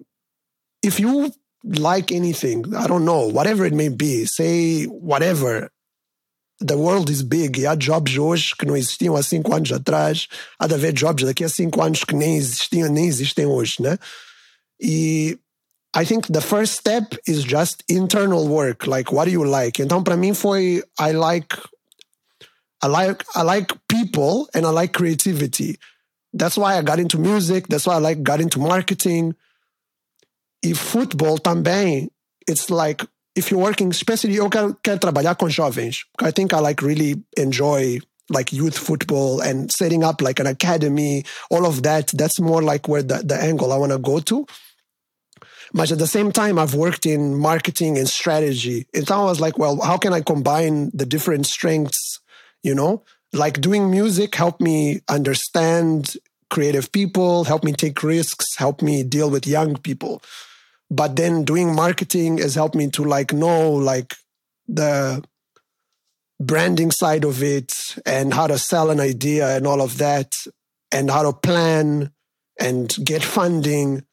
if 0.85 1.01
you 1.01 1.33
like 1.65 2.15
anything, 2.15 2.63
I 2.75 2.87
don't 2.87 3.05
know, 3.05 3.29
whatever 3.29 3.65
it 3.65 3.75
may 3.75 3.89
be, 3.89 4.27
say 4.27 4.85
whatever, 4.85 5.71
the 6.61 6.77
world 6.77 7.11
is 7.11 7.23
big 7.23 7.59
e 7.59 7.67
há 7.67 7.75
jobs 7.75 8.17
hoje 8.17 8.55
que 8.57 8.67
não 8.67 8.77
existiam 8.77 9.17
há 9.17 9.23
cinco 9.23 9.55
anos 9.55 9.73
atrás, 9.73 10.27
há 10.59 10.67
de 10.67 10.75
haver 10.75 10.93
jobs 10.93 11.25
daqui 11.25 11.45
a 11.45 11.49
cinco 11.49 11.83
anos 11.83 12.05
que 12.05 12.15
nem 12.15 12.37
existiam, 12.37 12.89
nem 12.91 13.07
existem 13.07 13.47
hoje, 13.47 13.77
né? 13.81 13.99
E 14.81 15.39
I 15.95 16.05
think 16.05 16.27
the 16.31 16.41
first 16.41 16.75
step 16.75 17.17
is 17.27 17.43
just 17.43 17.83
internal 17.89 18.47
work. 18.47 18.87
Like, 18.87 19.13
what 19.13 19.27
do 19.27 19.31
you 19.31 19.45
like? 19.45 19.81
Então, 19.81 20.05
para 20.05 20.17
mim 20.17 20.35
foi, 20.35 20.83
I 20.99 21.13
like, 21.13 21.57
I 22.83 22.87
like, 22.87 23.25
I 23.35 23.43
like 23.43 23.75
people 23.89 24.47
and 24.55 24.67
I 24.67 24.71
like 24.71 24.93
creativity. 24.93 25.79
That's 26.35 26.59
why 26.59 26.77
I 26.77 26.83
got 26.83 26.99
into 26.99 27.19
music. 27.19 27.69
That's 27.69 27.87
why 27.87 27.95
I 27.95 27.99
like 27.99 28.23
got 28.23 28.43
into 28.43 28.59
marketing. 28.59 29.35
E 30.63 30.75
futebol 30.75 31.39
também, 31.39 32.11
it's 32.47 32.69
like, 32.69 33.07
if 33.37 33.51
you're 33.51 33.61
working, 33.61 33.91
especially 33.91 34.35
eu 34.35 34.49
quero, 34.49 34.75
quero 34.83 34.99
trabalhar 34.99 35.37
com 35.37 35.49
jovens. 35.49 36.05
I 36.21 36.31
think 36.33 36.53
I 36.53 36.59
like 36.59 36.83
really 36.83 37.23
enjoy 37.37 38.01
like 38.31 38.53
youth 38.53 38.77
football 38.77 39.41
and 39.41 39.71
setting 39.71 40.03
up 40.03 40.21
like 40.21 40.41
an 40.41 40.47
academy, 40.47 41.25
all 41.51 41.67
of 41.67 41.83
that. 41.85 42.09
That's 42.09 42.41
more 42.41 42.63
like 42.63 42.89
where 42.89 43.03
the, 43.03 43.19
the 43.19 43.37
angle 43.41 43.73
I 43.73 43.77
want 43.77 43.93
to 43.93 43.99
go 43.99 44.19
to. 44.21 44.47
But 45.73 45.93
at 45.93 45.99
the 45.99 46.07
same 46.07 46.33
time, 46.33 46.59
I've 46.59 46.75
worked 46.75 47.07
in 47.07 47.37
marketing 47.37 47.99
and 47.99 48.09
strategy. 48.09 48.87
And 48.95 49.07
so 49.07 49.21
I 49.21 49.25
was 49.25 49.41
like, 49.41 49.59
well, 49.59 49.81
how 49.81 49.99
can 49.99 50.13
I 50.13 50.23
combine 50.23 50.91
the 50.95 51.05
different 51.05 51.47
strengths? 51.47 52.21
You 52.63 52.75
know, 52.75 53.05
like 53.33 53.61
doing 53.61 53.91
music 53.91 54.35
helped 54.35 54.61
me 54.61 55.03
understand 55.09 56.15
creative 56.49 56.91
people, 56.91 57.45
help 57.45 57.65
me 57.65 57.73
take 57.73 58.03
risks, 58.03 58.57
help 58.57 58.81
me 58.81 59.03
deal 59.03 59.29
with 59.29 59.47
young 59.47 59.77
people. 59.77 60.23
But 60.91 61.17
then 61.17 61.45
doing 61.45 61.75
marketing 61.75 62.39
has 62.39 62.55
helped 62.55 62.77
me 62.77 62.91
to 62.91 63.05
like 63.05 63.33
know 63.33 63.73
like 63.73 64.15
the 64.69 65.23
branding 66.41 66.91
side 66.91 67.25
of 67.25 67.43
it 67.43 67.73
and 68.05 68.33
how 68.33 68.47
to 68.47 68.59
sell 68.59 68.91
an 68.91 69.01
idea 69.01 69.57
and 69.57 69.67
all 69.67 69.81
of 69.81 69.99
that 69.99 70.33
and 70.93 71.11
how 71.11 71.23
to 71.23 71.33
plan 71.33 72.11
and 72.61 72.95
get 73.05 73.25
funding 73.25 74.05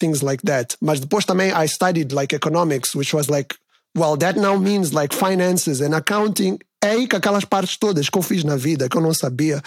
things 0.00 0.22
like 0.22 0.42
that. 0.42 0.76
Mas 0.80 1.00
depois 1.00 1.24
também 1.24 1.52
I 1.52 1.66
studied 1.66 2.12
like 2.12 2.32
economics, 2.32 2.94
which 2.94 3.14
was 3.14 3.30
like, 3.30 3.54
well, 3.94 4.16
that 4.16 4.36
now 4.36 4.56
means 4.56 4.92
like 4.92 5.12
finances 5.12 5.80
and 5.80 5.94
accounting. 5.94 6.58
É 6.82 6.90
aí 6.90 7.08
que 7.08 7.16
aquelas 7.16 7.44
partes 7.44 7.78
todas 7.78 8.10
que 8.10 8.18
eu 8.18 8.22
fiz 8.22 8.44
na 8.44 8.56
vida, 8.56 8.88
que 8.88 8.96
eu 8.96 9.02
não 9.02 9.14
sabia, 9.14 9.62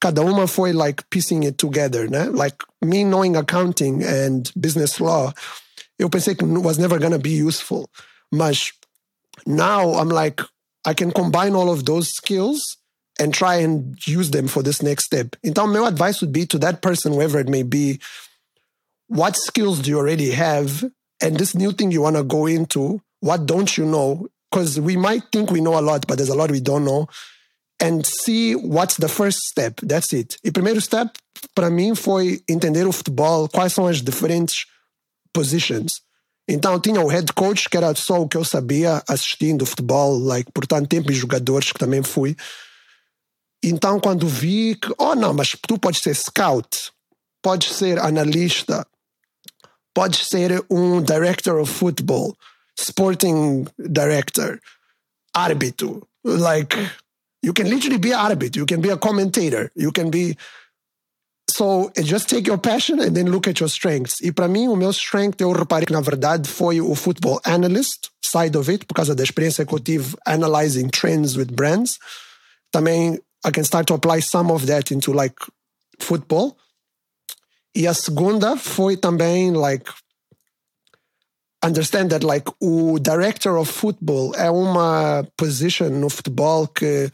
cada 0.00 0.22
uma 0.22 0.46
foi 0.46 0.72
like 0.72 1.04
piecing 1.10 1.44
it 1.46 1.56
together, 1.56 2.08
né? 2.08 2.28
Like 2.32 2.56
me 2.82 3.04
knowing 3.04 3.36
accounting 3.36 4.02
and 4.04 4.50
business 4.56 5.00
law, 5.00 5.32
pensei 6.08 6.34
que 6.34 6.44
was 6.44 6.78
never 6.78 6.98
gonna 6.98 7.18
be 7.18 7.30
useful. 7.30 7.88
Mas 8.30 8.72
now 9.46 9.94
I'm 9.94 10.08
like, 10.08 10.40
I 10.84 10.94
can 10.94 11.12
combine 11.12 11.54
all 11.54 11.70
of 11.70 11.84
those 11.84 12.08
skills 12.08 12.78
and 13.20 13.32
try 13.32 13.56
and 13.56 13.96
use 14.06 14.30
them 14.30 14.48
for 14.48 14.62
this 14.62 14.82
next 14.82 15.04
step. 15.04 15.36
Então, 15.44 15.70
meu 15.70 15.84
advice 15.84 16.20
would 16.20 16.32
be 16.32 16.46
to 16.46 16.58
that 16.58 16.80
person, 16.82 17.12
whoever 17.12 17.38
it 17.38 17.48
may 17.48 17.62
be, 17.62 18.00
what 19.08 19.36
skills 19.36 19.80
do 19.80 19.90
you 19.90 19.98
already 19.98 20.30
have? 20.30 20.84
And 21.20 21.36
this 21.36 21.54
new 21.54 21.72
thing 21.72 21.92
you 21.92 22.02
want 22.02 22.16
to 22.16 22.24
go 22.24 22.46
into, 22.46 23.00
what 23.20 23.46
don't 23.46 23.76
you 23.76 23.84
know? 23.84 24.26
Because 24.50 24.80
we 24.80 24.96
might 24.96 25.22
think 25.30 25.50
we 25.50 25.60
know 25.60 25.78
a 25.78 25.80
lot, 25.80 26.06
but 26.06 26.16
there's 26.16 26.30
a 26.30 26.34
lot 26.34 26.50
we 26.50 26.60
don't 26.60 26.84
know. 26.84 27.08
And 27.78 28.04
see 28.06 28.54
what's 28.54 28.96
the 28.96 29.08
first 29.08 29.38
step. 29.38 29.76
That's 29.82 30.12
it. 30.12 30.36
E 30.44 30.50
primeiro 30.50 30.80
step, 30.80 31.16
para 31.54 31.70
mim, 31.70 31.94
foi 31.94 32.40
entender 32.48 32.86
o 32.86 32.92
futebol, 32.92 33.48
quais 33.48 33.72
são 33.72 33.86
as 33.86 34.00
diferentes 34.00 34.66
positions. 35.32 36.02
Então 36.48 36.80
tinha 36.80 37.00
o 37.00 37.06
head 37.06 37.32
coach, 37.32 37.68
que 37.68 37.76
era 37.76 37.94
só 37.94 38.20
o 38.20 38.28
que 38.28 38.36
eu 38.36 38.44
sabia 38.44 39.02
assistindo 39.08 39.66
futebol, 39.66 40.18
like, 40.18 40.50
por 40.52 40.66
tanto 40.66 40.88
tempo, 40.88 41.10
e 41.10 41.14
jogadores 41.14 41.72
que 41.72 41.78
também 41.78 42.02
fui. 42.02 42.36
Então, 43.64 44.00
quando 44.00 44.26
vi 44.26 44.74
que, 44.74 44.92
oh 44.98 45.14
não, 45.14 45.32
mas 45.32 45.56
tu 45.66 45.78
podes 45.78 46.02
ser 46.02 46.16
scout, 46.16 46.90
podes 47.40 47.72
ser 47.76 47.98
analista, 48.00 48.84
pode 49.94 50.16
ser 50.16 50.64
um 50.68 51.00
director 51.00 51.60
of 51.60 51.72
football, 51.72 52.36
sporting 52.76 53.64
director, 53.78 54.58
árbitro. 55.32 56.06
Like, 56.24 56.76
you 57.44 57.52
can 57.52 57.68
literally 57.68 57.98
be 57.98 58.12
an 58.12 58.38
you 58.54 58.66
can 58.66 58.80
be 58.80 58.90
a 58.90 58.96
commentator, 58.96 59.70
you 59.76 59.92
can 59.92 60.10
be. 60.10 60.36
So, 61.54 61.90
just 62.02 62.28
take 62.28 62.48
your 62.48 62.56
passion 62.56 62.98
and 63.00 63.14
then 63.14 63.30
look 63.30 63.46
at 63.46 63.60
your 63.60 63.68
strengths. 63.68 64.20
E 64.22 64.32
para 64.32 64.48
mim, 64.48 64.68
o 64.68 64.76
meu 64.76 64.90
strength, 64.90 65.40
eu 65.40 65.52
reparei 65.52 65.84
que 65.84 65.92
na 65.92 66.00
verdade 66.00 66.48
foi 66.48 66.80
o 66.80 66.94
football 66.94 67.40
analyst 67.44 68.08
side 68.24 68.56
of 68.56 68.70
it, 68.70 68.86
por 68.86 68.94
causa 68.94 69.14
da 69.14 69.22
experiência 69.22 69.66
que 69.66 69.74
eu 69.74 69.78
tive 69.78 70.16
analyzing 70.26 70.88
trends 70.88 71.36
with 71.36 71.52
brands. 71.52 71.98
Também, 72.72 73.20
I 73.44 73.50
can 73.50 73.64
start 73.64 73.86
to 73.88 73.94
apply 73.94 74.22
some 74.22 74.50
of 74.50 74.66
that 74.66 74.94
into 74.94 75.12
like 75.12 75.36
football. 76.00 76.56
E 77.74 77.86
a 77.86 77.92
segunda 77.92 78.56
foi 78.56 78.96
também, 78.96 79.50
like, 79.52 79.90
understand 81.62 82.08
that, 82.10 82.24
like, 82.24 82.50
o 82.60 82.98
director 82.98 83.56
of 83.56 83.70
football 83.70 84.34
é 84.34 84.50
uma 84.50 85.26
position 85.36 85.90
no 85.90 86.10
futebol 86.10 86.66
que 86.66 87.10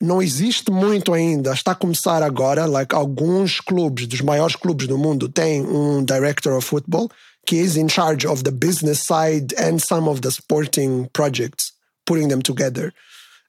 não 0.00 0.22
existe 0.22 0.70
muito 0.70 1.12
ainda. 1.12 1.52
Está 1.52 1.72
a 1.72 1.76
começar 1.76 2.22
agora, 2.22 2.66
like, 2.66 2.94
alguns 2.94 3.60
clubes, 3.60 4.06
dos 4.06 4.20
maiores 4.20 4.56
clubes 4.56 4.86
do 4.86 4.98
mundo, 4.98 5.28
têm 5.28 5.62
um 5.62 6.04
director 6.04 6.52
of 6.52 6.66
football 6.66 7.10
que 7.46 7.56
is 7.56 7.76
in 7.76 7.88
charge 7.88 8.26
of 8.26 8.42
the 8.42 8.50
business 8.50 9.04
side 9.06 9.54
and 9.56 9.78
some 9.78 10.08
of 10.08 10.20
the 10.20 10.30
sporting 10.30 11.08
projects, 11.12 11.72
putting 12.04 12.28
them 12.28 12.42
together. 12.42 12.92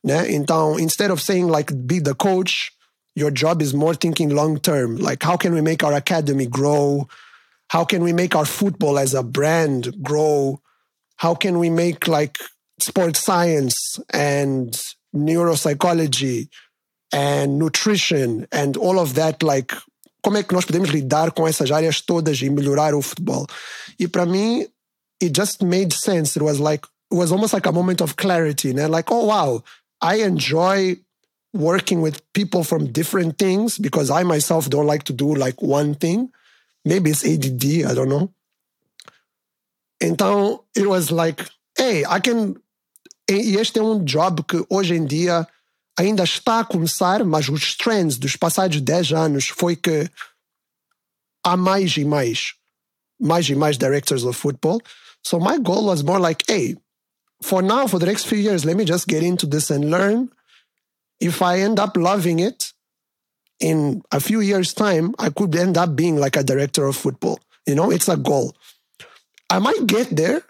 Né? 0.05 0.31
Então, 0.31 0.79
instead 0.79 1.11
of 1.11 1.21
saying, 1.21 1.47
like, 1.47 1.73
be 1.73 1.99
the 1.99 2.13
coach, 2.13 2.71
your 3.15 3.31
job 3.31 3.61
is 3.61 3.73
more 3.73 3.95
thinking 3.95 4.29
long 4.29 4.59
term. 4.59 4.97
Like, 4.97 5.23
how 5.23 5.35
can 5.37 5.53
we 5.53 5.61
make 5.61 5.83
our 5.83 5.93
academy 5.93 6.45
grow? 6.45 7.07
How 7.69 7.83
can 7.83 8.03
we 8.03 8.13
make 8.13 8.35
our 8.35 8.45
football 8.45 8.97
as 8.99 9.13
a 9.13 9.23
brand 9.23 10.03
grow? 10.03 10.61
How 11.17 11.33
can 11.33 11.57
we 11.57 11.69
make 11.69 12.07
like 12.07 12.37
sports 12.79 13.25
science 13.25 13.99
and 14.13 14.79
neuropsychology 15.25 16.49
and 17.11 17.57
nutrition 17.57 18.47
and 18.51 18.77
all 18.77 18.99
of 18.99 19.13
that 19.13 19.41
like 19.43 19.73
como 20.23 20.37
é 20.37 20.43
que 20.43 20.53
nós 20.53 20.65
podemos 20.65 20.89
lidar 20.89 21.31
com 21.31 21.47
essas 21.47 21.71
áreas 21.71 22.01
todas 22.01 22.41
e 22.41 22.49
melhorar 22.49 22.93
o 22.93 23.01
futebol? 23.01 23.47
E 23.97 24.07
para 24.07 24.25
mim, 24.25 24.67
it 25.21 25.33
just 25.33 25.63
made 25.63 25.93
sense. 25.93 26.37
It 26.37 26.43
was 26.43 26.59
like 26.59 26.85
it 27.09 27.15
was 27.15 27.31
almost 27.31 27.53
like 27.53 27.65
a 27.65 27.71
moment 27.71 28.01
of 28.01 28.15
clarity, 28.17 28.73
né? 28.73 28.89
Like, 28.89 29.09
oh 29.09 29.25
wow, 29.25 29.63
I 30.01 30.23
enjoy 30.23 30.97
working 31.53 32.01
with 32.01 32.21
people 32.33 32.63
from 32.63 32.91
different 32.91 33.37
things 33.37 33.77
because 33.77 34.11
I 34.11 34.23
myself 34.23 34.69
don't 34.69 34.85
like 34.85 35.03
to 35.03 35.13
do 35.13 35.33
like 35.33 35.61
one 35.61 35.95
thing. 35.95 36.29
Maybe 36.83 37.11
it's 37.11 37.25
ADD, 37.25 37.85
I 37.89 37.93
don't 37.93 38.09
know. 38.09 38.31
Então, 40.01 40.63
it 40.75 40.87
was 40.87 41.11
like, 41.11 41.47
hey, 41.77 42.03
I 42.07 42.19
can. 42.19 42.57
E 43.29 43.57
este 43.57 43.79
é 43.79 43.83
um 43.83 44.03
job 44.03 44.43
que 44.43 44.65
hoje 44.69 44.95
em 44.95 45.05
dia 45.05 45.47
ainda 45.97 46.23
está 46.23 46.59
a 46.59 46.65
começar, 46.65 47.23
mas 47.25 47.49
os 47.49 47.75
trends 47.75 48.17
dos 48.17 48.35
passados 48.35 48.79
10 48.79 49.11
anos 49.11 49.47
foi 49.47 49.75
que 49.75 50.09
há 51.43 51.57
mais 51.57 51.97
e 51.97 52.05
mais, 52.05 52.53
mais 53.19 53.49
e 53.49 53.55
mais 53.55 53.77
directors 53.77 54.23
of 54.23 54.39
football. 54.39 54.79
So 55.25 55.39
my 55.39 55.57
goal 55.59 55.85
was 55.85 56.03
more 56.03 56.19
like, 56.19 56.43
hey, 56.47 56.77
for 57.41 57.61
now, 57.61 57.87
for 57.87 57.99
the 57.99 58.05
next 58.05 58.27
few 58.27 58.37
years, 58.37 58.63
let 58.63 58.77
me 58.77 58.85
just 58.85 59.07
get 59.07 59.23
into 59.23 59.47
this 59.47 59.71
and 59.71 59.89
learn 59.89 60.29
if 61.19 61.41
I 61.41 61.59
end 61.59 61.79
up 61.79 61.97
loving 61.97 62.39
it 62.39 62.73
in 63.59 64.03
a 64.11 64.19
few 64.19 64.41
years' 64.41 64.73
time, 64.73 65.15
I 65.17 65.29
could 65.29 65.55
end 65.55 65.77
up 65.77 65.95
being 65.95 66.17
like 66.17 66.35
a 66.35 66.43
director 66.43 66.85
of 66.85 66.95
football. 66.95 67.39
You 67.65 67.75
know, 67.75 67.91
it's 67.91 68.07
a 68.07 68.17
goal. 68.17 68.55
I 69.49 69.59
might 69.59 69.87
get 69.87 70.15
there. 70.15 70.43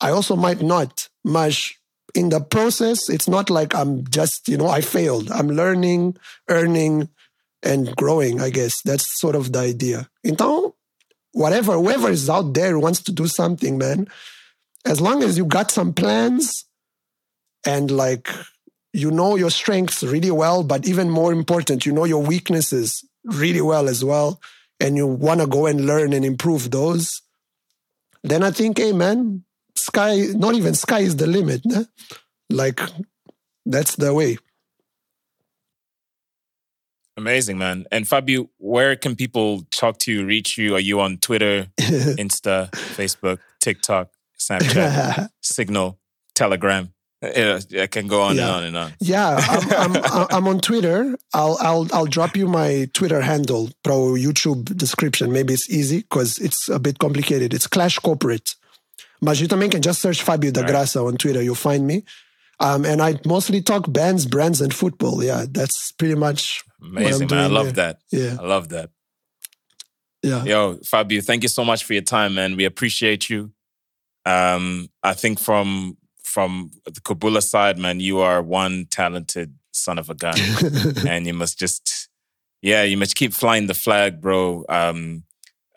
I 0.00 0.10
also 0.10 0.36
might 0.36 0.62
not. 0.62 1.08
Mas 1.24 1.74
in 2.14 2.30
the 2.30 2.40
process, 2.40 3.08
it's 3.08 3.28
not 3.28 3.50
like 3.50 3.74
I'm 3.74 4.06
just, 4.08 4.48
you 4.48 4.56
know, 4.56 4.68
I 4.68 4.80
failed. 4.80 5.30
I'm 5.30 5.48
learning, 5.48 6.16
earning, 6.48 7.08
and 7.62 7.94
growing, 7.96 8.40
I 8.40 8.50
guess. 8.50 8.82
That's 8.82 9.20
sort 9.20 9.34
of 9.34 9.52
the 9.52 9.60
idea. 9.60 10.08
Então, 10.24 10.72
whatever, 11.32 11.74
whoever 11.74 12.10
is 12.10 12.30
out 12.30 12.54
there 12.54 12.78
wants 12.78 13.02
to 13.02 13.12
do 13.12 13.26
something, 13.26 13.78
man, 13.78 14.08
as 14.84 15.00
long 15.00 15.22
as 15.22 15.36
you 15.36 15.44
got 15.44 15.70
some 15.70 15.92
plans 15.92 16.64
and 17.64 17.90
like 17.90 18.28
you 18.92 19.10
know 19.10 19.36
your 19.36 19.50
strengths 19.50 20.02
really 20.02 20.30
well, 20.30 20.62
but 20.62 20.86
even 20.86 21.10
more 21.10 21.32
important, 21.32 21.84
you 21.84 21.92
know 21.92 22.04
your 22.04 22.22
weaknesses 22.22 23.04
really 23.24 23.60
well 23.60 23.88
as 23.88 24.04
well, 24.04 24.40
and 24.80 24.96
you 24.96 25.06
want 25.06 25.40
to 25.40 25.46
go 25.46 25.66
and 25.66 25.86
learn 25.86 26.12
and 26.12 26.24
improve 26.24 26.70
those, 26.70 27.20
then 28.22 28.42
I 28.42 28.50
think, 28.50 28.78
hey 28.78 28.92
man, 28.92 29.44
sky, 29.78 30.26
not 30.34 30.54
even 30.54 30.74
sky 30.74 31.00
is 31.00 31.16
the 31.16 31.26
limit. 31.26 31.62
Like 32.50 32.80
that's 33.66 33.96
the 33.96 34.12
way. 34.14 34.38
Amazing, 37.16 37.58
man. 37.58 37.84
And 37.90 38.06
Fabio, 38.06 38.48
where 38.58 38.94
can 38.94 39.16
people 39.16 39.62
talk 39.72 39.98
to 40.00 40.12
you, 40.12 40.24
reach 40.24 40.56
you? 40.56 40.76
Are 40.76 40.80
you 40.80 41.00
on 41.00 41.18
Twitter, 41.18 41.66
Insta, 41.80 42.70
Facebook, 42.70 43.40
TikTok, 43.60 44.10
Snapchat, 44.38 45.28
Signal, 45.42 45.98
Telegram? 46.36 46.92
Yeah, 47.20 47.58
I 47.80 47.88
can 47.88 48.06
go 48.06 48.22
on 48.22 48.36
Yeah. 48.36 48.42
and 48.44 48.50
on 48.52 48.62
and 48.64 48.76
on. 48.76 48.92
Yeah, 49.00 49.36
I'm, 49.36 49.96
I'm, 50.04 50.26
I'm 50.30 50.46
on 50.48 50.60
Twitter. 50.60 51.18
I'll, 51.34 51.58
I'll, 51.60 51.88
I'll 51.92 52.06
drop 52.06 52.36
you 52.36 52.46
my 52.46 52.88
Twitter 52.94 53.20
handle, 53.20 53.70
pro 53.82 54.12
YouTube 54.12 54.76
description. 54.76 55.32
Maybe 55.32 55.54
it's 55.54 55.68
easy 55.68 56.02
because 56.02 56.38
it's 56.38 56.68
a 56.68 56.78
bit 56.78 57.00
complicated. 57.00 57.52
It's 57.52 57.66
Clash 57.66 57.98
Corporate. 57.98 58.54
Mas 59.20 59.40
you 59.40 59.48
can 59.48 59.82
just 59.82 60.00
search 60.00 60.22
Fabio 60.22 60.50
da 60.50 60.62
Right. 60.62 60.96
On 60.96 61.16
Twitter. 61.16 61.42
You'll 61.42 61.54
find 61.54 61.86
me. 61.86 62.04
Um, 62.60 62.84
and 62.84 63.00
I 63.00 63.18
mostly 63.24 63.62
talk 63.62 63.90
bands, 63.92 64.26
brands, 64.26 64.60
and 64.60 64.74
football. 64.74 65.22
Yeah, 65.22 65.46
that's 65.48 65.92
pretty 65.92 66.16
much 66.16 66.64
Amazing, 66.82 67.28
man. 67.30 67.38
I 67.38 67.46
love 67.46 67.74
there. 67.74 67.94
that. 67.94 68.00
Yeah, 68.10 68.36
I 68.40 68.46
love 68.46 68.68
that. 68.70 68.90
yeah. 70.22 70.44
Yo, 70.44 70.78
Fabio, 70.84 71.20
thank 71.20 71.42
you 71.42 71.48
so 71.48 71.64
much 71.64 71.84
for 71.84 71.92
your 71.92 72.02
time, 72.02 72.34
man. 72.34 72.56
We 72.56 72.64
appreciate 72.64 73.30
you. 73.30 73.52
Um, 74.26 74.88
I 75.02 75.14
think 75.14 75.38
from 75.38 75.96
from 76.24 76.70
the 76.84 77.00
Kabula 77.00 77.42
side, 77.42 77.78
man, 77.78 78.00
you 78.00 78.18
are 78.18 78.42
one 78.42 78.86
talented 78.90 79.54
son 79.72 79.98
of 79.98 80.10
a 80.10 80.14
gun, 80.14 80.36
and 81.06 81.26
you 81.26 81.32
must 81.34 81.58
just, 81.58 82.08
yeah, 82.60 82.82
you 82.82 82.96
must 82.96 83.14
keep 83.14 83.32
flying 83.32 83.66
the 83.66 83.74
flag, 83.74 84.20
bro. 84.20 84.64
Um, 84.68 85.24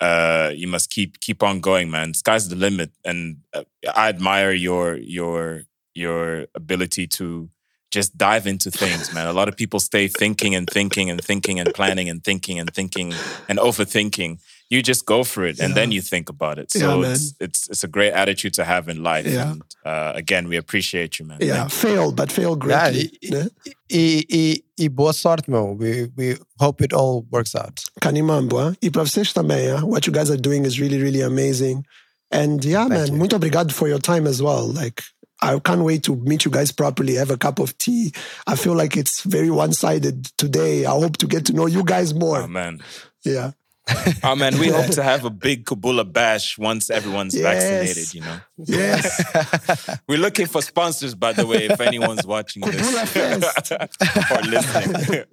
uh, 0.02 0.52
you 0.54 0.68
must 0.68 0.89
keep 0.89 1.20
keep 1.20 1.43
on 1.43 1.60
going, 1.60 1.91
man. 1.91 2.14
Sky's 2.16 2.49
the 2.49 2.56
limit, 2.56 2.91
and 3.06 3.38
uh, 3.54 3.64
I 3.95 4.10
admire 4.10 4.52
your 4.52 4.97
your 4.97 5.62
your 5.93 6.47
ability 6.56 7.06
to 7.06 7.49
just 7.91 8.18
dive 8.18 8.47
into 8.47 8.72
things, 8.72 9.14
man. 9.14 9.28
A 9.28 9.34
lot 9.34 9.47
of 9.47 9.56
people 9.56 9.80
stay 9.80 10.08
thinking 10.08 10.56
and 10.56 10.68
thinking 10.68 11.10
and 11.10 11.22
thinking 11.24 11.60
and 11.60 11.74
planning 11.74 12.10
and 12.10 12.24
thinking 12.24 12.58
and 12.58 12.74
thinking 12.74 13.14
and 13.47 13.60
overthinking. 13.60 14.39
You 14.72 14.82
just 14.82 15.05
go 15.05 15.24
for 15.26 15.45
it, 15.45 15.59
and 15.59 15.76
then 15.76 15.91
you 15.91 16.01
think 16.01 16.30
about 16.30 16.57
it. 16.57 16.72
So 16.72 17.01
Yeah, 17.01 17.11
it's 17.11 17.34
it's 17.41 17.69
it's 17.69 17.84
a 17.84 17.89
great 17.89 18.13
attitude 18.13 18.53
to 18.55 18.63
have 18.63 18.88
in 18.88 19.03
life. 19.03 19.28
Yeah. 19.28 19.51
And 19.51 19.61
uh, 19.86 20.13
again, 20.15 20.47
we 20.47 20.55
appreciate 20.57 21.19
you, 21.19 21.28
man. 21.28 21.39
Yeah, 21.41 21.67
Thank 21.67 21.72
fail, 21.74 22.11
but 22.13 22.32
fail 22.32 22.51
Yeah, 22.51 22.91
greatly. 22.91 23.09
e, 23.22 23.30
né? 23.32 23.49
e, 23.91 24.26
e, 24.30 24.63
e 24.80 24.88
boa 24.89 25.11
sorte, 25.11 25.49
meu. 25.51 25.76
We, 25.78 26.07
we 26.15 26.38
hope 26.57 26.82
it 26.86 26.93
all 26.93 27.26
works 27.30 27.53
out. 27.53 27.84
Canimambo, 27.99 28.59
hein? 28.61 28.78
E 28.82 28.89
para 28.89 29.03
vocês 29.03 29.34
também, 29.34 29.74
what 29.84 30.07
you 30.07 30.13
guys 30.13 30.30
are 30.32 30.39
doing 30.41 30.65
is 30.65 30.80
really, 30.80 30.97
really 31.01 31.22
amazing. 31.22 31.84
And 32.32 32.63
yeah, 32.63 32.88
man, 32.88 33.07
you. 33.07 33.13
muito 33.17 33.36
obrigado 33.36 33.74
for 33.74 33.89
your 33.89 33.99
time 33.99 34.26
as 34.26 34.41
well. 34.41 34.65
Like, 34.72 35.03
I 35.41 35.59
can't 35.59 35.84
wait 35.84 36.03
to 36.03 36.15
meet 36.15 36.45
you 36.45 36.51
guys 36.51 36.72
properly, 36.72 37.15
have 37.15 37.30
a 37.30 37.38
cup 37.38 37.59
of 37.59 37.78
tea. 37.78 38.13
I 38.47 38.55
feel 38.55 38.74
like 38.78 38.95
it's 38.95 39.24
very 39.26 39.49
one 39.49 39.74
sided 39.74 40.30
today. 40.38 40.86
I 40.86 40.91
hope 40.91 41.17
to 41.17 41.28
get 41.28 41.43
to 41.47 41.53
know 41.53 41.67
you 41.67 41.84
guys 41.84 42.13
more. 42.13 42.43
Oh 42.43 42.47
man. 42.47 42.80
yeah. 43.26 43.51
Oh 44.23 44.35
man, 44.35 44.57
we 44.59 44.67
hope 44.69 44.91
to 44.91 45.03
have 45.03 45.25
a 45.25 45.29
big 45.29 45.65
Kabula 45.65 46.03
bash 46.11 46.57
once 46.57 46.89
everyone's 46.89 47.33
Yes. 47.35 47.43
vaccinated, 47.43 48.13
you 48.13 48.21
know. 48.21 48.37
Yes. 48.57 49.99
We're 50.07 50.19
looking 50.19 50.45
for 50.47 50.61
sponsors, 50.61 51.15
by 51.15 51.33
the 51.33 51.45
way, 51.47 51.65
if 51.65 51.79
anyone's 51.81 52.25
watching 52.25 52.61
this 52.63 52.75
Kabula 53.13 54.31
or 54.37 54.41
listening. 54.43 55.23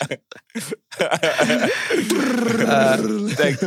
Thank- 3.34 3.60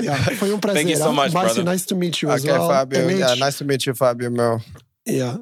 yeah. 0.00 0.16
Foi 0.36 0.52
um 0.52 0.60
prazer. 0.60 0.74
Thank 0.74 0.90
you 0.90 0.96
so 0.96 1.12
much, 1.12 1.32
Marcy, 1.32 1.54
brother. 1.54 1.64
nice 1.64 1.84
to 1.86 1.94
meet 1.96 2.22
you 2.22 2.30
as 2.30 2.44
well. 2.44 2.68
Fabio. 2.68 3.08
Yeah, 3.08 3.34
nice 3.34 3.58
to 3.58 3.64
meet 3.64 3.84
you, 3.86 3.94
Fabio, 3.94 4.30
meu. 4.30 4.60
yeah. 5.04 5.36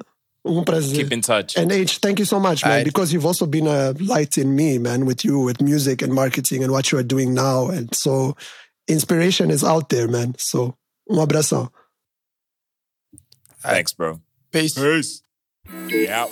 Um. 0.47 0.95
Keep 0.95 1.11
in 1.11 1.21
touch. 1.21 1.57
And 1.57 1.71
H, 1.71 1.99
thank 1.99 2.19
you 2.19 2.25
so 2.25 2.39
much, 2.39 2.63
man, 2.65 2.83
because 2.83 3.11
you've 3.13 3.25
also 3.25 3.45
been 3.45 3.67
a 3.67 3.91
light 3.99 4.37
in 4.37 4.55
me, 4.55 4.77
man, 4.77 5.05
with 5.05 5.23
you, 5.23 5.39
with 5.39 5.61
music 5.61 6.01
and 6.01 6.13
marketing 6.13 6.63
and 6.63 6.71
what 6.71 6.91
you 6.91 6.97
are 6.97 7.03
doing 7.03 7.33
now. 7.33 7.67
And 7.67 7.93
so 7.95 8.35
inspiration 8.87 9.51
is 9.51 9.63
out 9.63 9.89
there, 9.89 10.07
man. 10.07 10.35
So, 10.37 10.77
um 11.09 11.17
abração. 11.17 11.69
Thanks, 13.61 13.93
bro. 13.93 14.21
Peace. 14.51 14.75
Peace. 14.75 15.23
Yeah. 15.89 16.27